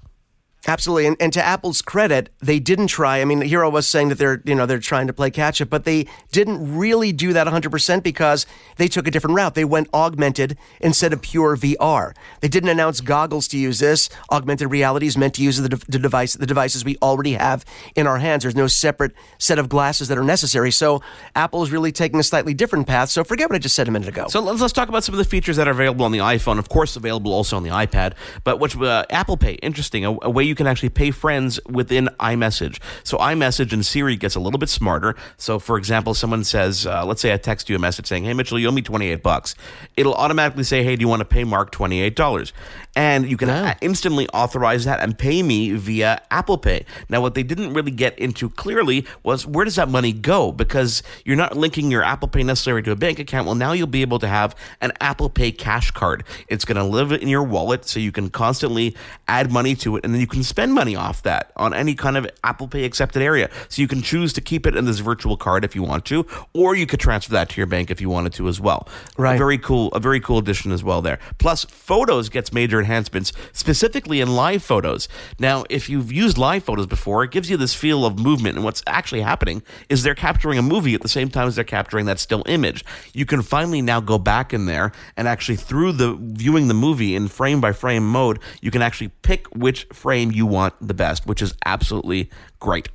Absolutely, 0.68 1.08
and, 1.08 1.16
and 1.22 1.32
to 1.32 1.42
Apple's 1.44 1.82
credit, 1.82 2.30
they 2.40 2.60
didn't 2.60 2.88
try. 2.88 3.22
I 3.22 3.26
mean, 3.26 3.40
Hero 3.40 3.70
was 3.70 3.88
saying 3.88 4.10
that 4.10 4.18
they're 4.18 4.42
you 4.44 4.54
know 4.54 4.66
they're 4.66 4.80
trying 4.80 5.08
to 5.08 5.14
play 5.14 5.32
catch 5.32 5.62
up, 5.62 5.70
but 5.70 5.86
they 5.86 6.08
didn't 6.34 6.78
really 6.78 7.14
do 7.14 7.32
that 7.32 7.46
100 7.46 7.70
percent 7.72 8.04
because 8.04 8.46
they 8.76 8.90
took 8.90 9.08
a 9.08 9.12
different 9.12 9.38
route. 9.38 9.56
They 9.56 9.64
went 9.64 9.88
augmented 9.94 10.58
instead 10.82 11.14
of 11.14 11.22
pure 11.22 11.56
VR. 11.56 12.14
They 12.42 12.50
didn't 12.50 12.70
announce 12.70 13.00
goggles 13.00 13.48
to 13.50 13.58
use 13.58 13.80
this. 13.80 14.10
Augmented 14.30 14.70
reality 14.70 15.08
is 15.08 15.18
meant 15.18 15.36
to 15.36 15.42
use 15.42 15.58
the, 15.58 15.70
de- 15.70 15.86
the 15.88 16.00
device 16.00 16.34
the 16.34 16.46
devices 16.46 16.84
we 16.84 16.98
already 17.02 17.34
have 17.34 17.64
in 17.96 18.06
our 18.06 18.18
hands. 18.18 18.44
There's 18.44 18.56
no 18.56 18.68
separate 18.68 19.14
set 19.38 19.60
of 19.60 19.70
glasses 19.70 20.10
that 20.10 20.18
are 20.18 20.24
necessary. 20.24 20.72
So 20.72 21.02
Apple 21.34 21.64
is 21.64 21.72
really 21.72 21.94
taking 21.94 22.20
a 22.20 22.24
slightly 22.24 22.54
different 22.54 22.88
path. 22.88 23.10
So 23.10 23.24
forget 23.24 23.50
what 23.50 23.56
I 23.56 23.60
just 23.60 23.76
said 23.76 23.88
a 23.88 23.92
minute 23.92 24.10
ago. 24.10 24.26
So 24.28 24.42
let's, 24.42 24.60
let's 24.60 24.74
talk 24.74 24.90
about 24.90 25.06
some 25.06 25.16
of 25.16 25.20
the 25.20 25.26
features 25.26 25.56
that 25.56 25.70
are 25.70 25.72
available 25.72 26.04
on 26.04 26.12
the 26.12 26.20
iPhone. 26.20 26.60
Of 26.60 26.68
course, 26.68 26.98
available 26.98 27.32
also 27.32 27.56
on 27.56 27.64
the 27.64 27.70
iPad. 27.70 28.14
But 28.44 28.60
which 28.60 28.76
uh, 28.76 29.06
Apple 29.10 29.38
Pay, 29.38 29.54
interesting, 29.54 30.04
a, 30.04 30.12
a 30.24 30.30
way 30.30 30.44
you 30.44 30.57
can 30.58 30.68
actually 30.68 30.90
pay 30.90 31.12
friends 31.12 31.60
within 31.70 32.10
iMessage. 32.20 32.80
So 33.04 33.18
iMessage 33.18 33.72
and 33.72 33.86
Siri 33.86 34.16
gets 34.18 34.36
a 34.36 34.40
little 34.40 34.60
bit 34.60 34.70
smarter. 34.70 35.16
So 35.38 35.60
for 35.60 35.78
example, 35.78 36.14
someone 36.14 36.44
says, 36.44 36.86
uh, 36.86 37.06
let's 37.06 37.22
say 37.22 37.34
I 37.34 37.38
text 37.38 37.70
you 37.70 37.76
a 37.76 37.80
message 37.80 38.08
saying, 38.08 38.26
"Hey 38.26 38.34
Mitchell, 38.34 38.60
you 38.60 38.68
owe 38.68 38.72
me 38.72 38.82
twenty 38.82 39.08
eight 39.10 39.24
bucks." 39.24 39.56
It'll 39.96 40.16
automatically 40.16 40.64
say, 40.64 40.84
"Hey, 40.84 40.96
do 40.96 41.02
you 41.02 41.08
want 41.08 41.22
to 41.22 41.26
pay 41.26 41.44
Mark 41.44 41.72
twenty 41.72 42.02
eight 42.02 42.16
dollars?" 42.16 42.52
And 42.98 43.30
you 43.30 43.38
can 43.38 43.48
Yeah. 43.50 43.58
Uh, 43.58 43.74
instantly 43.82 44.28
authorize 44.30 44.86
that 44.86 45.00
and 45.02 45.16
pay 45.16 45.44
me 45.44 45.72
via 45.74 46.20
Apple 46.32 46.58
Pay. 46.58 46.84
Now, 47.10 47.22
what 47.22 47.36
they 47.36 47.44
didn't 47.44 47.74
really 47.76 47.92
get 47.92 48.18
into 48.18 48.50
clearly 48.50 49.06
was 49.22 49.46
where 49.46 49.66
does 49.66 49.76
that 49.76 49.88
money 49.88 50.12
go? 50.12 50.52
Because 50.52 51.04
you're 51.24 51.36
not 51.36 51.56
linking 51.56 51.92
your 51.92 52.02
Apple 52.02 52.28
Pay 52.28 52.42
necessarily 52.42 52.82
to 52.82 52.92
a 52.92 52.96
bank 52.96 53.20
account. 53.20 53.46
Well, 53.46 53.54
now 53.54 53.72
you'll 53.74 53.86
be 53.86 54.02
able 54.02 54.18
to 54.20 54.28
have 54.28 54.56
an 54.82 54.94
Apple 55.00 55.30
Pay 55.30 55.52
cash 55.52 55.92
card. 55.92 56.24
It's 56.48 56.66
going 56.66 56.78
to 56.78 56.84
live 56.84 57.12
in 57.12 57.28
your 57.28 57.44
wallet, 57.44 57.86
so 57.86 58.00
you 58.00 58.12
can 58.12 58.32
constantly 58.32 58.96
add 59.28 59.52
money 59.52 59.76
to 59.76 59.98
it, 59.98 60.04
and 60.04 60.12
then 60.12 60.20
you 60.20 60.26
can 60.28 60.42
spend 60.42 60.74
money 60.74 60.96
off 60.96 61.22
that 61.22 61.52
on 61.56 61.76
any 61.76 61.94
kind 61.94 62.18
of 62.18 62.28
Apple 62.44 62.68
Pay 62.68 62.84
accepted 62.84 63.22
area. 63.22 63.48
So 63.70 63.84
you 63.84 63.88
can 63.88 64.02
choose 64.02 64.34
to 64.34 64.42
keep 64.42 64.66
it 64.66 64.76
in 64.76 64.86
this 64.86 65.00
virtual 65.00 65.38
card 65.38 65.64
if 65.64 65.76
you 65.76 65.84
want 65.84 66.04
to, 66.06 66.26
or 66.54 66.76
you 66.76 66.88
could 66.88 67.00
transfer 67.00 67.34
that 67.34 67.50
to 67.50 67.62
your 67.62 67.68
bank 67.68 67.92
if 67.92 68.02
you 68.02 68.10
wanted 68.10 68.34
to 68.34 68.48
as 68.48 68.60
well. 68.60 68.88
Right. 69.18 69.36
A 69.36 69.38
very 69.38 69.60
cool, 69.60 69.90
a 69.90 70.00
very 70.00 70.20
cool 70.20 70.40
addition 70.40 70.72
as 70.72 70.84
well 70.84 71.04
there. 71.04 71.20
Plus, 71.38 71.64
Photos 71.66 72.30
gets 72.30 72.52
major 72.52 72.87
enhancements, 72.88 73.34
specifically 73.52 74.22
in 74.22 74.36
live 74.36 74.64
photos. 74.64 75.08
Now, 75.40 75.66
if 75.70 75.90
you've 75.90 76.12
used 76.12 76.38
live 76.38 76.64
photos 76.64 76.88
before, 76.88 77.24
it 77.24 77.32
gives 77.32 77.50
you 77.50 77.58
this 77.58 77.74
feel 77.74 78.06
of 78.06 78.18
movement, 78.18 78.56
and 78.56 78.64
what's 78.64 78.82
actually 78.88 79.22
happening 79.22 79.62
is 79.90 80.04
they're 80.04 80.16
capturing 80.16 80.58
a 80.58 80.62
movie 80.62 80.96
at 80.96 81.02
the 81.02 81.10
same 81.10 81.30
time 81.30 81.48
as 81.48 81.56
they're 81.56 81.66
capturing 81.66 82.06
that 82.06 82.20
still 82.20 82.44
image. 82.48 82.86
You 83.14 83.26
can 83.26 83.42
finally 83.42 83.82
now 83.82 84.00
go 84.00 84.18
back 84.18 84.54
in 84.54 84.66
there 84.66 84.92
and 85.18 85.28
actually 85.28 85.58
through 85.58 85.94
the 85.94 86.18
viewing 86.20 86.68
the 86.68 86.74
movie 86.74 87.16
in 87.16 87.28
frame 87.28 87.60
by 87.60 87.74
frame 87.74 88.08
mode, 88.08 88.40
you 88.62 88.72
can 88.72 88.82
actually 88.82 89.10
pick 89.22 89.48
which 89.48 89.86
frame 89.92 90.32
you 90.32 90.46
want 90.46 90.74
the 90.82 90.94
best, 90.94 91.28
which 91.28 91.42
is 91.42 91.54
absolutely 91.66 92.30
great. 92.60 92.90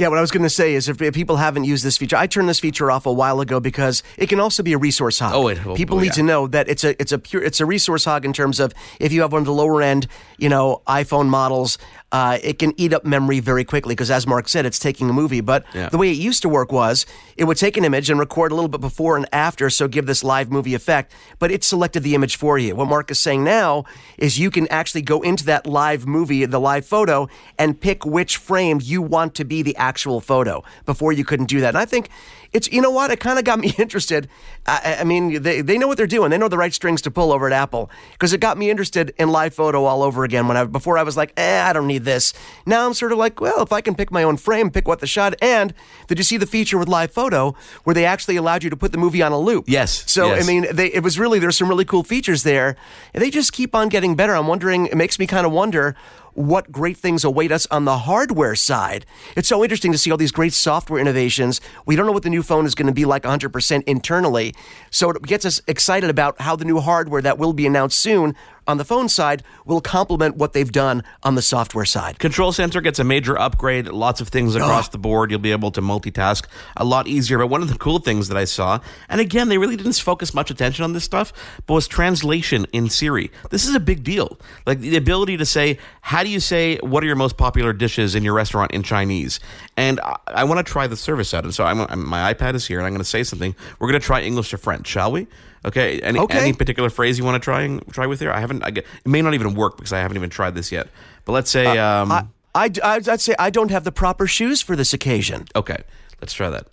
Yeah, 0.00 0.08
what 0.08 0.16
I 0.16 0.22
was 0.22 0.30
going 0.30 0.44
to 0.44 0.48
say 0.48 0.72
is 0.74 0.88
if, 0.88 1.02
if 1.02 1.12
people 1.12 1.36
haven't 1.36 1.64
used 1.64 1.84
this 1.84 1.98
feature, 1.98 2.16
I 2.16 2.26
turned 2.26 2.48
this 2.48 2.58
feature 2.58 2.90
off 2.90 3.04
a 3.04 3.12
while 3.12 3.40
ago 3.42 3.60
because 3.60 4.02
it 4.16 4.30
can 4.30 4.40
also 4.40 4.62
be 4.62 4.72
a 4.72 4.78
resource 4.78 5.18
hog. 5.18 5.32
Oh, 5.34 5.48
it- 5.48 5.58
oh, 5.66 5.74
people 5.74 5.98
oh, 5.98 6.00
need 6.00 6.06
yeah. 6.06 6.12
to 6.12 6.22
know 6.22 6.46
that 6.46 6.70
it's 6.70 6.84
a 6.84 6.98
it's 7.00 7.12
a 7.12 7.18
pure 7.18 7.42
it's 7.42 7.60
a 7.60 7.66
resource 7.66 8.06
hog 8.06 8.24
in 8.24 8.32
terms 8.32 8.60
of 8.60 8.72
if 8.98 9.12
you 9.12 9.20
have 9.20 9.32
one 9.32 9.42
of 9.42 9.46
the 9.46 9.52
lower 9.52 9.82
end, 9.82 10.06
you 10.38 10.48
know, 10.48 10.80
iPhone 10.86 11.28
models, 11.28 11.76
uh, 12.12 12.38
it 12.42 12.58
can 12.58 12.72
eat 12.76 12.92
up 12.92 13.04
memory 13.04 13.38
very 13.40 13.64
quickly 13.64 13.94
because, 13.94 14.10
as 14.10 14.26
Mark 14.26 14.48
said, 14.48 14.66
it's 14.66 14.78
taking 14.78 15.08
a 15.08 15.12
movie. 15.12 15.40
But 15.40 15.64
Yeah. 15.74 15.88
the 15.88 15.98
way 15.98 16.10
it 16.10 16.16
used 16.16 16.42
to 16.42 16.48
work 16.48 16.72
was 16.72 17.06
it 17.36 17.44
would 17.44 17.56
take 17.56 17.76
an 17.76 17.84
image 17.84 18.10
and 18.10 18.18
record 18.18 18.50
a 18.50 18.54
little 18.54 18.68
bit 18.68 18.80
before 18.80 19.16
and 19.16 19.26
after, 19.32 19.70
so 19.70 19.86
give 19.88 20.06
this 20.06 20.24
live 20.24 20.50
movie 20.50 20.74
effect. 20.74 21.12
But 21.38 21.50
it 21.52 21.62
selected 21.62 22.02
the 22.02 22.14
image 22.14 22.36
for 22.36 22.58
you. 22.58 22.74
What 22.74 22.88
Mark 22.88 23.10
is 23.10 23.18
saying 23.20 23.44
now 23.44 23.84
is 24.18 24.38
you 24.38 24.50
can 24.50 24.66
actually 24.68 25.02
go 25.02 25.20
into 25.22 25.44
that 25.44 25.66
live 25.66 26.06
movie, 26.06 26.44
the 26.46 26.60
live 26.60 26.84
photo, 26.84 27.28
and 27.58 27.80
pick 27.80 28.04
which 28.04 28.36
frame 28.38 28.80
you 28.82 29.02
want 29.02 29.34
to 29.36 29.44
be 29.44 29.62
the 29.62 29.76
actual 29.76 30.20
photo. 30.20 30.64
Before 30.86 31.12
you 31.12 31.24
couldn't 31.24 31.46
do 31.46 31.60
that. 31.60 31.68
And 31.70 31.78
I 31.78 31.84
think 31.84 32.08
it's 32.52 32.70
you 32.72 32.80
know 32.80 32.90
what 32.90 33.10
it 33.10 33.20
kind 33.20 33.38
of 33.38 33.44
got 33.44 33.58
me 33.58 33.72
interested. 33.78 34.28
I, 34.66 34.98
I, 35.00 35.04
mean, 35.04 35.42
they 35.42 35.60
they 35.60 35.78
know 35.78 35.88
what 35.88 35.96
they're 35.96 36.06
doing. 36.06 36.30
They 36.30 36.38
know 36.38 36.48
the 36.48 36.58
right 36.58 36.72
strings 36.72 37.00
to 37.02 37.10
pull 37.10 37.32
over 37.32 37.46
at 37.46 37.52
Apple 37.52 37.90
because 38.12 38.32
it 38.32 38.38
got 38.40 38.58
me 38.58 38.70
interested 38.70 39.14
in 39.18 39.30
live 39.30 39.54
photo 39.54 39.84
all 39.84 40.02
over 40.02 40.24
again. 40.24 40.48
When 40.48 40.56
I 40.56 40.64
before 40.64 40.98
I 40.98 41.02
was 41.02 41.16
like, 41.16 41.32
eh, 41.36 41.62
I 41.62 41.72
don't 41.72 41.86
need 41.86 42.04
this. 42.04 42.32
Now 42.66 42.86
I'm 42.86 42.94
sort 42.94 43.12
of 43.12 43.18
like, 43.18 43.40
well, 43.40 43.62
if 43.62 43.72
I 43.72 43.80
can 43.80 43.94
pick 43.94 44.10
my 44.10 44.22
own 44.22 44.36
frame, 44.36 44.70
pick 44.70 44.86
what 44.86 45.00
the 45.00 45.06
shot. 45.06 45.34
And 45.40 45.72
did 46.08 46.18
you 46.18 46.24
see 46.24 46.36
the 46.36 46.46
feature 46.46 46.78
with 46.78 46.88
live 46.88 47.12
photo 47.12 47.54
where 47.84 47.94
they 47.94 48.04
actually 48.04 48.36
allowed 48.36 48.62
you 48.64 48.70
to 48.70 48.76
put 48.76 48.92
the 48.92 48.98
movie 48.98 49.22
on 49.22 49.32
a 49.32 49.38
loop? 49.38 49.64
Yes. 49.66 50.10
So 50.10 50.34
yes. 50.34 50.44
I 50.44 50.46
mean, 50.46 50.66
they, 50.72 50.92
it 50.92 51.02
was 51.02 51.18
really 51.18 51.38
there's 51.38 51.56
some 51.56 51.68
really 51.68 51.84
cool 51.84 52.02
features 52.02 52.42
there. 52.42 52.76
And 53.14 53.22
they 53.22 53.30
just 53.30 53.52
keep 53.52 53.74
on 53.74 53.88
getting 53.88 54.16
better. 54.16 54.34
I'm 54.34 54.46
wondering. 54.46 54.86
It 54.86 54.96
makes 54.96 55.18
me 55.18 55.26
kind 55.26 55.46
of 55.46 55.52
wonder 55.52 55.96
what 56.40 56.72
great 56.72 56.96
things 56.96 57.24
await 57.24 57.52
us 57.52 57.66
on 57.70 57.84
the 57.84 57.98
hardware 57.98 58.54
side. 58.54 59.06
It's 59.36 59.48
so 59.48 59.62
interesting 59.62 59.92
to 59.92 59.98
see 59.98 60.10
all 60.10 60.16
these 60.16 60.32
great 60.32 60.52
software 60.52 61.00
innovations. 61.00 61.60
We 61.86 61.96
don't 61.96 62.06
know 62.06 62.12
what 62.12 62.22
the 62.22 62.30
new 62.30 62.42
phone 62.42 62.66
is 62.66 62.74
going 62.74 62.86
to 62.88 62.94
be 62.94 63.04
like 63.04 63.22
100% 63.22 63.82
internally. 63.84 64.54
So 64.90 65.10
it 65.10 65.22
gets 65.22 65.44
us 65.44 65.60
excited 65.66 66.10
about 66.10 66.40
how 66.40 66.56
the 66.56 66.64
new 66.64 66.80
hardware 66.80 67.22
that 67.22 67.38
will 67.38 67.52
be 67.52 67.66
announced 67.66 67.98
soon 67.98 68.34
on 68.66 68.76
the 68.76 68.84
phone 68.84 69.08
side 69.08 69.42
will 69.64 69.80
complement 69.80 70.36
what 70.36 70.52
they've 70.52 70.70
done 70.70 71.02
on 71.22 71.34
the 71.34 71.42
software 71.42 71.84
side. 71.84 72.18
Control 72.18 72.52
center 72.52 72.80
gets 72.80 72.98
a 72.98 73.04
major 73.04 73.38
upgrade, 73.38 73.88
lots 73.88 74.20
of 74.20 74.28
things 74.28 74.54
across 74.54 74.88
oh. 74.88 74.92
the 74.92 74.98
board. 74.98 75.30
You'll 75.30 75.40
be 75.40 75.52
able 75.52 75.70
to 75.72 75.80
multitask 75.80 76.46
a 76.76 76.84
lot 76.84 77.06
easier. 77.06 77.38
But 77.38 77.48
one 77.48 77.62
of 77.62 77.68
the 77.68 77.78
cool 77.78 77.98
things 77.98 78.28
that 78.28 78.36
I 78.36 78.44
saw, 78.44 78.80
and 79.08 79.20
again, 79.20 79.48
they 79.48 79.58
really 79.58 79.76
didn't 79.76 79.94
focus 79.94 80.32
much 80.34 80.50
attention 80.50 80.84
on 80.84 80.92
this 80.92 81.04
stuff, 81.04 81.32
but 81.66 81.74
was 81.74 81.88
translation 81.88 82.66
in 82.72 82.88
Siri. 82.88 83.30
This 83.50 83.66
is 83.66 83.74
a 83.74 83.80
big 83.80 84.04
deal. 84.04 84.38
Like 84.66 84.80
the 84.80 84.96
ability 84.96 85.36
to 85.36 85.46
say, 85.46 85.78
how 86.00 86.22
do 86.22 86.28
you 86.28 86.40
say, 86.40 86.78
what 86.78 87.02
are 87.02 87.06
your 87.06 87.16
most 87.16 87.36
popular 87.36 87.72
dishes 87.72 88.14
in 88.14 88.24
your 88.24 88.34
restaurant 88.34 88.72
in 88.72 88.82
Chinese? 88.82 89.40
And 89.76 90.00
I, 90.00 90.16
I 90.28 90.44
want 90.44 90.64
to 90.64 90.72
try 90.72 90.86
the 90.86 90.96
service 90.96 91.34
out. 91.34 91.44
And 91.44 91.54
so 91.54 91.64
I'm, 91.64 91.80
I'm, 91.80 92.06
my 92.06 92.32
iPad 92.32 92.54
is 92.54 92.66
here, 92.66 92.78
and 92.78 92.86
I'm 92.86 92.92
going 92.92 93.02
to 93.02 93.08
say 93.08 93.22
something. 93.22 93.54
We're 93.78 93.88
going 93.88 94.00
to 94.00 94.06
try 94.06 94.20
English 94.20 94.50
to 94.50 94.58
French, 94.58 94.86
shall 94.86 95.12
we? 95.12 95.26
Okay. 95.64 96.00
Any, 96.00 96.18
okay. 96.18 96.38
any 96.38 96.52
particular 96.52 96.90
phrase 96.90 97.18
you 97.18 97.24
want 97.24 97.40
to 97.40 97.44
try 97.44 97.62
and 97.62 97.86
try 97.92 98.06
with 98.06 98.20
here? 98.20 98.32
I 98.32 98.40
haven't. 98.40 98.62
I 98.64 98.70
get, 98.70 98.84
it 99.04 99.08
may 99.08 99.22
not 99.22 99.34
even 99.34 99.54
work 99.54 99.76
because 99.76 99.92
I 99.92 100.00
haven't 100.00 100.16
even 100.16 100.30
tried 100.30 100.54
this 100.54 100.72
yet. 100.72 100.88
But 101.24 101.32
let's 101.32 101.50
say. 101.50 101.66
Uh, 101.78 102.02
um, 102.02 102.12
I, 102.12 102.70
I, 102.82 103.00
I'd 103.06 103.20
say 103.20 103.34
I 103.38 103.50
don't 103.50 103.70
have 103.70 103.84
the 103.84 103.92
proper 103.92 104.26
shoes 104.26 104.62
for 104.62 104.74
this 104.74 104.92
occasion. 104.92 105.46
Okay. 105.54 105.78
Let's 106.20 106.32
try 106.32 106.50
that. 106.50 106.66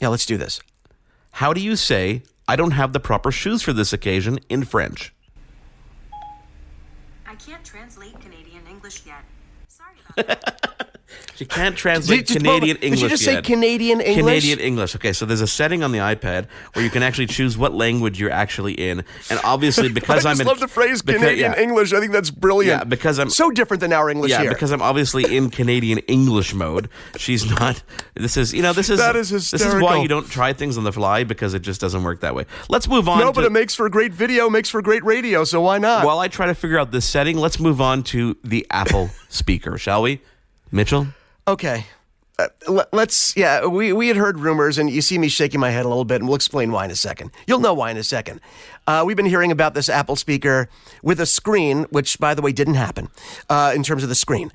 Yeah, 0.00 0.08
let's 0.08 0.26
do 0.26 0.36
this. 0.36 0.60
How 1.32 1.52
do 1.52 1.60
you 1.60 1.76
say 1.76 2.22
I 2.48 2.56
don't 2.56 2.72
have 2.72 2.92
the 2.92 3.00
proper 3.00 3.30
shoes 3.30 3.62
for 3.62 3.72
this 3.72 3.92
occasion 3.92 4.38
in 4.48 4.64
French? 4.64 5.14
I 7.26 7.34
can't 7.34 7.64
translate 7.64 8.18
Canadian 8.20 8.66
English 8.68 9.02
yet. 9.06 9.24
Sorry 9.68 9.96
about 10.16 10.26
that. 10.26 10.72
She 11.36 11.44
can't 11.44 11.76
translate 11.76 12.26
did, 12.26 12.38
Canadian 12.38 12.78
English. 12.78 13.00
Did 13.00 13.02
you 13.02 13.08
just 13.10 13.26
yet. 13.26 13.34
say 13.36 13.42
Canadian 13.42 14.00
English? 14.00 14.16
Canadian 14.16 14.58
English. 14.58 14.96
Okay, 14.96 15.12
so 15.12 15.26
there's 15.26 15.42
a 15.42 15.46
setting 15.46 15.82
on 15.82 15.92
the 15.92 15.98
iPad 15.98 16.46
where 16.72 16.82
you 16.82 16.90
can 16.90 17.02
actually 17.02 17.26
choose 17.26 17.58
what 17.58 17.74
language 17.74 18.18
you're 18.18 18.30
actually 18.30 18.72
in, 18.72 19.04
and 19.28 19.40
obviously 19.44 19.88
because 19.92 20.24
I 20.24 20.30
am 20.30 20.40
in, 20.40 20.46
love 20.46 20.60
the 20.60 20.68
phrase 20.68 21.02
because, 21.02 21.20
Canadian 21.20 21.52
yeah. 21.52 21.60
English. 21.60 21.92
I 21.92 22.00
think 22.00 22.12
that's 22.12 22.30
brilliant. 22.30 22.80
Yeah, 22.80 22.84
because 22.84 23.18
I'm 23.18 23.28
so 23.28 23.50
different 23.50 23.82
than 23.82 23.92
our 23.92 24.08
English 24.08 24.30
yeah, 24.30 24.42
here. 24.42 24.50
because 24.50 24.70
I'm 24.72 24.80
obviously 24.80 25.36
in 25.36 25.50
Canadian 25.50 25.98
English 26.00 26.54
mode. 26.54 26.88
She's 27.16 27.48
not. 27.50 27.82
This 28.14 28.38
is 28.38 28.54
you 28.54 28.62
know 28.62 28.72
this 28.72 28.88
is 28.88 28.98
that 28.98 29.14
is 29.14 29.28
hysterical. 29.28 29.66
This 29.66 29.76
is 29.76 29.82
why 29.82 30.00
you 30.00 30.08
don't 30.08 30.28
try 30.30 30.54
things 30.54 30.78
on 30.78 30.84
the 30.84 30.92
fly 30.92 31.24
because 31.24 31.52
it 31.52 31.60
just 31.60 31.82
doesn't 31.82 32.02
work 32.02 32.20
that 32.20 32.34
way. 32.34 32.46
Let's 32.70 32.88
move 32.88 33.10
on. 33.10 33.18
No, 33.18 33.26
to, 33.26 33.32
but 33.32 33.44
it 33.44 33.52
makes 33.52 33.74
for 33.74 33.88
great 33.90 34.14
video, 34.14 34.48
makes 34.48 34.70
for 34.70 34.80
great 34.80 35.04
radio. 35.04 35.44
So 35.44 35.60
why 35.60 35.76
not? 35.76 36.06
While 36.06 36.18
I 36.18 36.28
try 36.28 36.46
to 36.46 36.54
figure 36.54 36.78
out 36.78 36.92
this 36.92 37.04
setting, 37.04 37.36
let's 37.36 37.60
move 37.60 37.80
on 37.80 38.02
to 38.04 38.38
the 38.42 38.66
Apple 38.70 39.10
speaker, 39.28 39.76
shall 39.76 40.00
we, 40.00 40.22
Mitchell? 40.72 41.08
Okay. 41.48 41.86
Uh, 42.38 42.48
let's 42.92 43.34
yeah 43.34 43.64
we, 43.64 43.94
we 43.94 44.08
had 44.08 44.16
heard 44.16 44.38
rumors 44.38 44.76
and 44.76 44.90
you 44.90 45.00
see 45.00 45.16
me 45.16 45.26
shaking 45.26 45.58
my 45.58 45.70
head 45.70 45.86
a 45.86 45.88
little 45.88 46.04
bit 46.04 46.16
and 46.16 46.28
we'll 46.28 46.34
explain 46.34 46.70
why 46.70 46.84
in 46.84 46.90
a 46.90 46.96
second. 46.96 47.30
You'll 47.46 47.60
know 47.60 47.72
why 47.72 47.90
in 47.90 47.96
a 47.96 48.04
second. 48.04 48.40
Uh, 48.86 49.04
we've 49.06 49.16
been 49.16 49.24
hearing 49.24 49.50
about 49.52 49.72
this 49.72 49.88
apple 49.88 50.16
speaker 50.16 50.68
with 51.02 51.18
a 51.18 51.24
screen 51.24 51.84
which 51.84 52.18
by 52.18 52.34
the 52.34 52.42
way 52.42 52.52
didn't 52.52 52.74
happen 52.74 53.08
uh, 53.48 53.72
in 53.74 53.82
terms 53.82 54.02
of 54.02 54.08
the 54.10 54.14
screen 54.14 54.52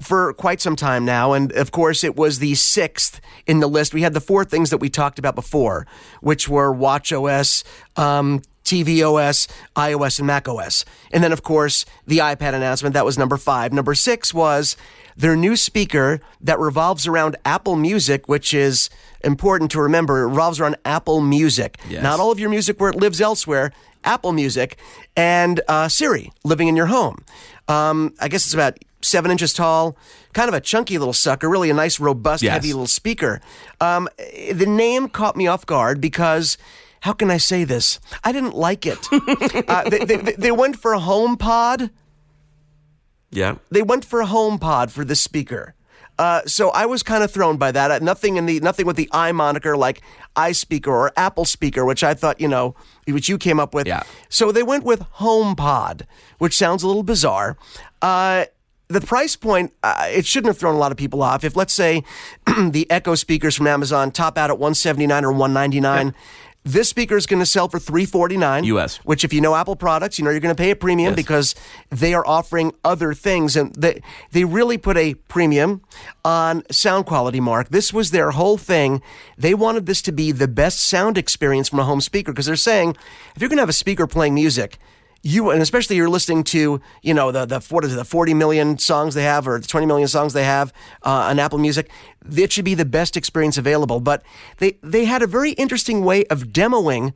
for 0.00 0.32
quite 0.32 0.60
some 0.60 0.76
time 0.76 1.04
now. 1.04 1.32
And 1.32 1.52
of 1.52 1.70
course 1.70 2.02
it 2.02 2.16
was 2.16 2.38
the 2.38 2.54
sixth 2.54 3.20
in 3.46 3.60
the 3.60 3.68
list. 3.68 3.92
We 3.92 4.02
had 4.02 4.14
the 4.14 4.20
four 4.20 4.44
things 4.44 4.70
that 4.70 4.78
we 4.78 4.88
talked 4.88 5.18
about 5.18 5.34
before 5.34 5.86
which 6.20 6.48
were 6.48 6.72
watchOS 6.72 7.62
um, 7.96 8.40
tvOS, 8.68 9.48
iOS, 9.76 10.18
and 10.18 10.26
macOS. 10.26 10.84
And 11.10 11.24
then, 11.24 11.32
of 11.32 11.42
course, 11.42 11.86
the 12.06 12.18
iPad 12.18 12.52
announcement, 12.54 12.92
that 12.92 13.04
was 13.04 13.16
number 13.16 13.38
five. 13.38 13.72
Number 13.72 13.94
six 13.94 14.34
was 14.34 14.76
their 15.16 15.34
new 15.34 15.56
speaker 15.56 16.20
that 16.42 16.58
revolves 16.58 17.06
around 17.06 17.36
Apple 17.44 17.76
Music, 17.76 18.28
which 18.28 18.52
is 18.52 18.90
important 19.24 19.70
to 19.70 19.80
remember. 19.80 20.22
It 20.22 20.28
revolves 20.28 20.60
around 20.60 20.76
Apple 20.84 21.20
Music. 21.20 21.78
Yes. 21.88 22.02
Not 22.02 22.20
all 22.20 22.30
of 22.30 22.38
your 22.38 22.50
music 22.50 22.78
where 22.78 22.90
it 22.90 22.96
lives 22.96 23.20
elsewhere, 23.20 23.72
Apple 24.04 24.32
Music, 24.32 24.76
and 25.16 25.60
uh, 25.66 25.88
Siri 25.88 26.30
living 26.44 26.68
in 26.68 26.76
your 26.76 26.86
home. 26.86 27.24
Um, 27.68 28.14
I 28.20 28.28
guess 28.28 28.44
it's 28.44 28.54
about 28.54 28.78
seven 29.00 29.30
inches 29.30 29.52
tall, 29.52 29.96
kind 30.34 30.48
of 30.48 30.54
a 30.54 30.60
chunky 30.60 30.98
little 30.98 31.12
sucker, 31.14 31.48
really 31.48 31.70
a 31.70 31.74
nice, 31.74 31.98
robust, 31.98 32.42
yes. 32.42 32.52
heavy 32.52 32.68
little 32.68 32.86
speaker. 32.86 33.40
Um, 33.80 34.08
the 34.52 34.66
name 34.66 35.08
caught 35.08 35.36
me 35.36 35.46
off 35.46 35.64
guard 35.64 36.00
because 36.00 36.58
how 37.00 37.12
can 37.12 37.30
I 37.30 37.36
say 37.36 37.64
this? 37.64 38.00
I 38.24 38.32
didn't 38.32 38.54
like 38.54 38.86
it. 38.86 38.98
uh, 39.68 39.88
they, 39.88 40.04
they, 40.04 40.16
they, 40.16 40.50
went 40.50 40.76
for 40.76 40.94
a 40.94 40.98
HomePod. 40.98 41.90
Yeah. 43.30 43.56
They 43.70 43.82
went 43.82 44.04
for 44.04 44.20
a 44.20 44.26
HomePod 44.26 44.90
for 44.90 45.04
the 45.04 45.14
speaker. 45.14 45.74
Uh, 46.18 46.42
so 46.46 46.70
I 46.70 46.86
was 46.86 47.02
kind 47.04 47.22
of 47.22 47.30
thrown 47.30 47.56
by 47.58 47.70
that. 47.70 47.90
Uh, 47.90 47.98
nothing 48.00 48.36
in 48.36 48.46
the 48.46 48.58
nothing 48.58 48.86
with 48.86 48.96
the 48.96 49.08
i 49.12 49.30
moniker 49.30 49.76
like 49.76 50.02
iSpeaker 50.34 50.88
or 50.88 51.12
Apple 51.16 51.44
Speaker, 51.44 51.84
which 51.84 52.02
I 52.02 52.14
thought 52.14 52.40
you 52.40 52.48
know, 52.48 52.74
which 53.06 53.28
you 53.28 53.38
came 53.38 53.60
up 53.60 53.72
with. 53.72 53.86
Yeah. 53.86 54.02
So 54.28 54.50
they 54.50 54.64
went 54.64 54.84
with 54.84 55.00
HomePod, 55.18 56.02
which 56.38 56.56
sounds 56.56 56.82
a 56.82 56.88
little 56.88 57.04
bizarre. 57.04 57.56
Uh, 58.02 58.46
the 58.88 59.00
price 59.00 59.36
point, 59.36 59.72
uh, 59.82 60.08
it 60.08 60.26
shouldn't 60.26 60.48
have 60.48 60.58
thrown 60.58 60.74
a 60.74 60.78
lot 60.78 60.90
of 60.90 60.98
people 60.98 61.22
off. 61.22 61.44
If 61.44 61.54
let's 61.54 61.72
say 61.72 62.02
the 62.46 62.86
Echo 62.90 63.14
speakers 63.14 63.54
from 63.54 63.66
Amazon 63.66 64.10
top 64.10 64.36
out 64.38 64.50
at 64.50 64.58
179 64.58 65.24
or 65.24 65.30
199, 65.30 66.06
yeah. 66.06 66.12
This 66.68 66.90
speaker 66.90 67.16
is 67.16 67.24
going 67.24 67.40
to 67.40 67.46
sell 67.46 67.66
for 67.68 67.78
three 67.78 68.04
forty 68.04 68.36
nine 68.36 68.62
US. 68.64 68.98
Which, 68.98 69.24
if 69.24 69.32
you 69.32 69.40
know 69.40 69.54
Apple 69.54 69.74
products, 69.74 70.18
you 70.18 70.24
know 70.24 70.30
you're 70.30 70.38
going 70.38 70.54
to 70.54 70.62
pay 70.62 70.70
a 70.70 70.76
premium 70.76 71.12
yes. 71.12 71.16
because 71.16 71.54
they 71.88 72.12
are 72.12 72.26
offering 72.26 72.74
other 72.84 73.14
things, 73.14 73.56
and 73.56 73.74
they 73.74 74.02
they 74.32 74.44
really 74.44 74.76
put 74.76 74.98
a 74.98 75.14
premium 75.14 75.80
on 76.26 76.62
sound 76.70 77.06
quality. 77.06 77.40
Mark, 77.40 77.70
this 77.70 77.90
was 77.90 78.10
their 78.10 78.32
whole 78.32 78.58
thing. 78.58 79.00
They 79.38 79.54
wanted 79.54 79.86
this 79.86 80.02
to 80.02 80.12
be 80.12 80.30
the 80.30 80.46
best 80.46 80.80
sound 80.80 81.16
experience 81.16 81.70
from 81.70 81.78
a 81.78 81.84
home 81.84 82.02
speaker 82.02 82.32
because 82.32 82.44
they're 82.44 82.56
saying 82.56 82.96
if 83.34 83.40
you're 83.40 83.48
going 83.48 83.56
to 83.56 83.62
have 83.62 83.70
a 83.70 83.72
speaker 83.72 84.06
playing 84.06 84.34
music 84.34 84.76
you 85.22 85.50
and 85.50 85.60
especially 85.60 85.96
you're 85.96 86.08
listening 86.08 86.44
to 86.44 86.80
you 87.02 87.14
know 87.14 87.32
the 87.32 87.44
the 87.44 87.60
what 87.70 87.84
is 87.84 87.92
it, 87.92 87.96
the 87.96 88.04
40 88.04 88.34
million 88.34 88.78
songs 88.78 89.14
they 89.14 89.24
have 89.24 89.48
or 89.48 89.58
the 89.58 89.66
20 89.66 89.86
million 89.86 90.08
songs 90.08 90.32
they 90.32 90.44
have 90.44 90.72
uh, 91.04 91.28
on 91.30 91.38
Apple 91.38 91.58
Music 91.58 91.90
it 92.36 92.52
should 92.52 92.64
be 92.64 92.74
the 92.74 92.84
best 92.84 93.16
experience 93.16 93.58
available. 93.58 94.00
But 94.00 94.22
they 94.58 94.78
they 94.82 95.04
had 95.04 95.22
a 95.22 95.26
very 95.26 95.52
interesting 95.52 96.04
way 96.04 96.24
of 96.26 96.48
demoing 96.48 97.14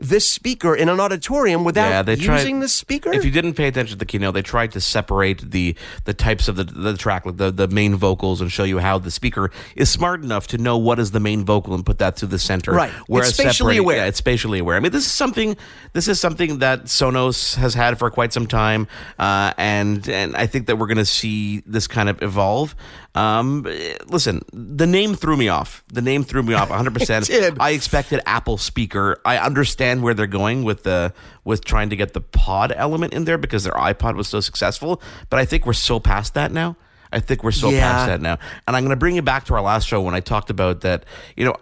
this 0.00 0.28
speaker 0.28 0.74
in 0.74 0.88
an 0.88 0.98
auditorium 0.98 1.62
without 1.62 1.90
yeah, 1.90 2.02
they 2.02 2.16
tried, 2.16 2.38
using 2.38 2.60
the 2.60 2.68
speaker? 2.68 3.12
If 3.12 3.24
you 3.24 3.30
didn't 3.30 3.54
pay 3.54 3.68
attention 3.68 3.94
to 3.94 3.98
the 3.98 4.06
keynote, 4.06 4.34
they 4.34 4.42
tried 4.42 4.72
to 4.72 4.80
separate 4.80 5.50
the 5.50 5.76
the 6.04 6.14
types 6.14 6.48
of 6.48 6.56
the 6.56 6.64
the 6.64 6.96
track, 6.96 7.24
the 7.26 7.50
the 7.50 7.68
main 7.68 7.94
vocals, 7.94 8.40
and 8.40 8.50
show 8.50 8.64
you 8.64 8.78
how 8.78 8.98
the 8.98 9.10
speaker 9.10 9.50
is 9.76 9.90
smart 9.90 10.22
enough 10.24 10.46
to 10.48 10.58
know 10.58 10.78
what 10.78 10.98
is 10.98 11.10
the 11.10 11.20
main 11.20 11.44
vocal 11.44 11.74
and 11.74 11.84
put 11.84 11.98
that 11.98 12.16
to 12.16 12.26
the 12.26 12.38
center. 12.38 12.72
Right. 12.72 12.90
Whereas 13.06 13.28
it's 13.28 13.38
spatially 13.38 13.76
aware. 13.76 13.98
Yeah, 13.98 14.06
it's 14.06 14.18
spatially 14.18 14.58
aware. 14.58 14.76
I 14.76 14.80
mean, 14.80 14.92
this 14.92 15.06
is 15.06 15.12
something. 15.12 15.56
This 15.92 16.08
is 16.08 16.18
something 16.18 16.58
that 16.58 16.84
Sonos 16.84 17.56
has 17.56 17.74
had 17.74 17.98
for 17.98 18.10
quite 18.10 18.32
some 18.32 18.46
time, 18.46 18.88
uh, 19.18 19.52
and 19.58 20.08
and 20.08 20.34
I 20.36 20.46
think 20.46 20.66
that 20.66 20.76
we're 20.76 20.86
going 20.86 20.98
to 20.98 21.04
see 21.04 21.62
this 21.66 21.86
kind 21.86 22.08
of 22.08 22.22
evolve. 22.22 22.74
Um, 23.14 23.66
listen, 24.06 24.42
the 24.52 24.86
name 24.86 25.14
threw 25.14 25.36
me 25.36 25.48
off. 25.48 25.82
The 25.88 26.02
name 26.02 26.22
threw 26.22 26.42
me 26.42 26.54
off 26.54 26.68
100%. 26.70 27.56
I 27.58 27.70
expected 27.70 28.20
Apple 28.26 28.56
speaker. 28.56 29.20
I 29.24 29.38
understand 29.38 30.02
where 30.02 30.14
they're 30.14 30.26
going 30.26 30.62
with 30.62 30.84
the 30.84 31.12
with 31.44 31.64
trying 31.64 31.90
to 31.90 31.96
get 31.96 32.12
the 32.12 32.20
pod 32.20 32.72
element 32.76 33.12
in 33.12 33.24
there 33.24 33.38
because 33.38 33.64
their 33.64 33.72
iPod 33.72 34.14
was 34.16 34.28
so 34.28 34.40
successful, 34.40 35.02
but 35.30 35.40
I 35.40 35.44
think 35.44 35.66
we're 35.66 35.72
so 35.72 35.98
past 35.98 36.34
that 36.34 36.52
now. 36.52 36.76
I 37.12 37.18
think 37.18 37.42
we're 37.42 37.50
so 37.50 37.70
yeah. 37.70 37.80
past 37.80 38.06
that 38.06 38.20
now. 38.20 38.38
And 38.68 38.76
I'm 38.76 38.84
going 38.84 38.90
to 38.90 38.96
bring 38.96 39.16
you 39.16 39.22
back 39.22 39.44
to 39.46 39.54
our 39.54 39.62
last 39.62 39.88
show 39.88 40.00
when 40.00 40.14
I 40.14 40.20
talked 40.20 40.50
about 40.50 40.82
that, 40.82 41.04
you 41.36 41.44
know, 41.44 41.56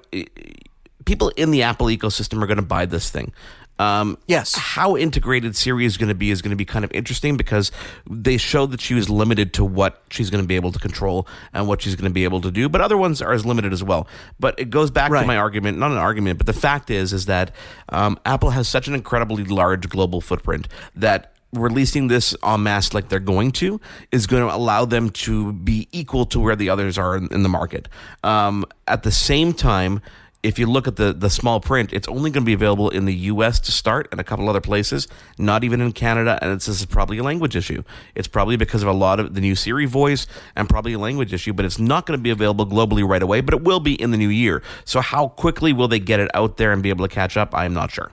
people 1.06 1.30
in 1.30 1.50
the 1.50 1.62
Apple 1.62 1.86
ecosystem 1.86 2.42
are 2.42 2.46
going 2.46 2.56
to 2.56 2.62
buy 2.62 2.84
this 2.84 3.08
thing. 3.08 3.32
Um, 3.78 4.18
yes. 4.26 4.54
How 4.56 4.96
integrated 4.96 5.56
Siri 5.56 5.84
is 5.84 5.96
going 5.96 6.08
to 6.08 6.14
be 6.14 6.30
is 6.30 6.42
going 6.42 6.50
to 6.50 6.56
be 6.56 6.64
kind 6.64 6.84
of 6.84 6.92
interesting 6.92 7.36
because 7.36 7.70
they 8.08 8.36
showed 8.36 8.72
that 8.72 8.80
she 8.80 8.94
was 8.94 9.08
limited 9.08 9.52
to 9.54 9.64
what 9.64 10.02
she's 10.10 10.30
going 10.30 10.42
to 10.42 10.48
be 10.48 10.56
able 10.56 10.72
to 10.72 10.78
control 10.78 11.26
and 11.52 11.68
what 11.68 11.82
she's 11.82 11.94
going 11.94 12.10
to 12.10 12.14
be 12.14 12.24
able 12.24 12.40
to 12.40 12.50
do, 12.50 12.68
but 12.68 12.80
other 12.80 12.96
ones 12.96 13.22
are 13.22 13.32
as 13.32 13.46
limited 13.46 13.72
as 13.72 13.84
well. 13.84 14.08
But 14.40 14.58
it 14.58 14.70
goes 14.70 14.90
back 14.90 15.10
right. 15.10 15.20
to 15.20 15.26
my 15.26 15.36
argument, 15.36 15.78
not 15.78 15.90
an 15.92 15.98
argument, 15.98 16.38
but 16.38 16.46
the 16.46 16.52
fact 16.52 16.90
is, 16.90 17.12
is 17.12 17.26
that 17.26 17.52
um, 17.90 18.18
Apple 18.24 18.50
has 18.50 18.68
such 18.68 18.88
an 18.88 18.94
incredibly 18.94 19.44
large 19.44 19.88
global 19.88 20.20
footprint 20.20 20.68
that 20.94 21.34
releasing 21.52 22.08
this 22.08 22.36
en 22.44 22.62
masse 22.62 22.92
like 22.92 23.08
they're 23.08 23.18
going 23.18 23.50
to 23.50 23.80
is 24.12 24.26
going 24.26 24.46
to 24.46 24.54
allow 24.54 24.84
them 24.84 25.08
to 25.10 25.52
be 25.52 25.88
equal 25.92 26.26
to 26.26 26.38
where 26.38 26.54
the 26.54 26.68
others 26.68 26.98
are 26.98 27.16
in, 27.16 27.28
in 27.32 27.42
the 27.42 27.48
market. 27.48 27.88
Um, 28.22 28.64
at 28.86 29.02
the 29.02 29.10
same 29.10 29.52
time, 29.54 30.02
if 30.42 30.58
you 30.58 30.66
look 30.66 30.86
at 30.86 30.96
the 30.96 31.12
the 31.12 31.30
small 31.30 31.60
print, 31.60 31.92
it's 31.92 32.06
only 32.08 32.30
going 32.30 32.44
to 32.44 32.46
be 32.46 32.52
available 32.52 32.90
in 32.90 33.04
the 33.06 33.14
U.S. 33.14 33.58
to 33.60 33.72
start 33.72 34.08
and 34.12 34.20
a 34.20 34.24
couple 34.24 34.48
other 34.48 34.60
places, 34.60 35.08
not 35.36 35.64
even 35.64 35.80
in 35.80 35.92
Canada. 35.92 36.38
And 36.40 36.52
it's, 36.52 36.66
this 36.66 36.80
is 36.80 36.86
probably 36.86 37.18
a 37.18 37.22
language 37.22 37.56
issue. 37.56 37.82
It's 38.14 38.28
probably 38.28 38.56
because 38.56 38.82
of 38.82 38.88
a 38.88 38.92
lot 38.92 39.18
of 39.18 39.34
the 39.34 39.40
new 39.40 39.54
Siri 39.54 39.86
voice 39.86 40.26
and 40.54 40.68
probably 40.68 40.92
a 40.92 40.98
language 40.98 41.32
issue. 41.32 41.52
But 41.52 41.64
it's 41.64 41.78
not 41.78 42.06
going 42.06 42.18
to 42.18 42.22
be 42.22 42.30
available 42.30 42.66
globally 42.66 43.06
right 43.06 43.22
away. 43.22 43.40
But 43.40 43.54
it 43.54 43.62
will 43.62 43.80
be 43.80 44.00
in 44.00 44.10
the 44.10 44.16
new 44.16 44.28
year. 44.28 44.62
So 44.84 45.00
how 45.00 45.28
quickly 45.28 45.72
will 45.72 45.88
they 45.88 45.98
get 45.98 46.20
it 46.20 46.30
out 46.34 46.56
there 46.56 46.72
and 46.72 46.82
be 46.82 46.90
able 46.90 47.06
to 47.06 47.14
catch 47.14 47.36
up? 47.36 47.54
I'm 47.54 47.74
not 47.74 47.90
sure. 47.90 48.12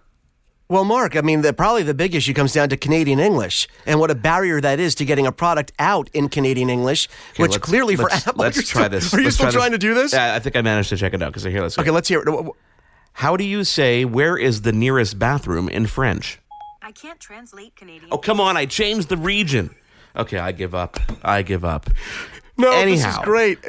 Well, 0.68 0.84
Mark, 0.84 1.16
I 1.16 1.22
mean, 1.22 1.42
the, 1.44 1.54
probably 1.54 1.84
the 1.84 1.94
big 1.94 2.16
issue 2.16 2.34
comes 2.34 2.52
down 2.54 2.70
to 2.70 2.78
Canadian 2.78 3.20
English 3.20 3.68
and 3.86 4.00
what 4.00 4.10
a 4.10 4.16
barrier 4.16 4.60
that 4.62 4.80
is 4.80 4.96
to 4.96 5.06
getting 5.06 5.28
a 5.28 5.32
product 5.32 5.72
out 5.78 6.10
in 6.14 6.28
Canadian 6.28 6.72
English, 6.72 7.08
Okay, 7.34 7.44
which 7.44 7.52
let's- 7.52 7.64
clearly 7.64 7.96
for 7.96 8.04
let's- 8.04 8.28
Apple. 8.28 8.42
Let's 8.44 8.58
you're 8.58 8.64
try 8.64 8.82
still- 8.84 8.90
this. 8.90 9.14
Are 9.14 9.18
you 9.20 9.24
Let's 9.26 9.36
still 9.36 9.52
try 9.52 9.60
trying 9.62 9.72
to 9.74 9.78
do 9.78 9.94
this? 9.94 10.14
Yeah, 10.14 10.34
I 10.34 10.40
think 10.40 10.56
I 10.56 10.62
managed 10.62 10.90
to 10.90 10.98
check 10.98 11.14
it 11.14 11.22
out 11.22 11.28
because 11.28 11.46
I 11.46 11.52
hear 11.52 11.62
this. 11.62 11.78
Okay, 11.78 11.92
let's 11.92 12.08
hear 12.08 12.22
it. 12.26 12.46
How 13.14 13.38
do 13.38 13.44
you 13.44 13.64
say 13.64 14.06
where 14.06 14.38
is 14.38 14.64
the 14.64 14.72
nearest 14.72 15.20
bathroom 15.20 15.70
in 15.70 15.86
French? 15.86 16.40
I 16.82 16.92
can't 16.92 17.20
translate 17.20 17.76
Canadian. 17.76 18.10
Oh, 18.12 18.18
come 18.18 18.40
on! 18.42 18.58
I 18.58 18.66
changed 18.66 19.10
the 19.10 19.18
region. 19.18 19.74
Okay, 20.16 20.38
I 20.40 20.52
give 20.52 20.74
up. 20.76 21.00
I 21.24 21.42
give 21.42 21.64
up. 21.64 21.90
No, 22.58 22.72
Anyhow. 22.72 23.08
this 23.08 23.18
is 23.18 23.24
great. 23.24 23.60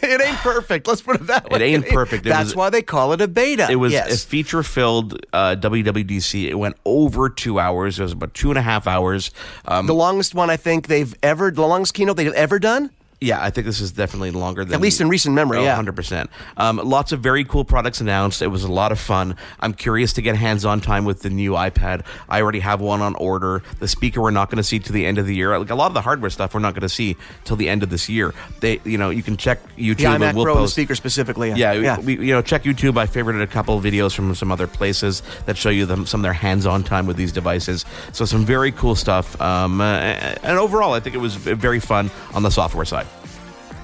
It 0.00 0.20
ain't 0.22 0.36
perfect. 0.38 0.86
Let's 0.86 1.00
put 1.02 1.16
it 1.16 1.26
that 1.28 1.50
way. 1.50 1.58
It 1.58 1.62
ain't 1.62 1.86
perfect. 1.88 2.24
It 2.26 2.28
That's 2.28 2.46
was- 2.50 2.56
why 2.56 2.70
they 2.70 2.82
call 2.82 3.12
it 3.12 3.20
a 3.20 3.28
beta. 3.28 3.68
It 3.70 3.76
was 3.76 3.92
yes. 3.92 4.24
a 4.24 4.26
feature 4.26 4.62
filled 4.62 5.24
uh, 5.32 5.56
WWDC. 5.58 6.44
It 6.48 6.54
went 6.54 6.76
over 6.84 7.28
two 7.30 7.58
hours. 7.58 7.98
It 7.98 8.02
was 8.02 8.12
about 8.12 8.34
two 8.34 8.50
and 8.50 8.58
a 8.58 8.62
half 8.62 8.86
hours. 8.86 9.30
Um, 9.66 9.86
the 9.86 9.94
longest 9.94 10.34
one 10.34 10.50
I 10.50 10.56
think 10.56 10.86
they've 10.88 11.14
ever, 11.22 11.50
the 11.50 11.66
longest 11.66 11.94
keynote 11.94 12.16
they've 12.16 12.32
ever 12.32 12.58
done. 12.58 12.90
Yeah, 13.20 13.42
I 13.42 13.50
think 13.50 13.66
this 13.66 13.80
is 13.80 13.90
definitely 13.90 14.30
longer 14.30 14.64
than 14.64 14.74
At 14.74 14.80
least 14.80 15.00
in 15.00 15.08
recent 15.08 15.34
memory, 15.34 15.58
Oh, 15.58 15.64
yeah. 15.64 15.76
100%. 15.76 16.28
Um, 16.56 16.76
lots 16.84 17.10
of 17.10 17.18
very 17.20 17.44
cool 17.44 17.64
products 17.64 18.00
announced. 18.00 18.42
It 18.42 18.46
was 18.46 18.62
a 18.62 18.70
lot 18.70 18.92
of 18.92 19.00
fun. 19.00 19.34
I'm 19.58 19.74
curious 19.74 20.12
to 20.14 20.22
get 20.22 20.36
hands-on 20.36 20.80
time 20.80 21.04
with 21.04 21.22
the 21.22 21.30
new 21.30 21.52
iPad. 21.52 22.04
I 22.28 22.40
already 22.42 22.60
have 22.60 22.80
one 22.80 23.02
on 23.02 23.16
order. 23.16 23.64
The 23.80 23.88
speaker 23.88 24.20
we're 24.22 24.30
not 24.30 24.50
going 24.50 24.58
to 24.58 24.62
see 24.62 24.78
to 24.78 24.92
the 24.92 25.04
end 25.04 25.18
of 25.18 25.26
the 25.26 25.34
year. 25.34 25.58
Like 25.58 25.70
a 25.70 25.74
lot 25.74 25.88
of 25.88 25.94
the 25.94 26.00
hardware 26.00 26.30
stuff 26.30 26.54
we're 26.54 26.60
not 26.60 26.74
going 26.74 26.82
to 26.82 26.88
see 26.88 27.16
till 27.44 27.56
the 27.56 27.68
end 27.68 27.82
of 27.82 27.90
this 27.90 28.08
year. 28.08 28.34
They, 28.60 28.80
you 28.84 28.98
know, 28.98 29.10
you 29.10 29.24
can 29.24 29.36
check 29.36 29.58
YouTube 29.76 29.96
iMac 30.16 30.22
and 30.28 30.36
we'll 30.36 30.44
Pro 30.44 30.54
post 30.54 30.74
speaker 30.74 30.94
specifically. 30.94 31.50
yeah, 31.54 31.72
Yeah. 31.72 31.98
We, 31.98 32.18
you 32.18 32.32
know, 32.32 32.40
check 32.42 32.62
YouTube. 32.62 32.96
I 32.98 33.06
favorited 33.06 33.42
a 33.42 33.48
couple 33.48 33.76
of 33.76 33.82
videos 33.82 34.14
from 34.14 34.32
some 34.36 34.52
other 34.52 34.68
places 34.68 35.24
that 35.46 35.56
show 35.56 35.70
you 35.70 35.86
them 35.86 36.06
some 36.06 36.20
of 36.20 36.22
their 36.22 36.32
hands-on 36.34 36.84
time 36.84 37.06
with 37.06 37.16
these 37.16 37.32
devices. 37.32 37.84
So 38.12 38.24
some 38.26 38.44
very 38.44 38.70
cool 38.70 38.94
stuff. 38.94 39.40
Um, 39.40 39.80
and 39.80 40.56
overall, 40.56 40.92
I 40.92 41.00
think 41.00 41.16
it 41.16 41.18
was 41.18 41.34
very 41.34 41.80
fun 41.80 42.12
on 42.32 42.44
the 42.44 42.50
software 42.50 42.84
side. 42.84 43.07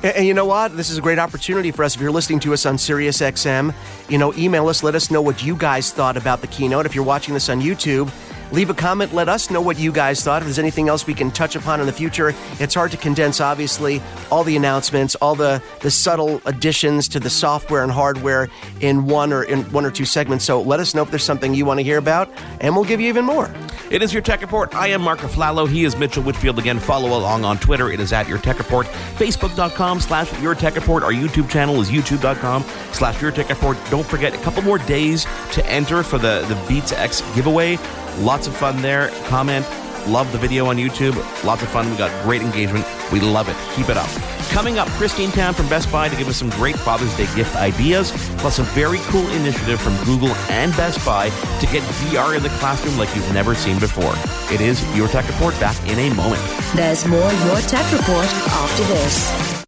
And, 0.05 0.16
and 0.18 0.26
you 0.26 0.34
know 0.34 0.44
what? 0.44 0.76
This 0.76 0.90
is 0.90 0.98
a 0.98 1.00
great 1.00 1.18
opportunity 1.18 1.70
for 1.70 1.82
us. 1.82 1.96
If 1.96 2.02
you're 2.02 2.12
listening 2.12 2.38
to 2.40 2.52
us 2.52 2.66
on 2.66 2.76
Sirius 2.76 3.20
XM, 3.20 3.74
you 4.09 4.18
know, 4.18 4.34
email 4.34 4.68
us. 4.68 4.82
Let 4.82 4.94
us 4.94 5.11
know 5.11 5.22
what 5.22 5.42
you 5.42 5.57
guys 5.57 5.92
thought 5.92 6.18
about 6.18 6.42
the 6.42 6.46
keynote. 6.46 6.84
If 6.84 6.94
you're 6.94 7.05
watching 7.05 7.32
this 7.32 7.48
on 7.48 7.62
YouTube, 7.62 8.12
leave 8.53 8.70
a 8.70 8.74
comment. 8.74 9.12
Let 9.14 9.28
us 9.28 9.51
know 9.51 9.61
what 9.61 9.78
you 9.78 9.92
guys 9.92 10.22
thought. 10.22 10.42
If 10.42 10.47
there's 10.47 10.59
anything 10.59 10.88
else 10.88 11.07
we 11.07 11.14
can 11.14 11.30
touch 11.30 11.57
upon 11.57 11.80
in 11.80 11.86
the 11.86 11.92
future, 11.92 12.34
it's 12.61 12.74
hard 12.74 12.90
to 12.92 12.97
condense, 12.97 13.40
obviously, 13.40 14.03
all 14.30 14.45
the 14.45 14.57
announcements, 14.57 15.14
all 15.16 15.34
the, 15.34 15.62
the 15.80 15.90
subtle 15.90 16.40
additions 16.47 17.09
to 17.09 17.20
the 17.20 17.30
software 17.30 17.82
and 17.82 17.92
hardware 17.92 18.49
in 18.80 19.07
one 19.07 19.32
or 19.32 19.42
in 19.45 19.62
one 19.72 19.84
or 19.84 19.90
two 19.90 20.05
segments. 20.05 20.45
So 20.45 20.61
let 20.62 20.80
us 20.80 20.95
know 20.95 21.03
if 21.03 21.11
there's 21.11 21.24
something 21.24 21.55
you 21.55 21.64
want 21.64 21.80
to 21.80 21.84
hear 21.84 21.99
about, 21.99 22.30
and 22.61 22.74
we'll 22.74 22.84
give 22.84 23.01
you 23.01 23.09
even 23.09 23.24
more. 23.24 23.53
It 23.90 24.03
is 24.03 24.12
your 24.12 24.22
Tech 24.22 24.40
Report. 24.40 24.74
I 24.74 24.88
am 24.88 25.03
Mark 25.03 25.20
Aflalo. 25.20 25.68
He 25.68 25.84
is 25.84 25.97
Mitchell 25.97 26.22
Whitfield. 26.22 26.59
Again, 26.59 26.78
follow 26.78 27.16
along 27.18 27.45
on 27.45 27.59
Twitter. 27.59 27.90
It 27.90 28.01
is 28.01 28.12
at 28.12 28.28
Your 28.28 28.38
Tech 28.38 28.59
Report. 28.59 28.86
Facebook.com 29.16 30.01
slash 30.01 30.40
Your 30.40 30.55
Tech 30.55 30.74
Report. 30.74 31.03
Our 31.03 31.12
YouTube 31.12 31.51
channel 31.51 31.80
is 31.80 31.90
YouTube.com 31.90 32.64
slash 32.92 33.20
Your 33.20 33.30
Tech 33.30 33.49
Report. 33.51 33.76
Don't 33.90 34.07
forget, 34.07 34.34
a 34.34 34.38
couple 34.38 34.62
more 34.62 34.78
days 34.78 35.26
to 35.53 35.64
enter 35.66 36.03
for 36.03 36.18
the, 36.18 36.45
the 36.49 36.61
Beats 36.68 36.92
X 36.92 37.20
giveaway. 37.34 37.76
Lots 38.19 38.47
of 38.47 38.57
fun 38.57 38.81
there. 38.81 39.09
Comment. 39.27 39.67
Love 40.07 40.31
the 40.33 40.39
video 40.39 40.67
on 40.67 40.77
YouTube. 40.77 41.17
Lots 41.45 41.62
of 41.62 41.69
fun. 41.69 41.91
We 41.91 41.97
got 41.97 42.11
great 42.23 42.43
engagement. 42.43 42.87
We 43.11 43.21
love 43.21 43.49
it. 43.49 43.57
Keep 43.75 43.89
it 43.89 43.97
up. 43.97 44.09
Coming 44.51 44.79
up, 44.79 44.87
Christine 44.91 45.31
Tam 45.31 45.53
from 45.55 45.69
Best 45.69 45.91
Buy 45.91 46.09
to 46.09 46.17
give 46.17 46.29
us 46.29 46.37
some 46.37 46.51
great 46.51 46.77
Father's 46.77 47.15
Day 47.17 47.27
gift 47.35 47.57
ideas, 47.57 48.12
plus 48.39 48.59
a 48.61 48.62
very 48.62 48.99
cool 49.05 49.27
initiative 49.31 49.81
from 49.81 49.97
Google 50.05 50.35
and 50.49 50.77
Best 50.77 51.05
Buy 51.05 51.31
to 51.31 51.67
get 51.67 51.83
VR 51.83 52.37
in 52.37 52.43
the 52.43 52.51
classroom 52.51 52.97
like 52.99 53.15
you've 53.17 53.33
never 53.33 53.55
seen 53.55 53.81
before. 53.81 54.15
It 54.55 54.61
is 54.61 54.81
Your 54.97 55.09
Tech 55.09 55.27
Report 55.27 55.59
back 55.59 55.77
in 55.89 55.99
a 55.99 56.15
moment. 56.15 56.43
There's 56.77 57.07
more 57.07 57.19
Your 57.19 57.61
Tech 57.62 57.91
Report 57.93 58.27
after 58.27 58.85
this. 58.85 59.65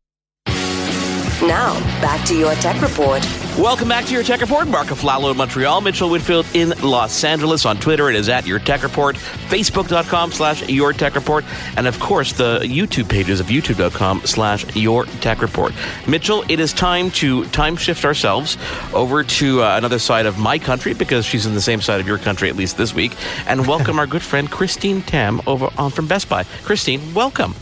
Now, 1.43 1.75
back 2.01 2.25
to 2.27 2.37
Your 2.37 2.55
Tech 2.57 2.81
Report. 2.81 3.46
Welcome 3.59 3.89
back 3.89 4.05
to 4.05 4.13
Your 4.13 4.23
Tech 4.23 4.43
Report. 4.43 4.69
Mark 4.69 4.89
Aflalo 4.89 5.31
in 5.31 5.37
Montreal, 5.39 5.81
Mitchell 5.81 6.11
Whitfield 6.11 6.45
in 6.53 6.75
Los 6.83 7.25
Angeles. 7.25 7.65
On 7.65 7.79
Twitter, 7.79 8.11
it 8.11 8.15
is 8.15 8.29
at 8.29 8.47
Your 8.47 8.59
Tech 8.59 8.83
Report, 8.83 9.17
Facebook.com 9.17 10.31
slash 10.31 10.69
Your 10.69 10.93
Tech 10.93 11.15
Report, 11.15 11.43
and 11.79 11.87
of 11.87 11.99
course, 11.99 12.35
the 12.35 12.61
YouTube 12.61 13.09
pages 13.09 13.41
of 13.41 13.47
YouTube.com 13.47 14.21
slash 14.27 14.77
Your 14.77 15.07
Tech 15.07 15.41
Report. 15.41 15.73
Mitchell, 16.07 16.45
it 16.51 16.61
is 16.61 16.75
time 16.75 17.11
to 17.13 17.47
time 17.47 17.77
shift 17.77 18.05
ourselves 18.05 18.59
over 18.93 19.25
to 19.25 19.63
uh, 19.63 19.79
another 19.79 19.99
side 19.99 20.27
of 20.27 20.39
my 20.39 20.59
country 20.59 20.93
because 20.93 21.25
she's 21.25 21.47
in 21.47 21.55
the 21.55 21.63
same 21.63 21.81
side 21.81 21.99
of 21.99 22.07
your 22.07 22.19
country, 22.19 22.51
at 22.51 22.57
least 22.57 22.77
this 22.77 22.93
week, 22.93 23.13
and 23.47 23.67
welcome 23.67 23.99
our 23.99 24.07
good 24.07 24.23
friend 24.23 24.51
Christine 24.51 25.01
Tam 25.01 25.41
over 25.47 25.71
on 25.79 25.91
from 25.91 26.07
Best 26.07 26.29
Buy. 26.29 26.45
Christine, 26.65 27.15
welcome. 27.15 27.55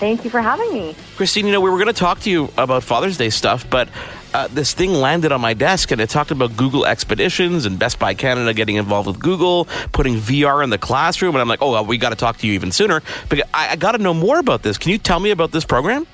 Thank 0.00 0.24
you 0.24 0.28
for 0.28 0.42
having 0.42 0.70
me. 0.74 0.94
Christine, 1.16 1.46
you 1.46 1.52
know, 1.52 1.62
we 1.62 1.70
were 1.70 1.78
going 1.78 1.86
to 1.86 1.94
talk 1.94 2.20
to 2.20 2.30
you 2.30 2.50
about 2.58 2.82
Father's 2.82 3.16
Day 3.16 3.30
stuff, 3.30 3.68
but 3.70 3.88
uh, 4.34 4.48
this 4.48 4.74
thing 4.74 4.92
landed 4.92 5.30
on 5.32 5.40
my 5.40 5.54
desk 5.54 5.92
and 5.92 6.00
it 6.00 6.10
talked 6.10 6.32
about 6.32 6.56
Google 6.56 6.84
Expeditions 6.84 7.64
and 7.64 7.78
Best 7.78 7.98
Buy 8.00 8.14
Canada 8.14 8.52
getting 8.52 8.76
involved 8.76 9.06
with 9.06 9.20
Google, 9.20 9.66
putting 9.92 10.16
VR 10.16 10.62
in 10.62 10.70
the 10.70 10.78
classroom. 10.78 11.36
And 11.36 11.40
I'm 11.40 11.48
like, 11.48 11.62
oh, 11.62 11.70
well, 11.70 11.86
we 11.86 11.96
got 11.96 12.10
to 12.10 12.16
talk 12.16 12.38
to 12.38 12.46
you 12.46 12.52
even 12.54 12.72
sooner. 12.72 13.00
But 13.28 13.42
I, 13.54 13.70
I 13.70 13.76
got 13.76 13.92
to 13.92 13.98
know 13.98 14.12
more 14.12 14.38
about 14.40 14.62
this. 14.62 14.76
Can 14.76 14.90
you 14.90 14.98
tell 14.98 15.20
me 15.20 15.30
about 15.30 15.52
this 15.52 15.64
program? 15.64 16.06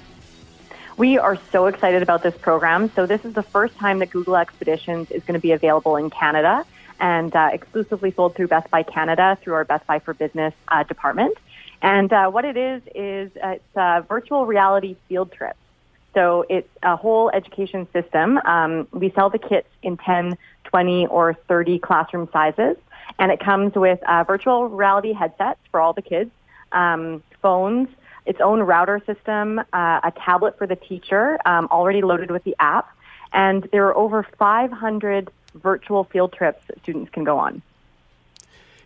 We 0.98 1.16
are 1.16 1.38
so 1.50 1.64
excited 1.64 2.02
about 2.02 2.22
this 2.22 2.36
program. 2.36 2.90
So, 2.94 3.06
this 3.06 3.24
is 3.24 3.32
the 3.32 3.42
first 3.42 3.74
time 3.76 4.00
that 4.00 4.10
Google 4.10 4.36
Expeditions 4.36 5.10
is 5.10 5.22
going 5.22 5.32
to 5.32 5.40
be 5.40 5.52
available 5.52 5.96
in 5.96 6.10
Canada 6.10 6.66
and 6.98 7.34
uh, 7.34 7.48
exclusively 7.54 8.10
sold 8.10 8.34
through 8.34 8.48
Best 8.48 8.70
Buy 8.70 8.82
Canada 8.82 9.38
through 9.40 9.54
our 9.54 9.64
Best 9.64 9.86
Buy 9.86 10.00
for 10.00 10.12
Business 10.12 10.52
uh, 10.68 10.82
department. 10.82 11.38
And 11.80 12.12
uh, 12.12 12.28
what 12.28 12.44
it 12.44 12.58
is, 12.58 12.82
is 12.94 13.30
uh, 13.42 13.48
it's 13.52 13.76
a 13.76 14.04
virtual 14.06 14.44
reality 14.44 14.96
field 15.08 15.32
trip. 15.32 15.56
So, 16.14 16.44
it's 16.48 16.68
a 16.82 16.96
whole 16.96 17.30
education 17.30 17.86
system. 17.92 18.38
Um, 18.44 18.88
we 18.92 19.10
sell 19.10 19.30
the 19.30 19.38
kits 19.38 19.68
in 19.82 19.96
10, 19.96 20.36
20, 20.64 21.06
or 21.06 21.34
30 21.48 21.78
classroom 21.78 22.28
sizes. 22.32 22.76
And 23.18 23.30
it 23.30 23.40
comes 23.40 23.74
with 23.74 24.00
uh, 24.08 24.24
virtual 24.24 24.68
reality 24.68 25.12
headsets 25.12 25.60
for 25.70 25.80
all 25.80 25.92
the 25.92 26.02
kids, 26.02 26.30
um, 26.72 27.22
phones, 27.42 27.88
its 28.26 28.40
own 28.40 28.60
router 28.60 29.00
system, 29.06 29.58
uh, 29.58 30.00
a 30.02 30.12
tablet 30.24 30.56
for 30.58 30.66
the 30.66 30.76
teacher, 30.76 31.38
um, 31.44 31.68
already 31.70 32.02
loaded 32.02 32.30
with 32.30 32.44
the 32.44 32.54
app, 32.58 32.88
and 33.32 33.68
there 33.72 33.86
are 33.86 33.96
over 33.96 34.26
500 34.38 35.30
virtual 35.54 36.04
field 36.04 36.32
trips 36.32 36.62
that 36.68 36.80
students 36.80 37.10
can 37.10 37.24
go 37.24 37.38
on. 37.38 37.62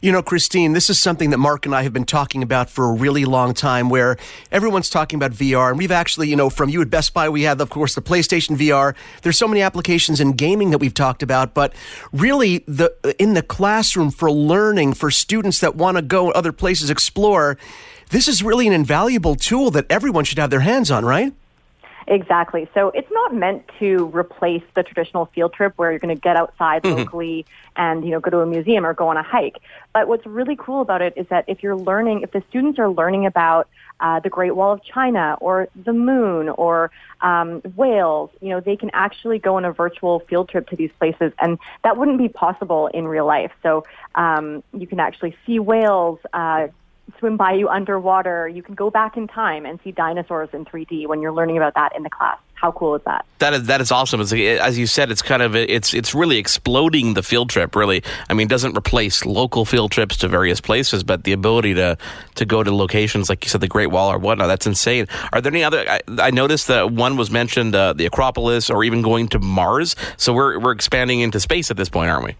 You 0.04 0.12
know, 0.12 0.22
Christine, 0.22 0.74
this 0.74 0.90
is 0.90 0.98
something 0.98 1.30
that 1.30 1.38
Mark 1.38 1.64
and 1.64 1.74
I 1.74 1.82
have 1.82 1.94
been 1.94 2.04
talking 2.04 2.42
about 2.42 2.68
for 2.68 2.90
a 2.90 2.92
really 2.92 3.24
long 3.24 3.54
time 3.54 3.88
where 3.88 4.18
everyone's 4.52 4.90
talking 4.90 5.16
about 5.16 5.30
VR. 5.30 5.70
And 5.70 5.78
we've 5.78 5.90
actually, 5.90 6.28
you 6.28 6.36
know, 6.36 6.50
from 6.50 6.68
you 6.68 6.82
at 6.82 6.90
Best 6.90 7.14
Buy, 7.14 7.30
we 7.30 7.44
have, 7.44 7.58
of 7.58 7.70
course, 7.70 7.94
the 7.94 8.02
PlayStation 8.02 8.54
VR. 8.54 8.94
There's 9.22 9.38
so 9.38 9.48
many 9.48 9.62
applications 9.62 10.20
in 10.20 10.32
gaming 10.32 10.72
that 10.72 10.78
we've 10.78 10.92
talked 10.92 11.22
about, 11.22 11.54
but 11.54 11.72
really 12.12 12.64
the 12.68 12.92
in 13.18 13.32
the 13.32 13.40
classroom 13.40 14.10
for 14.10 14.30
learning 14.30 14.92
for 14.92 15.10
students 15.10 15.60
that 15.60 15.74
want 15.74 15.96
to 15.96 16.02
go 16.02 16.30
other 16.32 16.52
places 16.52 16.90
explore, 16.90 17.56
this 18.10 18.28
is 18.28 18.42
really 18.42 18.66
an 18.66 18.74
invaluable 18.74 19.36
tool 19.36 19.70
that 19.70 19.86
everyone 19.88 20.26
should 20.26 20.36
have 20.38 20.50
their 20.50 20.60
hands 20.60 20.90
on, 20.90 21.06
right? 21.06 21.32
Exactly. 22.06 22.68
So 22.74 22.88
it's 22.90 23.10
not 23.10 23.34
meant 23.34 23.64
to 23.78 24.06
replace 24.14 24.62
the 24.74 24.82
traditional 24.82 25.26
field 25.26 25.52
trip 25.52 25.72
where 25.76 25.90
you're 25.90 25.98
going 25.98 26.14
to 26.14 26.20
get 26.20 26.36
outside 26.36 26.82
Mhm. 26.82 26.98
locally 26.98 27.46
and 27.76 28.04
you 28.04 28.10
know 28.10 28.20
go 28.20 28.30
to 28.30 28.40
a 28.40 28.46
museum 28.46 28.84
or 28.84 28.94
go 28.94 29.08
on 29.08 29.16
a 29.16 29.22
hike. 29.22 29.58
But 29.92 30.08
what's 30.08 30.26
really 30.26 30.56
cool 30.56 30.80
about 30.80 31.02
it 31.02 31.14
is 31.16 31.26
that 31.28 31.44
if 31.46 31.62
you're 31.62 31.76
learning, 31.76 32.22
if 32.22 32.32
the 32.32 32.42
students 32.48 32.78
are 32.78 32.88
learning 32.88 33.26
about 33.26 33.68
uh, 34.00 34.20
the 34.20 34.28
Great 34.28 34.54
Wall 34.56 34.72
of 34.72 34.82
China 34.82 35.36
or 35.40 35.68
the 35.84 35.92
moon 35.92 36.48
or 36.48 36.90
um, 37.20 37.60
whales, 37.76 38.30
you 38.40 38.50
know, 38.50 38.60
they 38.60 38.76
can 38.76 38.90
actually 38.92 39.38
go 39.38 39.56
on 39.56 39.64
a 39.64 39.72
virtual 39.72 40.18
field 40.20 40.48
trip 40.48 40.68
to 40.68 40.76
these 40.76 40.90
places, 40.98 41.32
and 41.38 41.58
that 41.84 41.96
wouldn't 41.96 42.18
be 42.18 42.28
possible 42.28 42.88
in 42.88 43.06
real 43.06 43.24
life. 43.24 43.52
So 43.62 43.84
um, 44.14 44.62
you 44.72 44.86
can 44.86 45.00
actually 45.00 45.36
see 45.46 45.58
whales. 45.58 46.18
Uh, 46.32 46.68
swim 47.24 47.38
by 47.38 47.52
you 47.52 47.70
underwater. 47.70 48.46
You 48.46 48.62
can 48.62 48.74
go 48.74 48.90
back 48.90 49.16
in 49.16 49.26
time 49.26 49.64
and 49.64 49.80
see 49.82 49.92
dinosaurs 49.92 50.50
in 50.52 50.66
3D 50.66 51.06
when 51.06 51.22
you're 51.22 51.32
learning 51.32 51.56
about 51.56 51.72
that 51.74 51.96
in 51.96 52.02
the 52.02 52.10
class. 52.10 52.36
How 52.52 52.70
cool 52.72 52.94
is 52.96 53.02
that? 53.04 53.24
That 53.38 53.54
is 53.54 53.66
that 53.66 53.80
is 53.80 53.90
awesome. 53.90 54.20
It's, 54.20 54.32
as 54.32 54.78
you 54.78 54.86
said, 54.86 55.10
it's 55.10 55.22
kind 55.22 55.42
of 55.42 55.56
it's 55.56 55.94
it's 55.94 56.14
really 56.14 56.36
exploding 56.36 57.14
the 57.14 57.22
field 57.22 57.48
trip. 57.48 57.74
Really, 57.74 58.02
I 58.28 58.34
mean, 58.34 58.46
it 58.46 58.50
doesn't 58.50 58.76
replace 58.76 59.24
local 59.24 59.64
field 59.64 59.90
trips 59.90 60.18
to 60.18 60.28
various 60.28 60.60
places, 60.60 61.02
but 61.02 61.24
the 61.24 61.32
ability 61.32 61.74
to 61.74 61.96
to 62.36 62.44
go 62.44 62.62
to 62.62 62.74
locations 62.74 63.28
like 63.28 63.44
you 63.44 63.48
said, 63.48 63.60
the 63.60 63.68
Great 63.68 63.88
Wall 63.88 64.12
or 64.12 64.18
whatnot. 64.18 64.48
That's 64.48 64.66
insane. 64.66 65.06
Are 65.32 65.40
there 65.40 65.52
any 65.52 65.64
other? 65.64 65.84
I, 65.88 66.00
I 66.18 66.30
noticed 66.30 66.68
that 66.68 66.92
one 66.92 67.16
was 67.16 67.30
mentioned, 67.30 67.74
uh, 67.74 67.94
the 67.94 68.06
Acropolis, 68.06 68.70
or 68.70 68.84
even 68.84 69.02
going 69.02 69.28
to 69.28 69.38
Mars. 69.38 69.96
So 70.16 70.32
we're 70.32 70.58
we're 70.58 70.72
expanding 70.72 71.20
into 71.20 71.40
space 71.40 71.70
at 71.70 71.76
this 71.76 71.88
point, 71.88 72.10
aren't 72.10 72.24
we? 72.24 72.36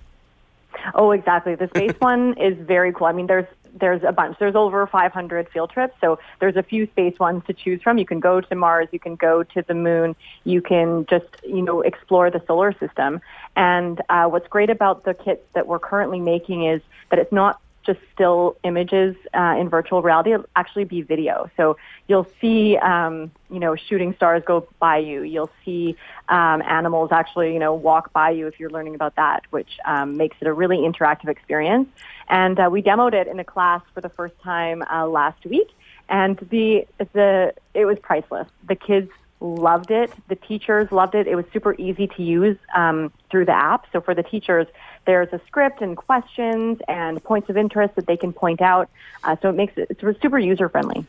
Oh, 0.95 1.13
exactly. 1.13 1.55
The 1.55 1.69
space 1.69 1.97
one 1.99 2.35
is 2.39 2.57
very 2.67 2.93
cool. 2.93 3.07
I 3.07 3.13
mean, 3.13 3.27
there's 3.27 3.47
there's 3.75 4.03
a 4.03 4.13
bunch. 4.13 4.39
There's 4.39 4.55
over 4.55 4.87
500 4.87 5.49
field 5.51 5.71
trips, 5.71 5.95
so 6.01 6.19
there's 6.41 6.57
a 6.57 6.63
few 6.63 6.87
space 6.87 7.19
ones 7.19 7.43
to 7.47 7.53
choose 7.53 7.83
from. 7.83 7.99
You 7.99 8.07
can 8.07 8.21
go 8.21 8.41
to 8.41 8.55
Mars, 8.55 8.89
you 8.93 8.99
can 8.99 9.17
go 9.17 9.43
to 9.43 9.63
the 9.63 9.75
moon, 9.75 10.17
you 10.45 10.63
can 10.63 11.07
just 11.07 11.27
you 11.45 11.63
know 11.63 11.81
explore 11.81 12.31
the 12.31 12.43
solar 12.47 12.73
system. 12.79 13.21
And 13.57 14.01
uh, 14.09 14.27
what's 14.27 14.49
great 14.49 14.71
about 14.71 15.05
the 15.05 15.15
kits 15.15 15.45
that 15.55 15.67
we're 15.67 15.79
currently 15.79 16.21
making 16.21 16.65
is 16.67 16.81
that 17.11 17.19
it's 17.19 17.33
not 17.33 17.61
just 17.85 18.01
still 18.15 18.57
images 18.65 19.15
uh, 19.35 19.57
in 19.59 19.69
virtual 19.69 20.03
reality. 20.03 20.33
It'll 20.33 20.47
actually 20.57 20.85
be 20.85 21.03
video. 21.03 21.51
So 21.57 21.77
you'll 22.09 22.27
see, 22.41 22.77
um, 22.79 23.31
you 23.51 23.61
know, 23.61 23.77
shooting 23.77 24.15
stars 24.15 24.43
go 24.47 24.67
by 24.79 24.99
you. 24.99 25.23
You'll 25.23 25.51
see 25.65 25.97
um, 26.29 26.63
animals 26.63 27.13
actually, 27.13 27.53
you 27.53 27.59
know, 27.59 27.75
walk 27.75 28.13
by 28.13 28.31
you 28.31 28.47
if 28.47 28.59
you're 28.59 28.71
learning 28.71 28.95
about 28.95 29.17
that, 29.17 29.43
which 29.51 29.79
um, 29.85 30.17
makes 30.17 30.37
it 30.41 30.47
a 30.47 30.53
really 30.53 30.79
interactive 30.79 31.29
experience. 31.29 31.89
And 32.29 32.59
uh, 32.59 32.69
we 32.71 32.83
demoed 32.83 33.15
it 33.15 33.27
in 33.27 33.39
a 33.39 33.45
class 33.45 33.83
for 33.93 34.01
the 34.01 34.09
first 34.09 34.35
time 34.43 34.83
uh, 34.83 35.07
last 35.07 35.45
week, 35.45 35.69
and 36.09 36.37
the 36.51 36.87
the 37.13 37.55
it 37.75 37.85
was 37.85 37.99
priceless. 37.99 38.49
The 38.67 38.77
kids 38.77 39.11
loved 39.41 39.91
it. 39.91 40.11
The 40.29 40.37
teachers 40.37 40.91
loved 40.91 41.15
it. 41.15 41.27
It 41.27 41.35
was 41.35 41.45
super 41.53 41.75
easy 41.75 42.07
to 42.07 42.23
use 42.23 42.57
um, 42.75 43.13
through 43.31 43.45
the 43.45 43.53
app. 43.53 43.87
So 43.93 44.01
for 44.01 44.15
the 44.15 44.23
teachers, 44.23 44.67
there's 45.07 45.33
a 45.33 45.41
script 45.47 45.83
and 45.83 45.97
questions 45.97 46.79
and 46.89 47.23
points 47.23 47.51
of 47.51 47.57
interest 47.57 47.97
that 47.97 48.07
they 48.07 48.17
can 48.17 48.33
point 48.33 48.63
out. 48.63 48.89
Uh, 49.23 49.37
so 49.43 49.51
it 49.51 49.55
makes 49.55 49.77
it 49.77 49.89
it's 49.91 50.23
super 50.23 50.39
user 50.39 50.69
friendly. 50.69 51.07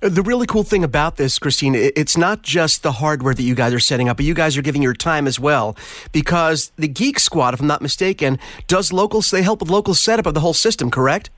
The 0.00 0.22
really 0.22 0.46
cool 0.46 0.64
thing 0.64 0.84
about 0.84 1.16
this, 1.16 1.38
Christine, 1.38 1.74
it's 1.74 2.16
not 2.16 2.42
just 2.42 2.82
the 2.82 2.92
hardware 2.92 3.32
that 3.32 3.42
you 3.42 3.54
guys 3.54 3.72
are 3.72 3.80
setting 3.80 4.08
up, 4.10 4.18
but 4.18 4.26
you 4.26 4.34
guys 4.34 4.56
are 4.58 4.62
giving 4.62 4.82
your 4.82 4.92
time 4.92 5.26
as 5.26 5.40
well. 5.40 5.76
Because 6.12 6.72
the 6.76 6.88
Geek 6.88 7.18
Squad, 7.18 7.54
if 7.54 7.60
I'm 7.60 7.66
not 7.66 7.80
mistaken, 7.80 8.38
does 8.66 8.92
local, 8.92 9.22
they 9.22 9.42
help 9.42 9.60
with 9.60 9.70
local 9.70 9.94
setup 9.94 10.26
of 10.26 10.34
the 10.34 10.40
whole 10.40 10.52
system, 10.52 10.90
correct? 10.90 11.30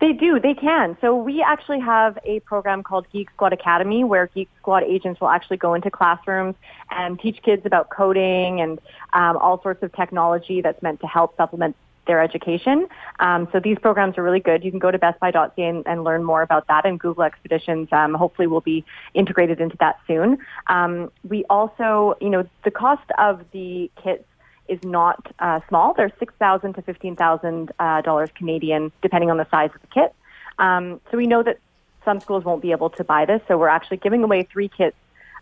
They 0.00 0.12
do. 0.12 0.38
They 0.38 0.54
can. 0.54 0.96
So 1.00 1.16
we 1.16 1.42
actually 1.42 1.80
have 1.80 2.18
a 2.24 2.40
program 2.40 2.82
called 2.82 3.06
Geek 3.10 3.30
Squad 3.30 3.52
Academy 3.52 4.04
where 4.04 4.26
Geek 4.26 4.48
Squad 4.58 4.82
agents 4.82 5.20
will 5.20 5.28
actually 5.28 5.56
go 5.56 5.74
into 5.74 5.90
classrooms 5.90 6.54
and 6.90 7.18
teach 7.18 7.40
kids 7.42 7.64
about 7.64 7.88
coding 7.88 8.60
and 8.60 8.78
um, 9.14 9.36
all 9.38 9.62
sorts 9.62 9.82
of 9.82 9.92
technology 9.92 10.60
that's 10.60 10.82
meant 10.82 11.00
to 11.00 11.06
help 11.06 11.36
supplement 11.36 11.76
their 12.06 12.22
education. 12.22 12.86
Um, 13.20 13.48
so 13.52 13.60
these 13.60 13.78
programs 13.78 14.16
are 14.18 14.22
really 14.22 14.40
good. 14.40 14.64
You 14.64 14.70
can 14.70 14.78
go 14.78 14.90
to 14.90 14.98
bestbuy.ca 14.98 15.62
and, 15.62 15.86
and 15.86 16.04
learn 16.04 16.24
more 16.24 16.42
about 16.42 16.66
that. 16.68 16.86
And 16.86 16.98
Google 16.98 17.24
Expeditions 17.24 17.88
um, 17.92 18.14
hopefully 18.14 18.46
will 18.46 18.60
be 18.60 18.84
integrated 19.14 19.60
into 19.60 19.76
that 19.78 19.98
soon. 20.06 20.38
Um, 20.68 21.10
we 21.28 21.44
also, 21.50 22.14
you 22.20 22.30
know, 22.30 22.48
the 22.64 22.70
cost 22.70 23.10
of 23.18 23.44
the 23.52 23.90
kits 24.02 24.24
is 24.68 24.80
not 24.82 25.32
uh, 25.38 25.60
small. 25.68 25.94
They're 25.94 26.12
six 26.18 26.34
thousand 26.38 26.74
to 26.74 26.82
fifteen 26.82 27.14
thousand 27.16 27.72
uh, 27.78 28.00
dollars 28.02 28.30
Canadian, 28.34 28.90
depending 29.02 29.30
on 29.30 29.36
the 29.36 29.46
size 29.50 29.70
of 29.74 29.80
the 29.80 29.86
kit. 29.88 30.14
Um, 30.58 31.00
so 31.10 31.16
we 31.16 31.26
know 31.26 31.42
that 31.42 31.58
some 32.04 32.20
schools 32.20 32.44
won't 32.44 32.62
be 32.62 32.72
able 32.72 32.90
to 32.90 33.04
buy 33.04 33.26
this, 33.26 33.42
so 33.46 33.58
we're 33.58 33.68
actually 33.68 33.98
giving 33.98 34.24
away 34.24 34.42
three 34.44 34.68
kits 34.68 34.96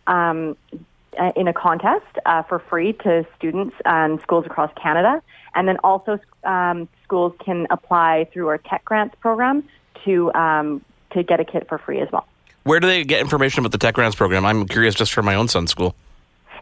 um, 0.06 0.56
in 1.36 1.48
a 1.48 1.52
contest 1.52 2.06
uh, 2.26 2.42
for 2.42 2.58
free 2.58 2.92
to 2.92 3.26
students 3.36 3.76
and 3.84 4.20
schools 4.20 4.46
across 4.46 4.70
Canada, 4.80 5.22
and 5.54 5.68
then 5.68 5.78
also 5.78 6.18
um, 6.44 6.88
schools 7.02 7.32
can 7.44 7.66
apply 7.70 8.28
through 8.32 8.48
our 8.48 8.58
tech 8.58 8.84
grants 8.84 9.14
program 9.20 9.64
to 10.04 10.32
um, 10.34 10.84
to 11.10 11.22
get 11.22 11.40
a 11.40 11.44
kit 11.44 11.68
for 11.68 11.78
free 11.78 12.00
as 12.00 12.10
well. 12.12 12.26
Where 12.64 12.80
do 12.80 12.86
they 12.86 13.04
get 13.04 13.20
information 13.20 13.60
about 13.60 13.72
the 13.72 13.78
tech 13.78 13.94
grants 13.94 14.16
program? 14.16 14.44
I'm 14.44 14.66
curious, 14.66 14.94
just 14.94 15.12
for 15.12 15.22
my 15.22 15.34
own 15.34 15.48
son's 15.48 15.70
school. 15.70 15.94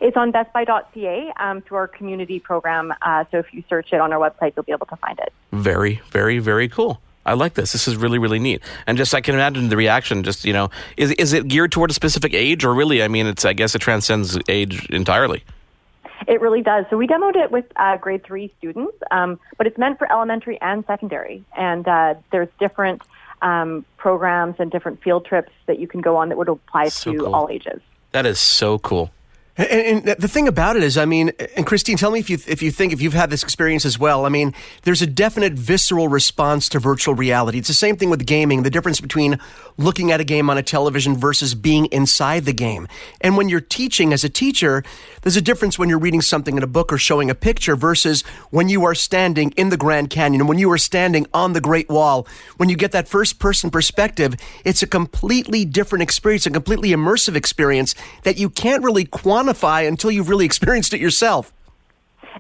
It's 0.00 0.16
on 0.16 0.32
bestbuy.ca 0.32 1.32
um, 1.38 1.62
through 1.62 1.78
our 1.78 1.86
community 1.86 2.40
program. 2.40 2.92
Uh, 3.02 3.24
so 3.30 3.38
if 3.38 3.54
you 3.54 3.62
search 3.68 3.92
it 3.92 4.00
on 4.00 4.12
our 4.12 4.18
website, 4.18 4.52
you'll 4.56 4.64
be 4.64 4.72
able 4.72 4.86
to 4.86 4.96
find 4.96 5.18
it. 5.20 5.32
Very, 5.52 6.00
very, 6.10 6.38
very 6.38 6.68
cool. 6.68 7.00
I 7.24 7.34
like 7.34 7.54
this. 7.54 7.72
This 7.72 7.86
is 7.86 7.96
really, 7.96 8.18
really 8.18 8.38
neat. 8.38 8.62
And 8.86 8.98
just 8.98 9.14
I 9.14 9.20
can 9.20 9.34
imagine 9.34 9.68
the 9.68 9.76
reaction. 9.76 10.22
Just 10.22 10.44
you 10.44 10.52
know, 10.52 10.70
is 10.96 11.12
is 11.12 11.32
it 11.32 11.48
geared 11.48 11.72
toward 11.72 11.90
a 11.90 11.94
specific 11.94 12.34
age, 12.34 12.64
or 12.64 12.74
really? 12.74 13.02
I 13.02 13.08
mean, 13.08 13.26
it's 13.26 13.44
I 13.44 13.52
guess 13.52 13.74
it 13.74 13.80
transcends 13.80 14.38
age 14.48 14.86
entirely. 14.90 15.44
It 16.28 16.40
really 16.40 16.62
does. 16.62 16.84
So 16.88 16.96
we 16.96 17.06
demoed 17.06 17.36
it 17.36 17.50
with 17.50 17.64
uh, 17.76 17.96
grade 17.96 18.24
three 18.24 18.52
students, 18.58 18.96
um, 19.10 19.40
but 19.58 19.66
it's 19.66 19.78
meant 19.78 19.98
for 19.98 20.10
elementary 20.10 20.60
and 20.60 20.84
secondary. 20.86 21.44
And 21.56 21.86
uh, 21.88 22.14
there's 22.30 22.48
different 22.60 23.02
um, 23.42 23.84
programs 23.96 24.56
and 24.58 24.70
different 24.70 25.02
field 25.02 25.26
trips 25.26 25.52
that 25.66 25.78
you 25.78 25.88
can 25.88 26.00
go 26.00 26.16
on 26.16 26.28
that 26.28 26.38
would 26.38 26.48
apply 26.48 26.88
so 26.88 27.12
to 27.12 27.18
cool. 27.18 27.34
all 27.34 27.48
ages. 27.50 27.80
That 28.12 28.26
is 28.26 28.38
so 28.38 28.78
cool. 28.78 29.10
And, 29.54 30.06
and, 30.08 30.16
the 30.18 30.28
thing 30.28 30.48
about 30.48 30.76
it 30.76 30.82
is, 30.82 30.96
I 30.96 31.04
mean, 31.04 31.30
and 31.58 31.66
Christine, 31.66 31.98
tell 31.98 32.10
me 32.10 32.18
if 32.18 32.30
you 32.30 32.38
if 32.46 32.62
you 32.62 32.70
think 32.70 32.94
if 32.94 33.02
you've 33.02 33.12
had 33.12 33.28
this 33.28 33.42
experience 33.42 33.84
as 33.84 33.98
well. 33.98 34.24
I 34.24 34.30
mean, 34.30 34.54
there's 34.84 35.02
a 35.02 35.06
definite 35.06 35.52
visceral 35.52 36.08
response 36.08 36.70
to 36.70 36.78
virtual 36.78 37.14
reality. 37.14 37.58
It's 37.58 37.68
the 37.68 37.74
same 37.74 37.96
thing 37.98 38.08
with 38.08 38.24
gaming. 38.24 38.62
The 38.62 38.70
difference 38.70 38.98
between 38.98 39.38
looking 39.76 40.10
at 40.10 40.20
a 40.20 40.24
game 40.24 40.48
on 40.48 40.56
a 40.56 40.62
television 40.62 41.16
versus 41.18 41.54
being 41.54 41.84
inside 41.86 42.46
the 42.46 42.54
game. 42.54 42.88
And 43.20 43.36
when 43.36 43.50
you're 43.50 43.60
teaching 43.60 44.14
as 44.14 44.24
a 44.24 44.30
teacher, 44.30 44.84
there's 45.20 45.36
a 45.36 45.42
difference 45.42 45.78
when 45.78 45.90
you're 45.90 45.98
reading 45.98 46.22
something 46.22 46.56
in 46.56 46.62
a 46.62 46.66
book 46.66 46.90
or 46.90 46.96
showing 46.96 47.28
a 47.28 47.34
picture 47.34 47.76
versus 47.76 48.22
when 48.50 48.70
you 48.70 48.84
are 48.84 48.94
standing 48.94 49.50
in 49.52 49.68
the 49.68 49.76
Grand 49.76 50.08
Canyon, 50.08 50.46
when 50.46 50.58
you 50.58 50.70
are 50.72 50.78
standing 50.78 51.26
on 51.34 51.52
the 51.52 51.60
Great 51.60 51.90
Wall. 51.90 52.26
When 52.56 52.70
you 52.70 52.76
get 52.76 52.92
that 52.92 53.06
first 53.06 53.38
person 53.38 53.70
perspective, 53.70 54.34
it's 54.64 54.82
a 54.82 54.86
completely 54.86 55.66
different 55.66 56.02
experience, 56.02 56.46
a 56.46 56.50
completely 56.50 56.90
immersive 56.90 57.34
experience 57.36 57.94
that 58.22 58.38
you 58.38 58.48
can't 58.48 58.82
really 58.82 59.04
quantify 59.04 59.41
quantify 59.42 59.86
until 59.86 60.10
you've 60.10 60.28
really 60.28 60.46
experienced 60.46 60.94
it 60.94 61.00
yourself. 61.00 61.52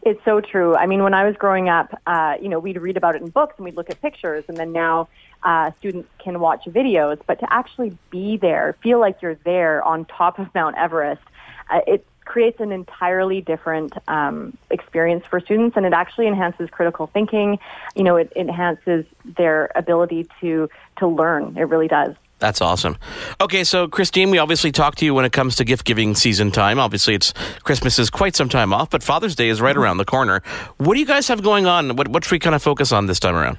It's 0.04 0.24
so 0.24 0.40
true. 0.40 0.74
I 0.74 0.86
mean, 0.86 1.02
when 1.02 1.14
I 1.14 1.24
was 1.24 1.36
growing 1.36 1.68
up, 1.68 2.00
uh, 2.06 2.34
you 2.40 2.48
know, 2.48 2.58
we'd 2.58 2.80
read 2.80 2.96
about 2.96 3.14
it 3.14 3.22
in 3.22 3.28
books 3.28 3.54
and 3.58 3.64
we'd 3.64 3.76
look 3.76 3.90
at 3.90 4.00
pictures, 4.00 4.44
and 4.48 4.56
then 4.56 4.72
now 4.72 5.08
uh, 5.42 5.70
students 5.78 6.08
can 6.18 6.40
watch 6.40 6.64
videos. 6.66 7.20
But 7.26 7.38
to 7.40 7.52
actually 7.52 7.96
be 8.10 8.36
there, 8.36 8.76
feel 8.82 8.98
like 8.98 9.20
you're 9.22 9.36
there 9.44 9.82
on 9.82 10.04
top 10.06 10.38
of 10.38 10.52
Mount 10.54 10.76
Everest, 10.76 11.22
uh, 11.70 11.80
it 11.86 12.06
creates 12.24 12.58
an 12.60 12.72
entirely 12.72 13.40
different 13.40 13.92
um, 14.08 14.56
experience 14.70 15.26
for 15.26 15.40
students, 15.40 15.76
and 15.76 15.84
it 15.84 15.92
actually 15.92 16.26
enhances 16.26 16.70
critical 16.70 17.06
thinking. 17.08 17.58
You 17.94 18.04
know, 18.04 18.16
it, 18.16 18.32
it 18.34 18.40
enhances 18.40 19.04
their 19.24 19.70
ability 19.74 20.26
to 20.40 20.70
to 20.98 21.06
learn. 21.06 21.56
It 21.58 21.64
really 21.64 21.88
does. 21.88 22.14
That's 22.42 22.60
awesome. 22.60 22.96
Okay, 23.40 23.62
so 23.62 23.86
Christine, 23.86 24.30
we 24.30 24.38
obviously 24.38 24.72
talk 24.72 24.96
to 24.96 25.04
you 25.04 25.14
when 25.14 25.24
it 25.24 25.30
comes 25.30 25.54
to 25.56 25.64
gift 25.64 25.84
giving 25.84 26.16
season 26.16 26.50
time. 26.50 26.80
Obviously, 26.80 27.14
it's 27.14 27.32
Christmas 27.62 28.00
is 28.00 28.10
quite 28.10 28.34
some 28.34 28.48
time 28.48 28.72
off, 28.72 28.90
but 28.90 29.00
Father's 29.04 29.36
Day 29.36 29.48
is 29.48 29.60
right 29.60 29.76
around 29.76 29.98
the 29.98 30.04
corner. 30.04 30.42
What 30.78 30.94
do 30.94 31.00
you 31.00 31.06
guys 31.06 31.28
have 31.28 31.40
going 31.44 31.66
on? 31.66 31.94
What, 31.94 32.08
what 32.08 32.24
should 32.24 32.32
we 32.32 32.40
kind 32.40 32.56
of 32.56 32.60
focus 32.60 32.90
on 32.90 33.06
this 33.06 33.20
time 33.20 33.36
around? 33.36 33.58